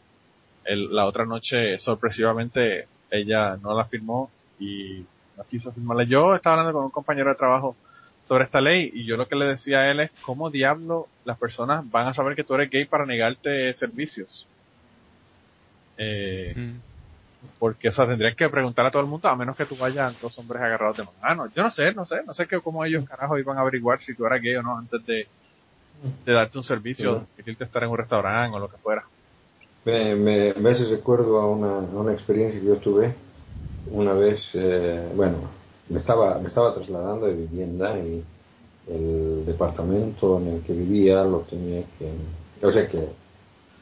[0.64, 5.04] el, la otra noche sorpresivamente ella no la firmó y
[5.36, 6.04] no quiso firmarla.
[6.04, 7.76] Yo estaba hablando con un compañero de trabajo
[8.24, 11.38] sobre esta ley y yo lo que le decía a él es cómo diablo las
[11.38, 14.46] personas van a saber que tú eres gay para negarte servicios.
[15.98, 16.74] Eh,
[17.58, 20.20] Porque, o sea, tendrías que preguntar a todo el mundo, a menos que tú vayas
[20.20, 21.46] dos hombres agarrados de mano.
[21.54, 24.14] Yo no sé, no sé, no sé que, cómo ellos, carajo, iban a averiguar si
[24.14, 25.28] tú eras gay o no antes de,
[26.24, 29.04] de darte un servicio, decirte estar en un restaurante o lo que fuera.
[29.84, 33.14] Me, me, me hace recuerdo a una, a una experiencia que yo tuve
[33.92, 35.36] una vez, eh, bueno,
[35.88, 38.22] me estaba, me estaba trasladando de vivienda y
[38.88, 43.08] el departamento en el que vivía lo tenía que, o sea que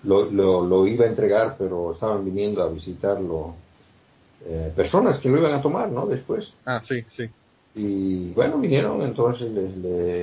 [0.04, 3.54] lo, lo, lo iba a entregar, pero estaban viniendo a visitarlo
[4.46, 6.06] eh, personas que lo iban a tomar, ¿no?
[6.06, 6.52] Después.
[6.66, 7.28] Ah, sí, sí.
[7.76, 9.76] Y bueno, vinieron, entonces les,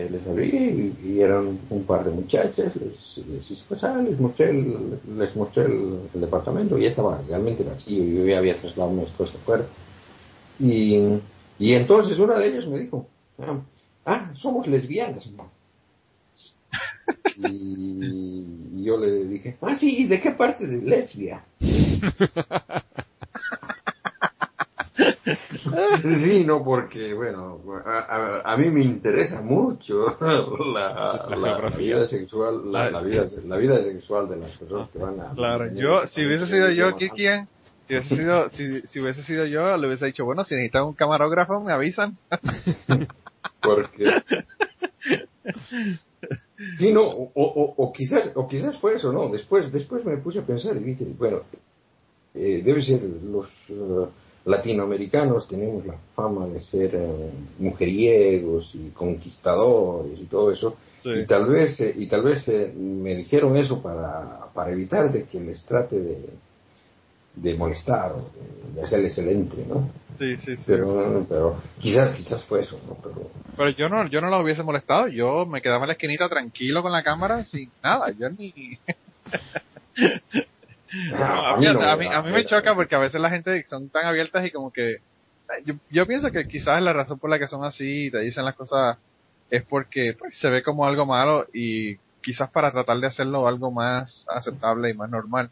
[0.09, 4.51] les, abrí y, y, eran un par de muchachas, les, les, pues, ah, les mostré,
[4.51, 9.35] el, les mostré el, departamento y estaba realmente vacío, yo ya había trasladado unas cosas
[9.35, 9.65] afuera.
[10.59, 11.19] Y,
[11.59, 13.05] y entonces una de ellas me dijo,
[13.39, 13.59] ah,
[14.05, 15.27] ah somos lesbianas.
[17.35, 21.43] Y, y, yo le dije, ah, sí, ¿de qué parte de lesbia?
[25.23, 30.17] sí, no, porque, bueno, a, a, a, mí me interesa mucho
[30.73, 34.97] la, la, la vida sexual, la, la, vida, la vida sexual de las personas que
[34.97, 35.33] van a...
[35.33, 37.47] Claro, yo, si hubiese sido yo, Kikian,
[37.87, 40.93] si hubiese sido, si, si hubiese sido yo, le hubiese dicho, bueno, si necesitan un
[40.93, 42.17] camarógrafo, me avisan.
[43.61, 44.23] porque...
[46.77, 49.29] Sí, no, o, o, o, quizás, o quizás fue eso, ¿no?
[49.29, 51.41] Después, después me puse a pensar y dije, bueno,
[52.33, 53.47] eh, debe ser los...
[53.69, 54.07] Uh,
[54.45, 60.75] latinoamericanos tenemos la fama de ser eh, mujeriegos y conquistadores y todo eso.
[61.01, 61.09] Sí.
[61.09, 65.23] y tal vez eh, y tal vez eh, me dijeron eso para, para evitar de
[65.23, 66.29] que les trate de,
[67.37, 68.29] de molestar o
[68.75, 69.89] de, hacerles el entre no
[70.19, 70.63] sí, sí, sí.
[70.63, 74.63] pero pero quizás quizás fue eso no pero pero yo no yo no lo hubiese
[74.63, 75.07] molestado.
[75.07, 78.11] Yo me quedaba en la esquinita tranquilo con la cámara sin nada.
[78.11, 78.53] Yo ni
[81.15, 84.05] a, mí, a, mí, a mí me choca porque a veces la gente son tan
[84.05, 84.97] abiertas y como que
[85.65, 88.45] yo, yo pienso que quizás la razón por la que son así y te dicen
[88.45, 88.97] las cosas
[89.49, 93.71] es porque pues, se ve como algo malo y quizás para tratar de hacerlo algo
[93.71, 95.49] más aceptable y más normal.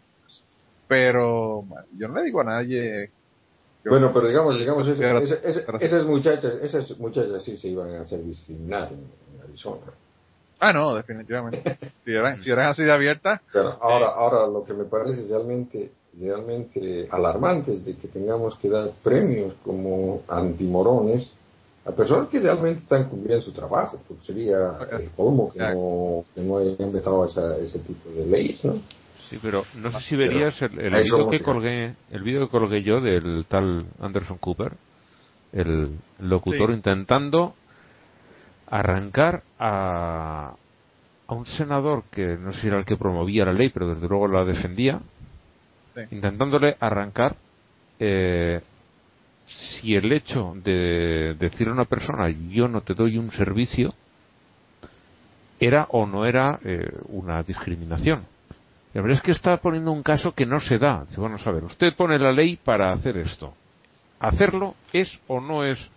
[0.88, 1.66] Pero
[1.98, 3.11] yo no le digo a nadie.
[3.86, 8.99] Bueno, pero digamos, digamos, esas muchachas, esas muchachas sí se iban a hacer discriminar en,
[9.36, 9.91] en Arizona.
[10.60, 11.77] Ah, no, definitivamente.
[12.03, 13.40] Si eran, si eran así de abiertas.
[13.53, 18.56] Pero ahora, eh, ahora lo que me parece realmente, realmente alarmante es de que tengamos
[18.57, 21.31] que dar premios como antimorones
[21.86, 25.06] a personas que realmente están cumpliendo su trabajo, porque sería okay.
[25.06, 28.81] el colmo que no, que no hayan vetado esa, ese tipo de leyes, ¿no?
[29.30, 32.81] Sí, pero no sé si verías el, el vídeo que colgué, el vídeo que colgué
[32.81, 34.73] yo del tal Anderson Cooper,
[35.53, 36.76] el locutor sí.
[36.76, 37.53] intentando
[38.69, 40.53] arrancar a,
[41.27, 44.07] a un senador que no sé si era el que promovía la ley, pero desde
[44.07, 44.99] luego la defendía,
[45.95, 46.01] sí.
[46.11, 47.35] intentándole arrancar
[47.99, 48.61] eh,
[49.45, 53.93] si el hecho de decir a una persona yo no te doy un servicio
[55.59, 58.23] era o no era eh, una discriminación.
[58.93, 61.05] La verdad es que está poniendo un caso que no se da.
[61.17, 63.53] Bueno, a ver, usted pone la ley para hacer esto.
[64.19, 65.91] ¿Hacerlo es o no es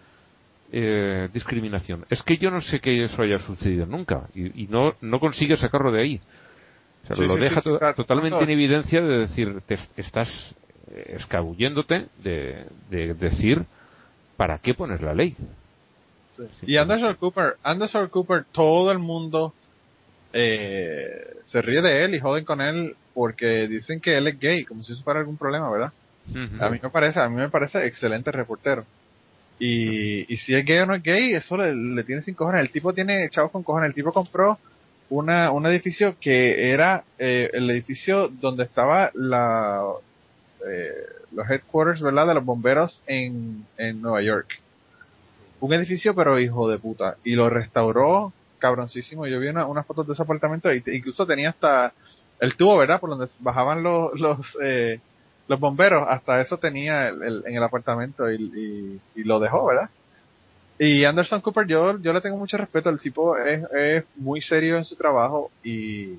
[0.73, 2.07] eh, discriminación.
[2.09, 5.57] Es que yo no sé que eso haya sucedido nunca y, y no, no consigue
[5.57, 6.21] sacarlo de ahí.
[7.05, 7.95] O sea, sí, lo sí, deja sí, to claro.
[7.95, 10.55] totalmente en evidencia de decir, te estás
[11.07, 13.65] escabulléndote de, de, decir
[14.37, 15.37] para qué pones la ley.
[16.63, 19.53] Y Anderson Cooper, Anderson Cooper, todo el mundo
[20.33, 24.65] eh, se ríe de él y joden con él porque dicen que él es gay,
[24.65, 25.93] como si eso fuera algún problema, ¿verdad?
[26.31, 26.63] Uh -huh.
[26.67, 28.87] A mí me parece, a mí me parece excelente reportero.
[29.65, 32.63] Y, y si es gay o no es gay, eso le, tiene sin cojones.
[32.63, 33.91] El tipo tiene chavos con cojones.
[33.91, 34.59] El tipo compró
[35.09, 39.85] una, un edificio que era eh, el edificio donde estaba la,
[40.69, 40.91] eh,
[41.31, 42.27] los headquarters, ¿verdad?
[42.27, 43.65] De los bomberos en,
[44.01, 44.49] Nueva York.
[45.61, 47.19] Un edificio, pero hijo de puta.
[47.23, 49.29] Y lo restauró cabroncísimo.
[49.29, 51.93] Yo vi una, unas fotos de ese apartamento y incluso tenía hasta
[52.41, 52.99] el tubo, ¿verdad?
[52.99, 54.99] Por donde bajaban los, los, eh,
[55.49, 59.67] los bomberos, hasta eso tenía el, el, en el apartamento y, y, y, lo dejó,
[59.67, 59.91] ¿verdad?
[60.79, 64.79] Y Anderson Cooper, yo, yo le tengo mucho respeto, el tipo es, es muy serio
[64.79, 66.19] en su trabajo y,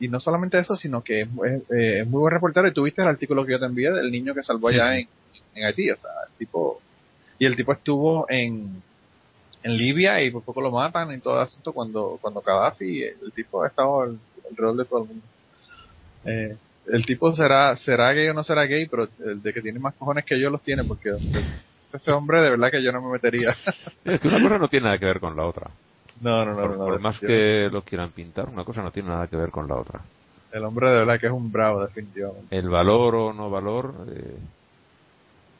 [0.00, 1.28] y no solamente eso, sino que es,
[1.70, 2.66] eh, es muy buen reportero.
[2.66, 5.08] Y tuviste el artículo que yo te envié del niño que salvó allá en,
[5.54, 5.90] en Haití.
[5.90, 6.80] O sea, el tipo.
[7.38, 8.82] Y el tipo estuvo en,
[9.62, 13.02] en Libia y por poco lo matan en todo el asunto cuando, cuando Gaddafi.
[13.02, 15.24] El tipo ha estado alrededor de todo el mundo.
[16.26, 19.78] Eh, el tipo será será gay o no será gay, pero el de que tiene
[19.78, 21.10] más cojones que yo los tiene, porque
[21.92, 23.54] ese hombre de verdad que yo no me metería.
[24.04, 25.70] Es que una cosa no tiene nada que ver con la otra.
[26.20, 26.84] no, no, no, Por, no.
[26.84, 29.76] por más que lo quieran pintar, una cosa no tiene nada que ver con la
[29.76, 30.02] otra.
[30.52, 32.54] El hombre de verdad que es un bravo, definitivamente.
[32.56, 34.36] El valor o no valor, eh,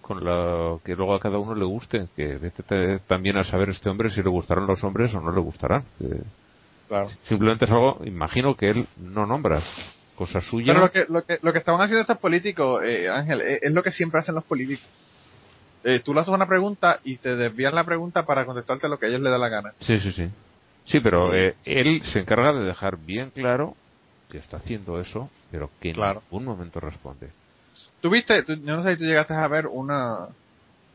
[0.03, 3.71] con lo que luego a cada uno le guste, que vete te- también a saber
[3.71, 5.85] este hombre si le gustarán los hombres o no le gustarán.
[5.99, 6.07] que
[6.87, 7.07] Claro.
[7.23, 9.63] simplemente es algo, imagino que él no nombra.
[10.17, 10.73] Cosa suya.
[10.73, 13.73] Pero lo que, lo que, lo que estaban haciendo estos políticos, eh, Ángel, eh, es
[13.73, 14.85] lo que siempre hacen los políticos.
[15.83, 19.07] Eh, tú le haces una pregunta y te desvían la pregunta para contestarte lo que
[19.07, 19.73] a ellos les da la gana.
[19.81, 20.29] Sí, sí, sí.
[20.85, 23.75] Sí, pero eh, él se encarga de dejar bien claro
[24.31, 26.23] que está haciendo eso, pero que en Claro.
[26.31, 27.31] ningún momento responde.
[28.01, 30.29] Tú viste, tú- yo no sé si tú llegaste a ver una,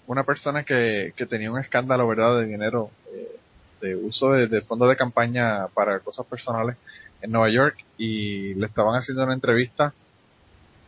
[0.08, 3.40] una persona que, que tenía un escándalo, ¿verdad?, de dinero, eh,
[3.82, 6.78] de uso de, de fondos de campaña para cosas personales
[7.22, 9.94] en Nueva York y le estaban haciendo una entrevista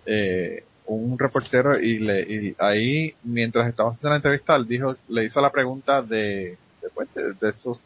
[0.06, 5.26] eh, un reportero y, le, y ahí mientras estaban haciendo la entrevista él dijo le
[5.26, 7.80] hizo la pregunta de de, pues, de, de esos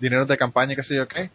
[0.00, 1.30] dineros de campaña qué sé yo qué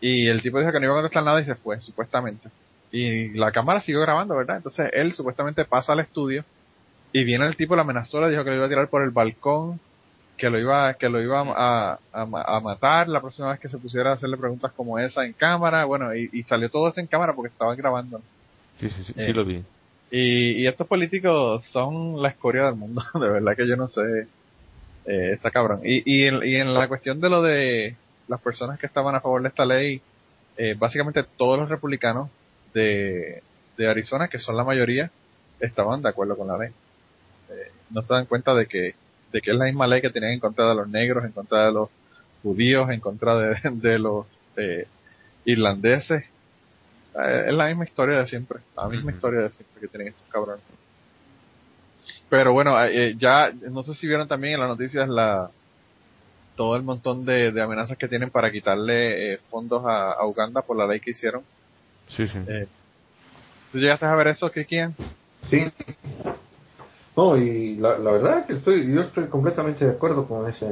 [0.00, 2.48] y el tipo dijo que no iba a contestar nada y se fue supuestamente.
[2.90, 6.44] Y la cámara siguió grabando verdad entonces él supuestamente pasa al estudio
[7.12, 9.10] y viene el tipo le amenazó le dijo que lo iba a tirar por el
[9.10, 9.80] balcón
[10.36, 12.22] que lo iba que lo iba a, a,
[12.56, 15.84] a matar la próxima vez que se pusiera a hacerle preguntas como esa en cámara
[15.84, 18.20] bueno y, y salió todo eso en cámara porque estaban grabando
[18.80, 19.62] Sí, sí, sí, Eh, sí lo vi.
[20.10, 24.00] y, y estos políticos son la escoria del mundo, de verdad que yo no sé,
[25.06, 25.80] eh, está cabrón.
[25.84, 27.96] Y, y, en, y en la cuestión de lo de
[28.28, 30.00] las personas que estaban a favor de esta ley,
[30.56, 32.30] eh, básicamente todos los republicanos
[32.74, 33.42] de,
[33.76, 35.10] de Arizona, que son la mayoría,
[35.60, 36.70] estaban de acuerdo con la ley.
[37.50, 38.94] Eh, no se dan cuenta de que,
[39.32, 41.66] de que es la misma ley que tenían en contra de los negros, en contra
[41.66, 41.88] de los
[42.42, 44.26] judíos, en contra de, de los
[44.56, 44.86] eh,
[45.44, 46.24] irlandeses.
[47.14, 50.28] Eh, es la misma historia de siempre, la misma historia de siempre que tienen estos
[50.30, 50.62] cabrones.
[52.28, 55.50] Pero bueno, eh, eh, ya, no sé si vieron también en las noticias la
[56.56, 60.62] todo el montón de, de amenazas que tienen para quitarle eh, fondos a, a Uganda
[60.62, 61.42] por la ley que hicieron.
[62.08, 62.38] Sí, sí.
[62.46, 62.66] Eh,
[63.70, 64.94] ¿Tú llegaste a ver eso, Kikian?
[65.48, 65.72] Sí.
[67.16, 70.66] No, y la, la verdad es que estoy, yo estoy completamente de acuerdo con ese,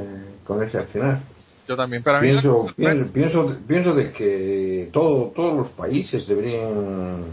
[0.46, 1.20] con ese accionar.
[1.68, 7.24] Yo también, pero a mí Pienso, pienso, pienso, de que todo, todos los países deberían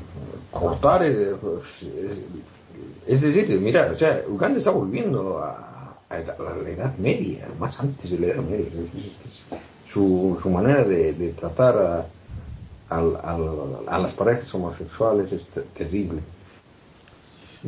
[0.51, 1.35] cortar, el-
[3.07, 7.79] es decir, mira, o sea, Uganda está volviendo a, a la, la Edad Media, más
[7.79, 8.69] antes de la Edad Media.
[9.91, 12.07] Su, su manera de, de tratar
[12.89, 12.95] a,
[13.88, 16.21] a las parejas homosexuales es te- terrible.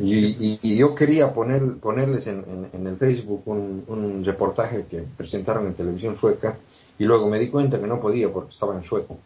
[0.02, 5.04] Y, y- yo quería poner, ponerles en, en- en el Facebook un, un reportaje que
[5.16, 6.56] presentaron en televisión sueca
[6.98, 9.18] y luego me di cuenta que no podía porque estaba en sueco.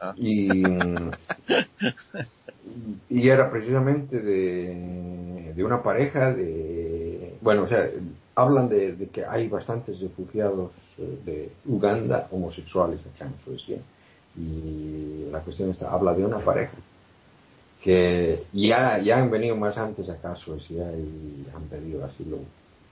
[0.00, 0.14] Ah.
[0.16, 0.62] Y,
[3.08, 7.34] y era precisamente de, de una pareja de...
[7.40, 7.88] Bueno, o sea,
[8.34, 13.78] hablan de, de que hay bastantes refugiados eh, de Uganda homosexuales acá en Suecia.
[14.36, 16.72] Y la cuestión es, habla de una pareja
[17.82, 22.38] que ya, ya han venido más antes acá a Suecia y han pedido asilo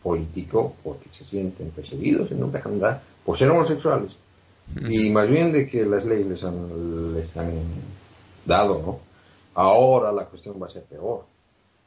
[0.03, 4.13] político porque se sienten perseguidos en Uganda por ser homosexuales.
[4.89, 7.53] Y más bien de que las leyes les han, les han
[8.47, 8.99] dado, ¿no?
[9.55, 11.25] Ahora la cuestión va a ser peor.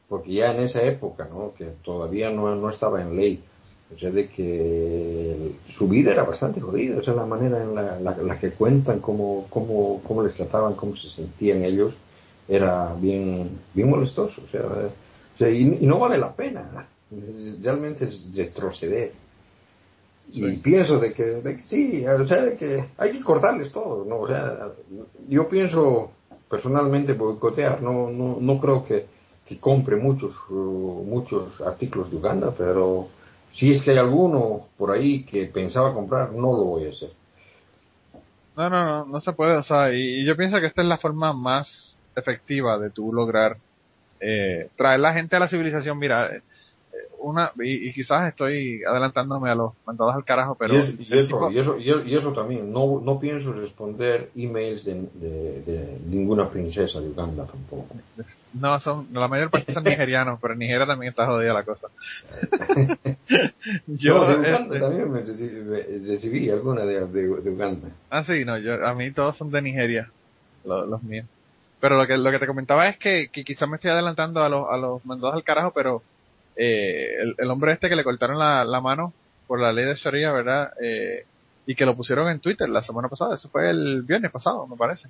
[0.09, 1.53] Porque ya en esa época, ¿no?
[1.57, 3.41] Que todavía no, no estaba en ley.
[3.95, 6.99] O sea, de que su vida era bastante jodida.
[6.99, 10.73] O sea, la manera en la, la- la que cuentan, cómo, cómo, cómo les trataban,
[10.75, 11.93] cómo se sentían ellos,
[12.47, 14.41] era bien, bien molestoso.
[14.43, 16.87] O sea, o sea, y, y no vale la pena.
[17.61, 19.13] Realmente es retroceder.
[20.29, 20.57] Y Sí.
[20.63, 24.19] pienso de que, de que sí, o sea, de que hay que cortarles todo, ¿no?
[24.21, 24.69] O sea,
[25.27, 26.11] yo pienso
[26.49, 29.05] personalmente boicotear, no, no, no creo que,
[29.45, 33.09] que compre muchos, muchos artículos de Uganda, pero
[33.49, 37.11] si es que hay alguno por ahí que pensaba comprar, no lo voy a hacer.
[38.55, 40.87] No, no, no, no se puede, o sea, y, y yo pienso que esta es
[40.87, 43.57] la forma más efectiva de tú lograr
[44.19, 45.97] eh, traer la gente a la civilización.
[45.99, 46.41] Mira, eh,
[47.19, 51.13] una, y, y quizás estoy adelantándome a los mandados al carajo, pero y, es- y
[51.13, 54.85] el eso, tipo- y, eso, y eso- y eso también, no, no pienso responder emails
[54.85, 57.95] de, de, de ninguna princesa de Uganda tampoco.
[58.53, 61.87] no, son, la mayor parte son nigerianos, pero en Nigeria también está jodida la cosa.
[63.87, 67.89] yo, No, de Uganda este, también me recibí, me recibí alguna de, de, de Uganda.
[68.09, 70.11] ah, sí, no, yo, a mí todos son de Nigeria.
[70.63, 71.27] los, los míos.
[71.83, 74.69] Pero lo que, lo que te comentaba es que, quizás me estoy adelantando a los,
[74.71, 76.01] a los mandados al carajo, pero
[76.55, 79.11] eh, el, el hombre este que le cortaron la, la mano
[79.47, 80.71] por la ley de Sharia, ¿verdad?
[80.81, 81.25] Eh,
[81.65, 84.77] y que lo pusieron en Twitter la semana pasada, eso fue el viernes pasado, me
[84.77, 85.09] parece.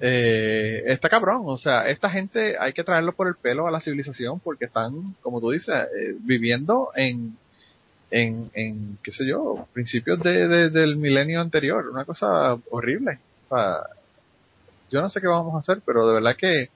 [0.00, 3.80] Eh, está cabrón, o sea, esta gente hay que traerlo por el pelo a la
[3.80, 7.36] civilización porque están, como tú dices, eh, viviendo en,
[8.12, 13.18] en, en, qué sé yo, principios de, de- del milenio anterior, una cosa horrible.
[13.44, 13.78] O sea,
[14.92, 16.68] yo no sé qué vamos a hacer, pero de verdad que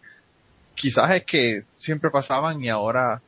[0.75, 3.21] quizás es que siempre pasaban y ahora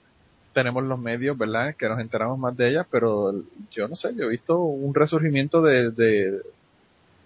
[0.53, 1.75] tenemos los medios, ¿verdad?
[1.79, 3.33] Que nos enteramos más de ellas, pero
[3.71, 6.41] yo no sé, yo he visto un resurgimiento de, de,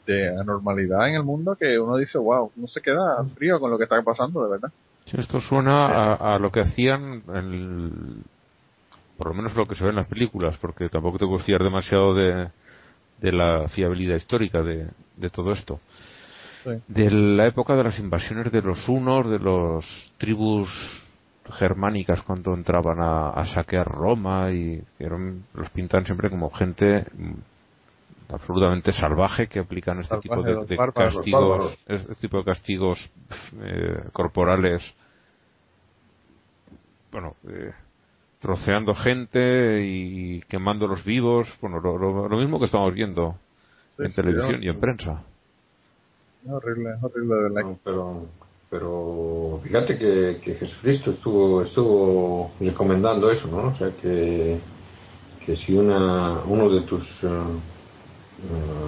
[0.07, 3.79] de anormalidad en el mundo que uno dice, wow, uno se queda frío con lo
[3.79, 4.71] que está pasando, de verdad.
[5.07, 8.23] Sí, esto suena a, a lo que hacían, en el-
[9.17, 11.63] por lo menos lo que se ve en las películas, porque tampoco te puedo fiar
[11.63, 12.49] demasiado de,
[13.19, 15.81] de la fiabilidad histórica de, de todo esto.
[16.65, 16.71] Sí.
[16.89, 19.85] De la época de las invasiones de los hunos, de los
[20.19, 20.69] tribus
[21.59, 27.05] germánicas cuando entraban a, a saquear Roma y eran, los pintan siempre como gente
[28.33, 31.79] absolutamente salvaje que aplican este tipo de, bárbaros, castigos, bárbaros.
[31.89, 33.11] este tipo de castigos
[33.61, 34.95] eh, corporales
[37.11, 37.73] bueno, eh,
[38.41, 43.35] troceando gente y quemándolos vivos, bueno, lo, lo- lo mismo que estamos viendo
[43.97, 45.23] Sí, en sí, televisión y en prensa.
[46.51, 47.63] Horrible, es horrible, de verdad.
[47.63, 48.27] No, pero,
[48.71, 53.69] pero fíjate que, que Jesucristo estuvo, estuvo recomendando eso, ¿no?
[53.69, 54.61] O sea, que,
[55.45, 57.05] que si una, uno de tus...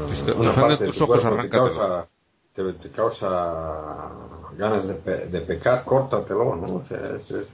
[0.08, 1.30] Si te- te una parte de tus tu ojos, cuerpo
[2.54, 3.30] te te, causa
[4.56, 6.76] ganas de, pe- de pecar, córtatelo, ¿no?
[6.76, 7.52] O sea, es, es-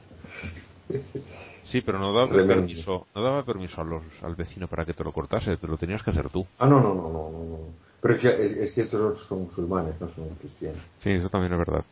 [1.62, 2.56] Sí, pero no daba Tremendo.
[2.56, 5.76] permiso, no daba permiso a los, al vecino para que te lo cortase, te lo
[5.78, 6.46] tenías que hacer tú.
[6.58, 7.89] Ah, no, no, no, no, no, no.
[8.00, 10.80] Pero es que, es, es que estos otros son musulmanes, no son cristianos.
[11.02, 11.84] Sí, eso también es verdad.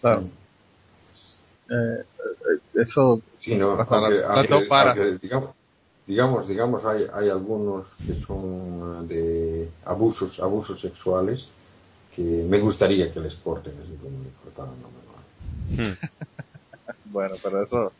[0.00, 0.24] Claro.
[1.70, 2.04] Eh,
[2.74, 4.90] eso, Sí, no, aunque- aunque- para.
[4.92, 5.50] aunque, digamos,
[6.06, 11.48] digamos, digamos hay, hay algunos que son de abusos, abusos sexuales
[12.14, 15.94] que me gustaría que les corten así como me cortaron la mano.
[15.96, 15.98] Hmm.
[17.06, 17.92] bueno, pero eso,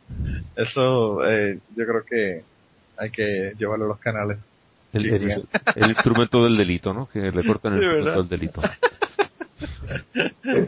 [0.55, 2.43] eso, eh, yo creo que
[2.97, 4.37] hay que llevarlo a los canales.
[4.95, 7.07] El, instrumento del delito, ¿no?
[7.07, 8.23] Que le cortan el instrumento ¿verdad?
[8.23, 8.61] del delito.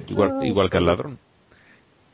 [0.08, 1.18] igual, igual que al ladrón.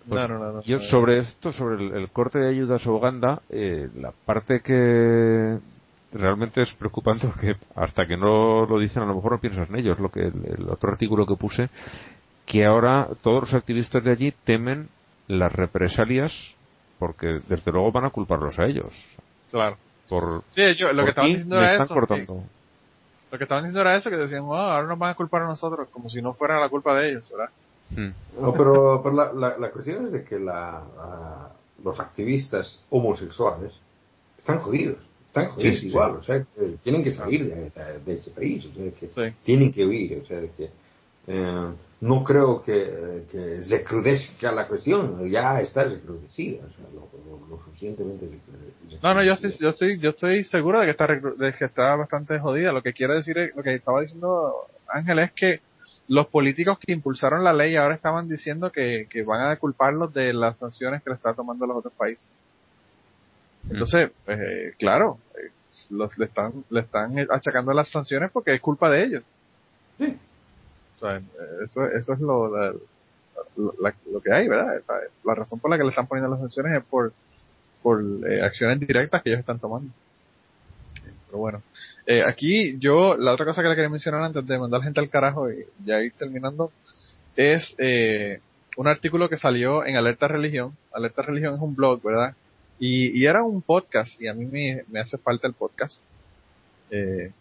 [0.07, 0.63] Pues no, no, no, no.
[0.63, 5.57] Yo sobre esto, sobre el, el corte de ayudas a Uganda, eh, la parte que
[6.11, 9.75] realmente es preocupante porque hasta que no lo dicen a lo mejor no piensas en
[9.77, 9.99] ellos.
[9.99, 11.69] Lo que el, el otro artículo que puse
[12.45, 14.89] que ahora todos los activistas de allí temen
[15.27, 16.33] las represalias
[16.99, 18.93] porque desde luego van a culparlos a ellos
[19.51, 19.77] Claro.
[20.09, 21.93] Por Sí, yo, lo por que estaban diciendo era están eso.
[21.93, 22.33] cortando.
[22.35, 22.49] sí.
[23.31, 25.47] Lo que estaban diciendo era eso, que decían, "Oh, ahora nos van a culpar a
[25.47, 27.49] nosotros, como si no fuera la culpa de ellos, ¿verdad?
[27.95, 28.41] Hmm.
[28.41, 31.49] No, pero, pero la, la, la cuestión es de que la, la-
[31.83, 33.71] los activistas homosexuales
[34.37, 34.97] están jodidos.
[35.27, 35.87] Están jodidos Sí, sí.
[35.87, 39.07] igual, o sea, que tienen que salir de, de- de ese país, o sea, que
[39.07, 39.35] Sí.
[39.43, 40.69] tienen que huir, o sea, que
[41.27, 41.71] eh,
[42.03, 47.47] no creo que, que se recrudezca la cuestión, ya está recrudecida, o sea, lo, lo-
[47.47, 49.47] lo suficientemente recrude- No, no, yo recrudecida.
[49.49, 52.71] estoy, yo estoy, yo estoy seguro de que está, recru- de que está bastante jodida.
[52.71, 54.53] Lo que quiere decir, es- lo que estaba diciendo
[54.87, 55.61] Ángel es que
[56.09, 60.33] los políticos que impulsaron la ley ahora estaban diciendo que, que van a culparlos de
[60.33, 62.25] las sanciones que le están tomando los otros países.
[63.69, 65.51] Entonces, pues, eh, claro, eh,
[65.89, 69.23] los, le están, le están achacando las sanciones porque es culpa de ellos.
[69.97, 70.17] Sí.
[71.03, 71.21] Eh,
[71.65, 72.47] eso, eso es lo,
[73.55, 74.81] lo que hay, ¿verdad?
[75.23, 77.13] La razón por la que le están poniendo las sanciones es por,
[77.81, 79.91] por eh, acciones directas que ellos están tomando.
[81.27, 81.63] Pero bueno,
[82.05, 85.09] eh, aquí yo, la otra cosa que le quería mencionar antes de mandar gente al
[85.09, 86.71] carajo y ya ir terminando,
[87.35, 88.39] es eh,
[88.77, 90.77] un artículo que salió en Alerta Religión.
[90.91, 92.35] Alerta Religión es un blog, ¿verdad?
[92.79, 96.01] Y, y era un podcast, y a mí me, me hace falta el podcast.
[96.91, 97.31] Eh,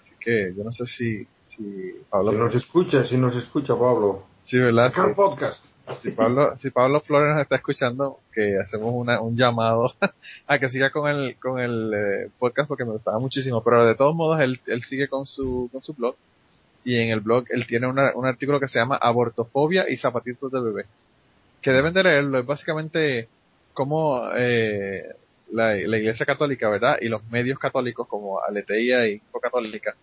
[0.00, 1.26] así que yo no sé si,
[1.56, 2.30] si Pablo...
[2.32, 4.86] Si nos escucha, si nos escucha Pablo, Sí, ¿verdad?
[4.86, 5.14] acá el Sí.
[5.14, 5.64] podcast.
[6.02, 9.92] Si Pablo, si Pablo Flores nos está escuchando, que hacemos una, un llamado
[10.48, 13.62] a que siga con el, con el eh, podcast porque me gustaba muchísimo.
[13.62, 16.16] Pero de todos modos, él, él sigue con su, con su blog.
[16.84, 20.50] Y en el blog él tiene una- un artículo que se llama Abortofobia y zapatitos
[20.50, 20.84] de bebé.
[21.62, 22.38] Que deben de leerlo.
[22.40, 23.28] Es básicamente
[23.72, 25.04] cómo eh,
[25.52, 26.96] la, la Iglesia Católica, ¿verdad?
[27.00, 29.94] Y los medios católicos como Aleteía y Info Católica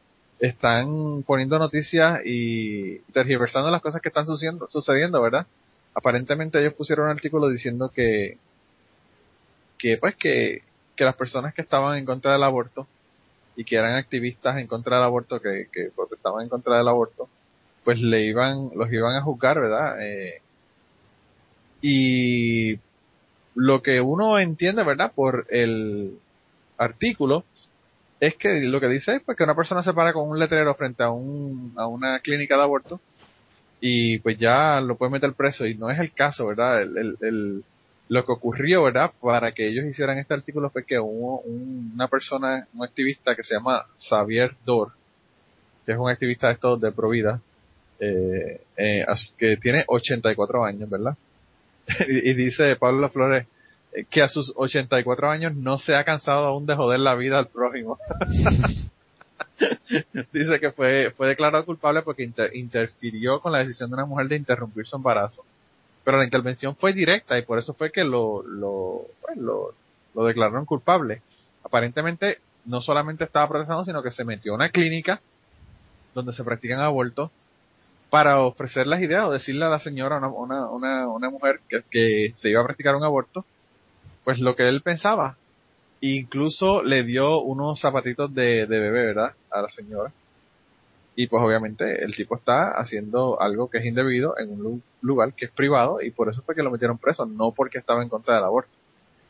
[0.47, 5.47] están poniendo noticias y tergiversando las cosas que están sucediendo, sucediendo, ¿verdad?
[5.95, 8.37] Aparentemente ellos pusieron un artículo diciendo que,
[9.77, 10.63] que pues que,
[10.97, 12.87] que las personas que estaban en contra del aborto
[13.55, 17.29] y que eran activistas en contra del aborto, que, que protestaban en contra del aborto,
[17.85, 19.95] pues le iban, los iban a juzgar, ¿verdad?
[20.01, 20.41] Eh,
[21.81, 22.79] y
[23.55, 25.13] lo que uno entiende, ¿verdad?
[25.15, 26.17] Por el
[26.77, 27.45] artículo,
[28.27, 30.73] es que lo que dice es pues, que una persona se para con un letrero
[30.75, 33.01] frente a, un, a una clínica de aborto
[33.81, 36.83] y pues ya lo puede meter preso y no es el caso, ¿verdad?
[36.83, 37.63] El, el,
[38.07, 39.11] lo que ocurrió, ¿verdad?
[39.21, 43.55] Para que ellos hicieran este artículo fue que hubo una persona, un activista que se
[43.55, 44.93] llama Xavier Dor,
[45.85, 47.41] que es un activista de estos de Provida,
[47.99, 49.05] eh, eh,
[49.37, 51.17] que tiene 84 años, ¿verdad?
[52.07, 53.47] y, dice Pablo Flores
[54.09, 57.47] que a sus 84 años no se ha cansado aún de joder la vida al
[57.47, 57.97] prójimo.
[60.33, 64.37] dice que fue, fue declarado culpable porque interfirió con la decisión de una mujer de
[64.37, 65.43] interrumpir su embarazo.
[66.03, 69.73] Pero la intervención fue directa y por eso fue que lo, lo, pues, lo,
[70.13, 71.21] lo declararon culpable.
[71.63, 75.21] Aparentemente no solamente estaba protestando, sino que se metió a una clínica
[76.13, 77.31] donde se practican abortos
[78.09, 81.81] para ofrecer las ideas o decirle a la señora, una, una, una, una mujer que,
[81.89, 83.43] que, se iba a practicar un aborto,
[84.23, 85.37] pues lo que él pensaba.
[86.01, 89.33] Incluso le dio unos zapatitos de, bebé, ¿verdad?
[89.51, 90.11] A la señora.
[91.15, 95.45] Y pues obviamente el tipo está haciendo algo que es indebido en un lugar que
[95.45, 98.35] es privado y por eso fue que lo metieron preso, no porque estaba en contra
[98.35, 98.71] del aborto.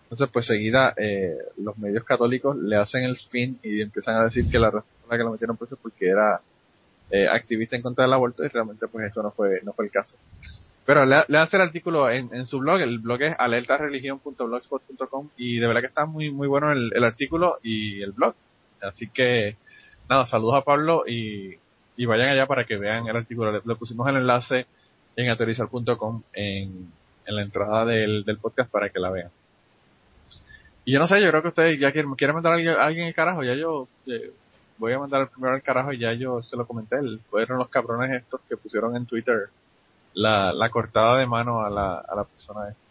[0.03, 4.49] Entonces pues seguida eh, los medios católicos le hacen el spin y empiezan a decir
[4.49, 6.40] que la razón por la que lo metieron preso es porque era
[7.11, 9.91] eh, activista en contra del aborto y realmente pues eso no fue no fue el
[9.91, 10.15] caso.
[10.86, 15.68] Pero le, le hace el artículo en, su blog, el blog es alertareligion.blogspot.com y de
[15.68, 18.36] verdad que está muy muy bueno el, el, artículo y el blog.
[18.82, 19.56] Así que
[20.10, 21.58] nada, saludos a Pablo y,
[21.96, 23.52] y vayan allá para que vean el artículo.
[23.52, 24.66] Le, pusimos el enlace
[25.16, 26.92] en aterrizar.com en,
[27.26, 29.30] en la entrada del, del podcast para que la vean.
[30.86, 33.14] Y yo no sé, yo creo que ustedes ya quieren, quieren mandar a alguien, el
[33.14, 34.34] carajo, ya yo eh,
[34.78, 36.98] voy a mandar primero al carajo y ya yo se lo comenté.
[37.30, 39.50] Fueron los cabrones estos que pusieron en Twitter
[40.14, 42.81] la, la cortada de mano a la, a la persona esta.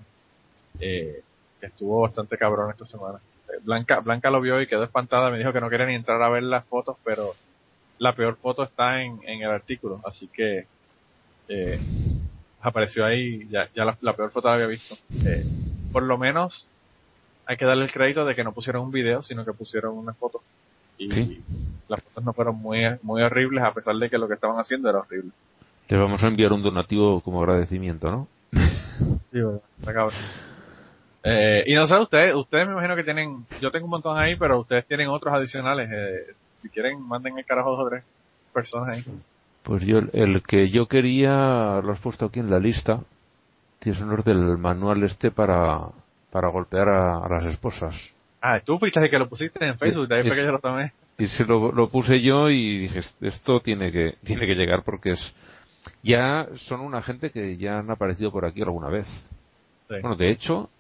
[0.81, 1.23] Eh,
[1.61, 3.21] que estuvo bastante cabrón esta semana.
[3.49, 6.21] Eh, Blanca, Blanca lo vio y quedó espantada, me dijo que no quería ni entrar
[6.23, 7.35] a ver las fotos, pero
[7.99, 10.67] la peor foto está en, en el artículo, así que
[11.49, 11.79] eh,
[12.61, 14.97] apareció ahí, ya, ya la, la, peor foto la había visto.
[15.25, 15.45] Eh,
[15.93, 16.67] por lo menos
[17.47, 20.15] hay que darle el crédito de que no pusieron un video, sino que pusieron una
[20.15, 20.43] foto
[20.99, 21.43] y
[21.89, 24.89] las fotos no fueron muy, muy horribles a pesar de que lo que estaban haciendo
[24.89, 25.31] era horrible.
[25.89, 28.29] Les vamos a enviar un donativo como agradecimiento, ¿no?
[29.33, 30.09] sí, bueno,
[31.25, 34.37] eh, y no sé, ustedes, ustedes me imagino que tienen, yo tengo un montón ahí,
[34.37, 35.89] pero ustedes tienen otros adicionales.
[35.93, 38.05] Eh, si quieren, manden el carajo dos o tres
[38.53, 39.05] personas ahí.
[39.63, 43.01] Pues yo, el que yo quería, lo has puesto aquí en la lista,
[43.79, 45.81] tienes honor del manual este para,
[46.31, 47.95] para golpear a las esposas.
[48.41, 50.93] Ah, tú fuiste que lo pusiste en Facebook, de ahí fue que yo lo tomé.
[51.19, 55.13] Y se lo, lo, puse yo y dije, esto tiene que, tiene que llegar porque
[55.13, 55.35] es,
[56.03, 59.07] ya son una gente que ya han aparecido por aquí alguna vez.
[59.89, 59.95] Sí.
[60.01, 60.71] Bueno, de hecho,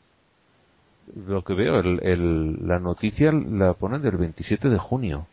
[1.26, 5.26] lo que veo, el, el, la noticia la ponen del 27 de junio.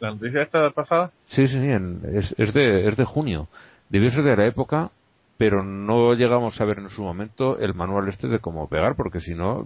[0.00, 1.10] ¿La noticia esta pasada?
[1.26, 3.48] Sí, sí, sí, en, es, es, de, es de junio.
[3.88, 4.90] Debió ser de la época
[5.38, 9.20] pero no llegamos a ver en su momento el manual este de cómo pegar, porque
[9.20, 9.64] si no,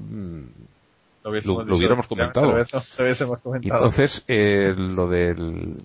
[1.25, 2.59] lo, lo, lo, hubiéramos comentado.
[3.63, 5.79] Entonces, eh, lo del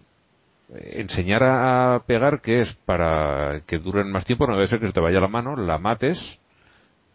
[0.70, 4.94] enseñar a pegar, que es para que duren más tiempo, no debe ser que se
[4.94, 6.40] te vaya la mano, la mates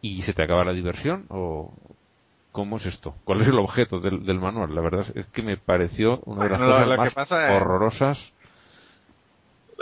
[0.00, 1.72] y se te acaba la diversión, o
[2.50, 3.14] ¿cómo es esto?
[3.24, 4.74] ¿Cuál es el objeto del, del manual?
[4.74, 8.34] La verdad es que me pareció una de las bueno, cosas más pasa horrorosas.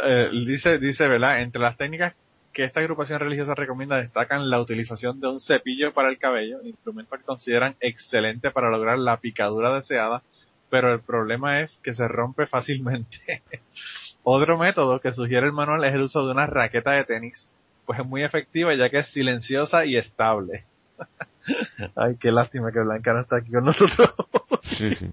[0.04, 1.40] Eh, dice, dice, ¿verdad?
[1.40, 2.14] Entre las técnicas
[2.52, 7.16] que esta agrupación religiosa recomienda destacan la utilización de un cepillo para el cabello, instrumento
[7.16, 10.22] que consideran excelente para lograr la picadura deseada,
[10.70, 13.42] pero el problema es que se rompe fácilmente.
[14.22, 17.48] Otro método que sugiere el manual es el uso de una raqueta de tenis,
[17.86, 20.64] pues es muy efectiva ya que es silenciosa y estable.
[21.96, 24.14] Ay, qué lástima que Blanca no está aquí con nosotros.
[24.62, 25.10] Sí, sí.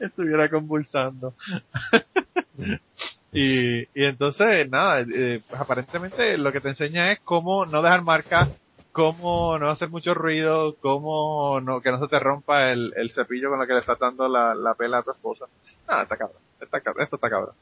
[0.00, 1.34] Estuviera convulsando.
[3.32, 8.02] Y, y entonces, nada, eh, pues aparentemente lo que te enseña es cómo no dejar
[8.02, 8.48] marcas,
[8.98, 13.48] cómo no hacer mucho ruido, cómo no, que no se te rompa el, el cepillo
[13.48, 15.46] con lo que le estás dando la, la pela a tu esposa.
[15.86, 17.54] Nada, está cabrón, está, esto está cabrón.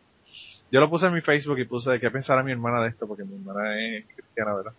[0.73, 3.07] Yo lo puse en mi Facebook y puse qué pensar a mi hermana de esto,
[3.07, 4.73] porque mi hermana es cristiana, ¿verdad?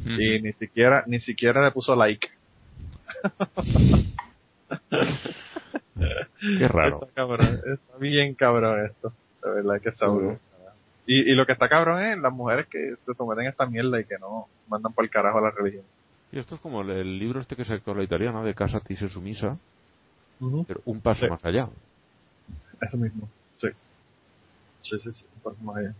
[0.00, 0.20] Mm.
[0.20, 2.28] Y ni siquiera, ni siquiera le puso like.
[6.58, 7.00] Qué raro.
[7.00, 9.10] Está, cabrón, está bien cabrón esto.
[9.42, 10.38] La verdad que está uh
[11.06, 14.00] y, y lo que está cabrón es las mujeres que se someten a esta mierda
[14.00, 15.84] y que no mandan por el carajo a la religión.
[16.34, 19.08] Sí, esto es como el, el libro este que sacó la italiana de Casa Tise
[19.08, 19.56] Sumisa,
[20.40, 20.64] uh -huh.
[20.66, 21.30] pero un paso sí.
[21.30, 21.68] más allá.
[22.80, 23.68] Eso mismo, sí.
[24.82, 25.94] Sí, sí, sí, por más bien.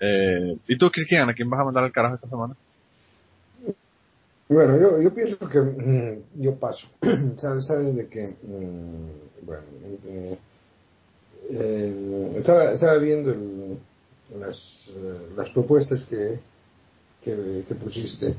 [0.00, 2.56] Eh, ¿Y tú, Cristian, a quién vas a mandar al carajo esta semana?
[4.48, 6.88] Bueno, yo, yo pienso que mm, yo paso.
[7.36, 9.62] ¿Sabes, sabes de que, mm, bueno,
[10.04, 10.38] eh,
[11.50, 13.78] eh, estaba, estaba viendo el-
[14.36, 16.40] las, eh, las propuestas que,
[17.22, 18.34] que, que pusiste.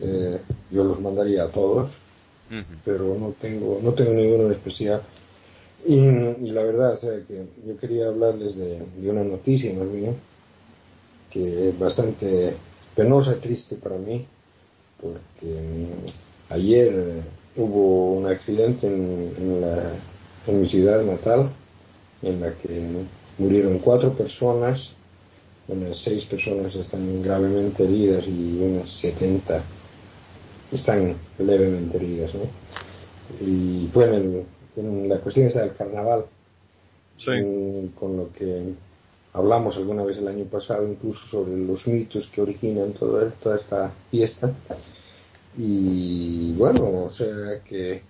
[0.00, 0.38] Eh,
[0.70, 1.90] yo los mandaría a todos,
[2.84, 5.02] pero no tengo, no tengo ninguno en especial.
[5.84, 9.90] Y, y la verdad, o sea, que yo quería hablarles de, de una noticia más
[9.90, 10.16] bien,
[11.30, 12.54] que es bastante
[12.94, 14.26] penosa triste para mí,
[15.00, 17.22] porque mm, ayer
[17.56, 19.92] hubo un accidente en, en, la,
[20.46, 21.50] en mi ciudad natal,
[22.22, 22.80] en la que
[23.38, 24.90] murieron cuatro personas,
[25.68, 29.62] unas seis personas están gravemente heridas y unas 70
[30.72, 32.40] están levemente heridas, ¿no?
[33.40, 34.44] Y bueno, el-
[34.76, 36.26] en la cuestión esa del carnaval,
[37.18, 37.30] Sí.
[37.30, 38.74] mm, con lo que
[39.32, 43.90] hablamos alguna vez el año pasado, incluso sobre los mitos que originan todo, toda esta
[44.10, 44.52] fiesta.
[45.56, 48.02] Y bueno, o sea que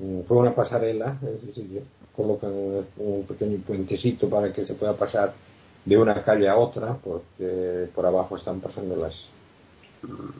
[0.00, 1.82] mm, fue una pasarela, es decir,
[2.14, 5.34] colocan un, un pequeño puentecito para que se pueda pasar
[5.84, 9.14] de una calle a otra, porque por abajo están pasando las,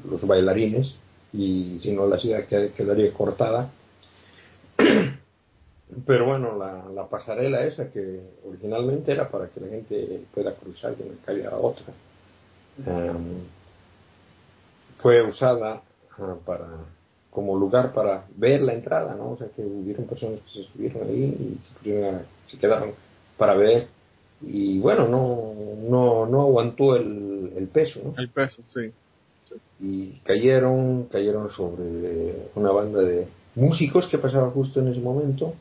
[0.08, 0.94] los bailarines
[1.32, 3.70] y si no la ciudad qued- quedaría cortada.
[6.06, 10.96] Pero bueno, la, la pasarela esa que originalmente era para que la gente pueda cruzar
[10.96, 11.86] de una calle a otra,
[12.86, 13.42] em,
[14.98, 15.82] fue usada
[16.18, 16.66] ah, para
[17.30, 19.32] como lugar para ver la entrada, ¿no?
[19.32, 22.12] O sea que hubieron personas que se subieron ahí y se,
[22.48, 22.92] se quedaron
[23.36, 23.88] para ver
[24.42, 25.52] y bueno, no,
[25.88, 28.14] no, no aguantó el, el peso, ¿no?
[28.16, 28.92] El peso, sí.
[29.80, 35.54] Y cayeron, cayeron sobre una banda de músicos que pasaba justo en ese momento.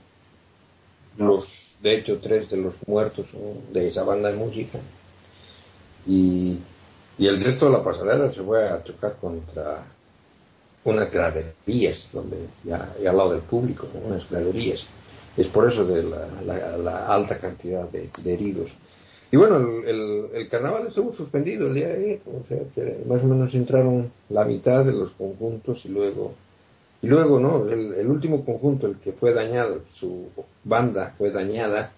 [1.17, 1.45] Los,
[1.81, 3.27] de hecho, tres de los muertos
[3.71, 4.79] de esa banda de música.
[6.05, 6.59] Y,
[7.17, 9.85] y el resto de la pasarela se fue a chocar contra
[10.83, 14.85] unas graderías, donde ya, al lado del público, unas graderías.
[15.37, 18.71] Es por eso de la, alta cantidad de heridos.
[19.31, 23.21] Y bueno, el, el, carnaval estuvo suspendido el día de ayer, o sea que más
[23.21, 26.33] o menos entraron la mitad de los conjuntos y luego,
[27.03, 30.29] y luego no, el, último conjunto, el que fue dañado, su
[30.63, 31.91] banda fue dañada,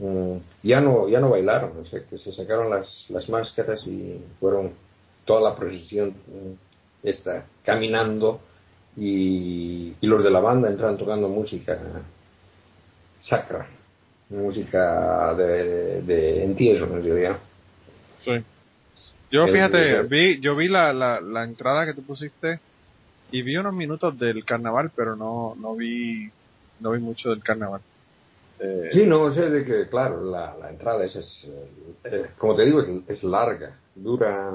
[0.00, 4.20] mm, ya no, ya no bailaron, o sea que se sacaron las, las máscaras y
[4.40, 4.72] fueron
[5.24, 8.40] toda la procesión mm, esta caminando
[8.96, 11.78] y, y los de la banda entran tocando música
[13.20, 13.68] sacra,
[14.30, 17.36] música de, de entierro en realidad.
[18.24, 18.32] Sí.
[19.30, 22.60] Yo, El- fíjate, el- vi, yo vi la, la, la entrada que tú pusiste
[23.30, 26.30] y vi unos minutos del carnaval, pero no, no vi,
[26.80, 27.80] no vi mucho del carnaval.
[28.60, 31.68] Eh, Sí, no, sé de que, claro, la, la entrada esa es, eh,
[32.04, 33.78] eh, como te digo, es, es larga.
[33.94, 34.50] Dura,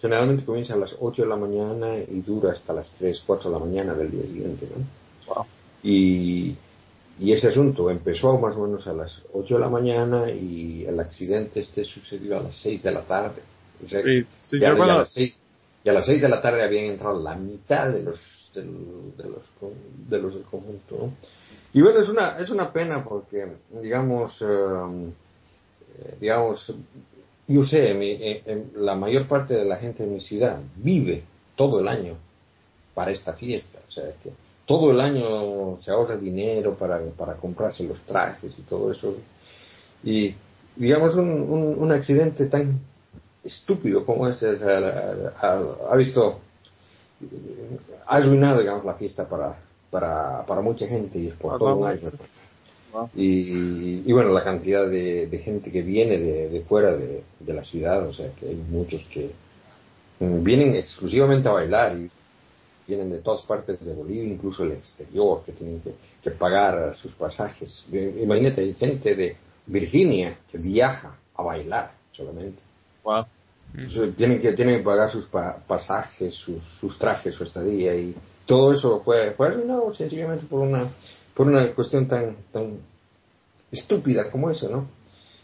[0.00, 3.58] generalmente comienza a las 8 de la mañana y dura hasta las 3, 4 de
[3.58, 5.34] la mañana del día siguiente, ¿no?
[5.34, 5.44] Wow.
[5.82, 6.56] Y,
[7.18, 10.98] y ese asunto empezó más o menos a las 8 de la mañana y el
[10.98, 13.42] accidente este sucedió a las 6 de la tarde.
[13.84, 15.38] O sea, Sí, sí, ya, a las 6,
[15.84, 18.18] y a las 6 de la tarde habían entrado la mitad de los
[18.54, 19.42] del, de los
[20.08, 21.12] de los del conjunto ¿no?
[21.72, 23.48] y bueno es una es una pena porque
[23.82, 25.12] digamos eh,
[25.98, 26.72] eh, digamos
[27.48, 31.24] yo sé mi- eh, la mayor parte de la gente de mi ciudad vive
[31.56, 32.16] todo el año
[32.94, 34.30] para esta fiesta o sea que
[34.66, 39.14] todo el año se ahorra dinero para, para comprarse los trajes y todo eso.
[40.02, 40.34] Y
[40.76, 42.80] digamos un, un, un accidente tan
[43.42, 44.58] estúpido como ese
[45.40, 46.40] ha, visto
[48.06, 49.56] ha arruinado digamos la fiesta para
[49.90, 52.10] para, para mucha gente y es por todo un año.
[53.14, 57.52] y, y bueno la cantidad de, de gente que viene de, de fuera de, de
[57.52, 59.30] la ciudad o sea que hay muchos que
[60.20, 62.10] mm, vienen exclusivamente a bailar y
[62.86, 67.12] vienen de todas partes de Bolivia incluso el exterior que tienen que, que pagar sus
[67.12, 69.36] pasajes imagínate hay gente de
[69.66, 72.60] Virginia que viaja a bailar solamente
[73.04, 73.24] wow.
[73.92, 78.14] So, tienen que tienen que pagar sus pa- pasajes, sus, sus trajes, su estadía y
[78.46, 80.88] todo eso fue fue arruinado sencillamente por una
[81.34, 82.78] por una cuestión tan tan
[83.72, 84.86] estúpida como eso, ¿no?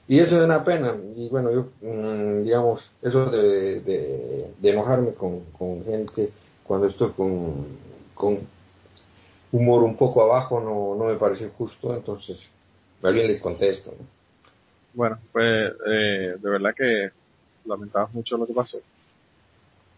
[0.07, 5.13] Y eso es una pena y bueno yo mm, digamos eso de, de, de enojarme
[5.15, 6.31] con, con gente
[6.71, 7.67] cuando estoy con,
[8.15, 8.39] con
[9.51, 12.39] humor un poco abajo no, no me parece justo entonces
[13.03, 14.07] bien les contesto, ¿no?
[14.95, 17.11] Bueno, pues eh, de verdad que
[17.65, 18.79] lamentamos mucho lo que pasó.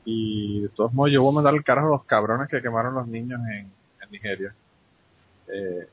[0.07, 2.94] Y de todos modos, yo voy a mandar al carajo a los cabrones que quemaron
[2.94, 3.66] los niños en,
[4.03, 4.55] en Nigeria.
[5.49, 5.89] Eh,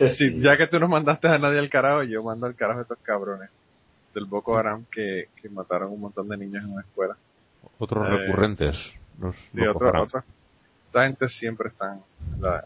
[0.18, 2.82] sí, ya que tú no mandaste a nadie al carajo, yo mando al carajo a
[2.82, 3.50] estos cabrones.
[4.14, 7.16] del Boko Haram que, que mataron un montón de niños en una escuela.
[7.78, 8.76] Otros Eh, recurrentes.
[9.20, 10.02] Los Sí, Boko otro, Haram.
[10.02, 10.24] otro.
[10.86, 12.00] Esta gente siempre están
[12.34, 12.64] en, la-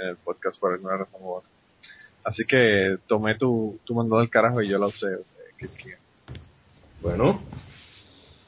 [0.00, 1.50] en el podcast por alguna razón u otra.
[2.24, 5.06] Así que tomé tu, tu mandado del carajo y yo la usé.
[5.06, 5.24] eh,
[5.56, 5.98] que- que-
[7.02, 7.40] Bueno,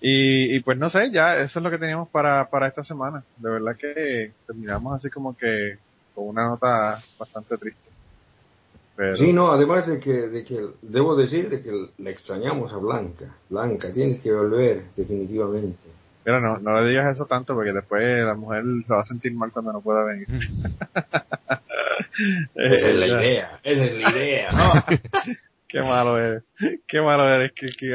[0.03, 3.23] Y, y pues no sé, ya eso es lo que teníamos para, para esta semana.
[3.37, 5.77] De verdad que terminamos así como que
[6.15, 7.91] con una nota bastante triste.
[8.97, 12.79] Pero, sí, no, además de que, de que debo decir de que le extrañamos a
[12.79, 13.27] Blanca.
[13.51, 15.85] Blanca, tienes que volver, definitivamente.
[16.25, 19.33] Mira, no, no le digas eso tanto porque después la mujer se va a sentir
[19.35, 20.27] mal cuando no pueda venir.
[22.55, 24.73] Esa es la Eh, idea, esa es la idea, ¿no?
[25.69, 26.43] Qué malo eres.
[26.89, 27.93] Qué malo eres, Kiki.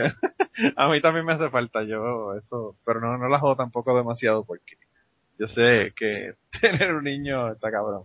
[0.78, 4.46] A mí también me hace falta yo eso, pero no, no la jodo tampoco demasiado
[4.46, 4.78] porque
[5.38, 8.04] yo sé que tener un niño está cabrón.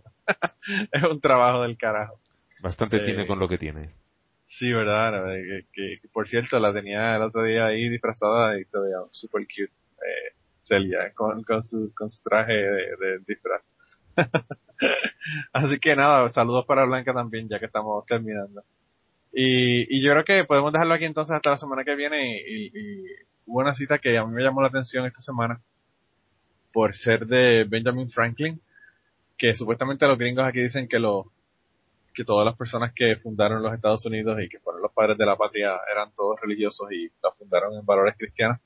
[0.91, 2.19] es un trabajo del carajo.
[2.61, 3.91] Bastante Eh, tiene con lo que tiene.
[4.47, 5.23] Sí, verdad.
[5.25, 9.71] Que, que, por cierto la tenía el otro día ahí disfrazada y todavía super cute.
[10.01, 11.91] Eh, Celia con, su
[12.23, 13.61] traje de, de disfraz.
[15.53, 18.63] Así que nada, saludos para Blanca también ya que estamos terminando.
[19.33, 22.67] Y, y yo creo que podemos dejarlo aquí entonces hasta la semana que viene y,
[22.67, 23.05] y
[23.45, 25.61] hubo una cita que a mí me llamó la atención esta semana
[26.73, 28.61] por ser de Benjamin Franklin,
[29.37, 31.27] que supuestamente los gringos aquí dicen que los
[32.13, 35.25] que todas las personas que fundaron los Estados Unidos y que fueron los padres de
[35.25, 38.59] la patria eran todos religiosos y la fundaron en valores cristianos.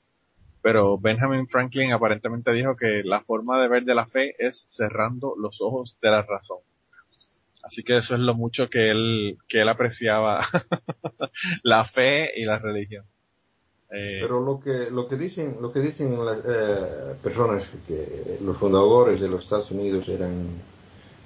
[0.66, 5.34] Pero Benjamin Franklin aparentemente dijo que la forma de ver de la fe es cerrando
[5.40, 6.58] los ojos de la razón.
[7.62, 10.40] Así que eso es lo mucho que él, que él apreciaba
[11.62, 13.04] la fe y la religión.
[13.92, 18.56] Eh, Pero lo que, lo que dicen, lo que dicen las eh, personas que los
[18.56, 20.48] fundadores de los Estados Unidos eran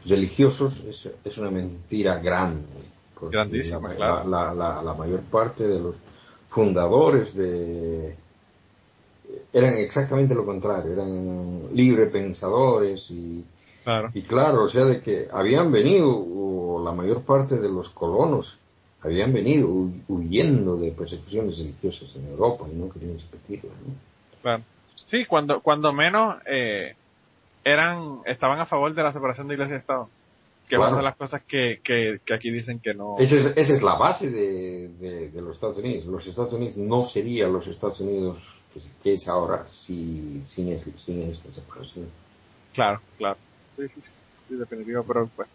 [0.04, 2.68] religiosos es, es una mentira grande.
[3.18, 4.28] Grandísima, la, claro.
[4.28, 5.96] la, la, la mayor parte de los
[6.50, 8.19] fundadores de
[9.52, 13.44] eran exactamente lo contrario, eran libre pensadores y,
[13.84, 14.10] claro.
[14.14, 18.58] y claro, o sea, de que habían venido, o la mayor parte de los colonos
[19.02, 23.94] habían venido hu- huyendo de persecuciones religiosas en Europa y no querían repetirlas, ¿no?
[24.42, 24.62] Claro.
[25.06, 26.94] Sí, cuando, cuando menos eh,
[27.64, 30.08] eran, estaban a favor de la separación de iglesia y Estado.
[30.68, 33.16] Que es una de las cosas que, que, que aquí dicen que no.
[33.18, 36.06] Esa es, esa es la base de, de- de los Estados Unidos.
[36.06, 38.38] Los Estados Unidos no serían los Estados Unidos
[38.72, 42.08] que, que es ahora si, sin, es- sin esta separación.
[42.72, 43.38] Claro, claro.
[43.76, 44.12] Sí, sí, sí,
[44.48, 45.48] sí, definitivo, pero pues,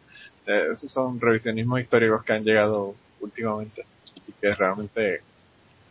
[0.45, 3.83] eh, esos son revisionismos históricos que han llegado últimamente
[4.25, 5.21] y que realmente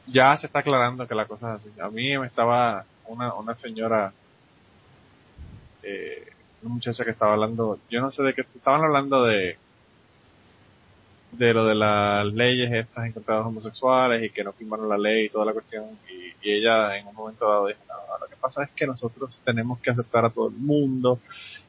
[0.07, 1.81] ya se está aclarando que la cosa es así.
[1.81, 4.15] A mí me estaba una, una señora,
[5.83, 6.25] eh,
[6.63, 9.61] una muchacha que estaba hablando, yo no sé de qué, estaban hablando de
[11.31, 14.89] de lo de las leyes estas en contra de los homosexuales y que no firmaron
[14.89, 18.19] la ley y toda la cuestión y, y ella en un momento dado dijo no,
[18.19, 21.19] lo que pasa es que nosotros tenemos que aceptar a todo el mundo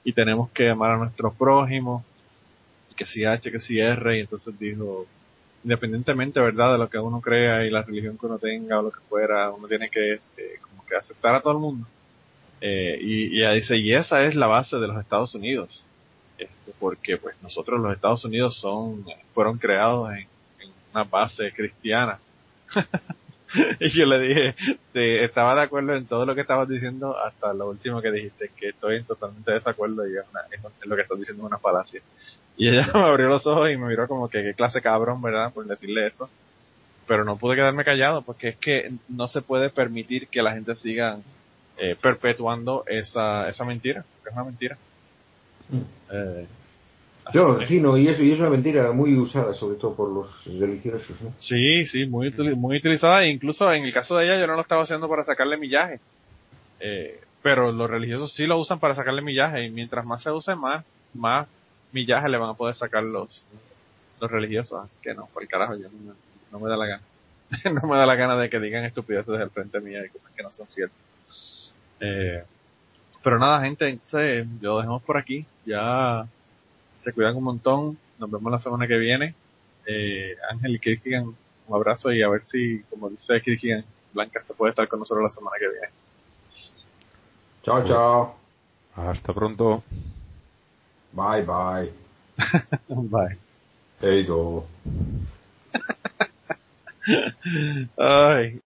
[0.03, 2.03] y tenemos que amar a nuestro prójimo
[2.91, 5.07] y que si H que si R y entonces dijo
[5.63, 8.91] independientemente verdad de lo que uno crea y la religión que uno tenga o lo
[8.91, 11.87] que fuera uno tiene que eh, como que aceptar a todo el mundo.
[12.61, 15.85] Eh, y, y ella dice y esa es la base de los Estados Unidos
[16.37, 20.27] este, porque pues nosotros los Estados Unidos son fueron creados en
[20.91, 22.19] una base cristiana
[23.79, 24.55] y yo le dije
[24.93, 28.51] te- estaba de acuerdo en todo lo que estabas diciendo hasta lo último que dijiste
[28.57, 31.59] que estoy en totalmente desacuerdo y es, una- es- lo que estás diciendo es una
[31.59, 32.01] falacia
[32.57, 35.53] y ella me abrió los ojos y me miró como que qué clase cabrón verdad
[35.53, 36.29] por decirle eso
[37.07, 40.75] pero no pude quedarme callado porque es que no se puede permitir que la gente
[40.75, 41.19] siga
[41.77, 44.77] eh, perpetuando esa esa mentira que es una mentira.
[46.11, 46.47] Eh,
[47.31, 50.59] que- sí, no, y, eso, y es una mentira muy usada, sobre todo por los
[50.59, 51.19] religiosos.
[51.21, 51.33] ¿no?
[51.39, 53.23] Sí, sí, muy, muy utilizada.
[53.23, 55.99] E incluso en el caso de ella, yo no lo estaba haciendo para sacarle millaje.
[56.79, 59.65] Eh, pero los religiosos sí lo usan para sacarle millaje.
[59.65, 61.47] Y mientras más se use, más, más
[61.91, 63.47] millaje le van a poder sacar los,
[64.19, 64.83] los religiosos.
[64.83, 66.13] Así que no, por el carajo, yo no me,
[66.51, 67.03] no me da la gana.
[67.81, 70.43] no me da la gana de que digan estupideces al frente mía y cosas que
[70.43, 71.01] no son ciertas.
[71.99, 72.43] Eh,
[73.23, 75.45] pero nada, gente, entonces lo dejamos por aquí.
[75.65, 76.25] Ya
[77.05, 77.97] se cuidan un montón.
[78.17, 79.35] Nos vemos la semana que viene.
[79.85, 81.35] Eh, Ángel y Kirkigan,
[81.67, 85.23] un abrazo y a ver si, como dice Kirkigan, Blanca esto puede estar con nosotros
[85.23, 85.89] la semana que viene.
[87.61, 88.35] Chao, chao.
[88.95, 89.83] Hasta pronto.
[91.11, 91.91] Bye, bye.
[92.89, 93.37] Bye.
[94.01, 94.27] Hey.
[97.97, 98.61] Ay,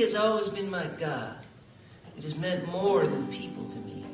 [0.00, 1.44] Beauty has always been my God.
[2.16, 4.06] it has meant more than people to me.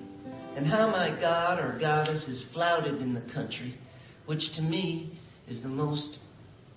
[0.57, 3.79] And how my god or goddess is flouted in the country,
[4.25, 6.19] which to me is the most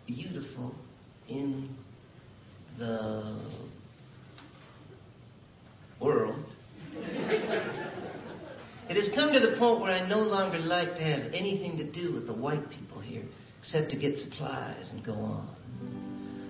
[0.06, 0.76] beautiful
[1.28, 1.76] in
[2.78, 3.50] the
[6.00, 6.46] world.
[8.90, 11.92] It has come to the point where I no longer like to have anything to
[11.92, 13.26] do with the white people here,
[13.60, 16.09] except to get supplies and go on.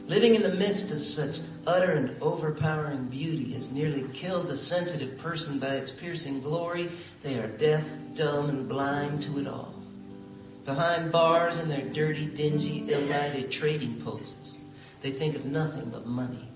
[0.10, 1.36] Living in the midst of such
[1.68, 6.90] utter and overpowering beauty has nearly killed a sensitive person by its piercing glory.
[7.24, 7.84] They are deaf,
[8.18, 9.76] dumb, and blind to it all.
[10.66, 14.56] Behind bars and their dirty, dingy, ill-lighted trading posts,
[15.04, 16.50] they think of nothing but money.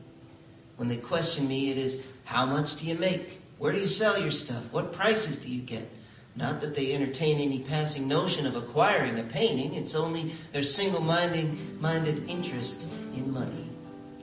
[0.77, 3.37] When they question me, it is, how much do you make?
[3.59, 4.63] Where do you sell your stuff?
[4.71, 5.87] What prices do you get?
[6.35, 11.01] Not that they entertain any passing notion of acquiring a painting, it's only their single
[11.01, 13.69] minded interest in money.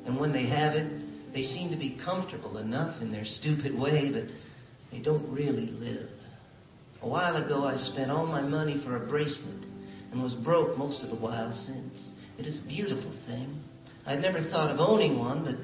[0.07, 4.11] And when they have it, they seem to be comfortable enough in their stupid way,
[4.13, 4.25] but
[4.91, 6.09] they don't really live.
[7.03, 9.65] A while ago, I spent all my money for a bracelet
[10.13, 11.99] and was broke most of the while since.
[12.39, 13.63] It is a beautiful thing.
[14.07, 15.61] I'd never thought of owning one, but it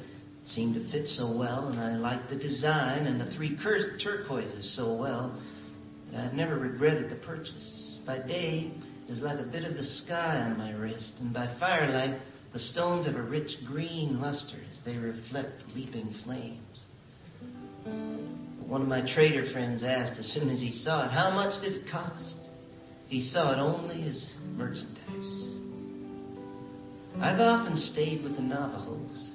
[0.47, 4.77] seemed to fit so well, and I liked the design and the three cur- turquoises
[4.77, 5.40] so well
[6.12, 7.98] that I've never regretted the purchase.
[8.07, 8.73] By day,
[9.09, 12.20] it is like a bit of the sky on my wrist, and by firelight,
[12.57, 16.81] the stones have a rich green luster as they reflect leaping flames.
[18.66, 21.74] One of my trader friends asked as soon as he saw it, How much did
[21.74, 22.49] it cost?
[23.09, 25.51] He saw it only as merchandise.
[27.20, 29.33] I've often stayed with the Navajos.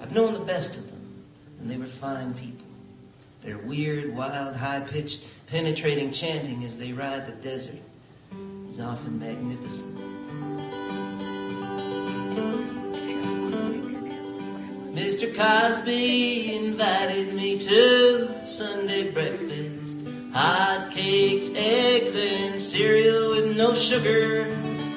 [0.00, 1.24] I've known the best of them,
[1.60, 2.66] and they were fine people.
[3.44, 7.82] Their weird, wild, high pitched, penetrating chanting as they ride the desert
[8.72, 9.97] is often magnificent.
[14.94, 15.34] Mr.
[15.34, 20.06] Cosby invited me to Sunday breakfast.
[20.32, 24.46] Hot cakes, eggs, and cereal with no sugar.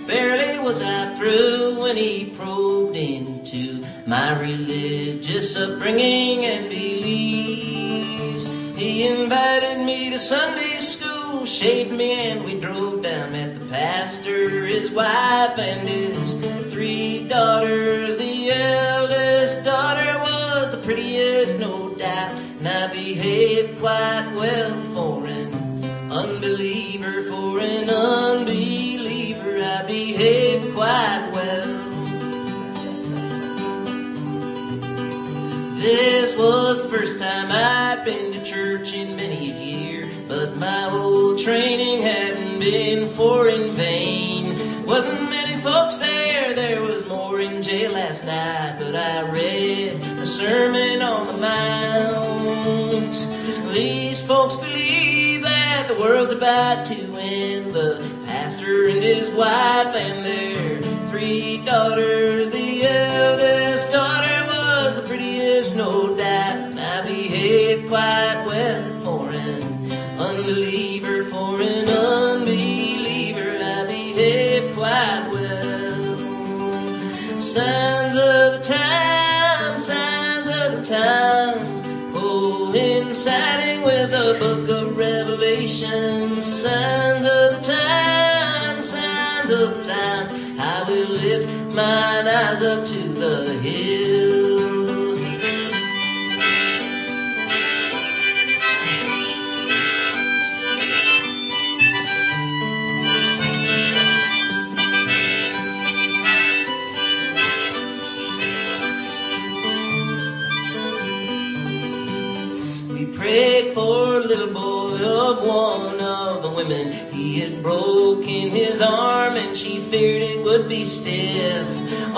[0.07, 8.45] Barely was I through when he probed into my religious upbringing and beliefs.
[8.77, 13.31] He invited me to Sunday school, shaved me, and we drove down.
[13.31, 16.10] Met the pastor, his wife, and his
[17.31, 18.17] daughters.
[18.19, 24.20] The eldest daughter was the prettiest, no doubt, and I behaved quite
[56.41, 57.69] about to end.
[57.69, 62.30] The pastor and his wife and their three daughters,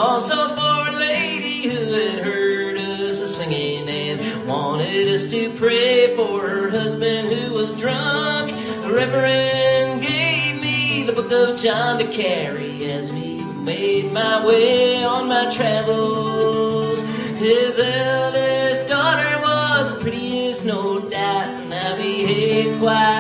[0.03, 6.43] Also for a lady who had heard us singing and wanted us to pray for
[6.43, 8.51] her husband who was drunk.
[8.84, 15.07] The Reverend gave me the book of John to carry as we made my way
[15.07, 16.99] on my travels.
[17.39, 23.12] His eldest daughter was the prettiest, no doubt, and I behaved quite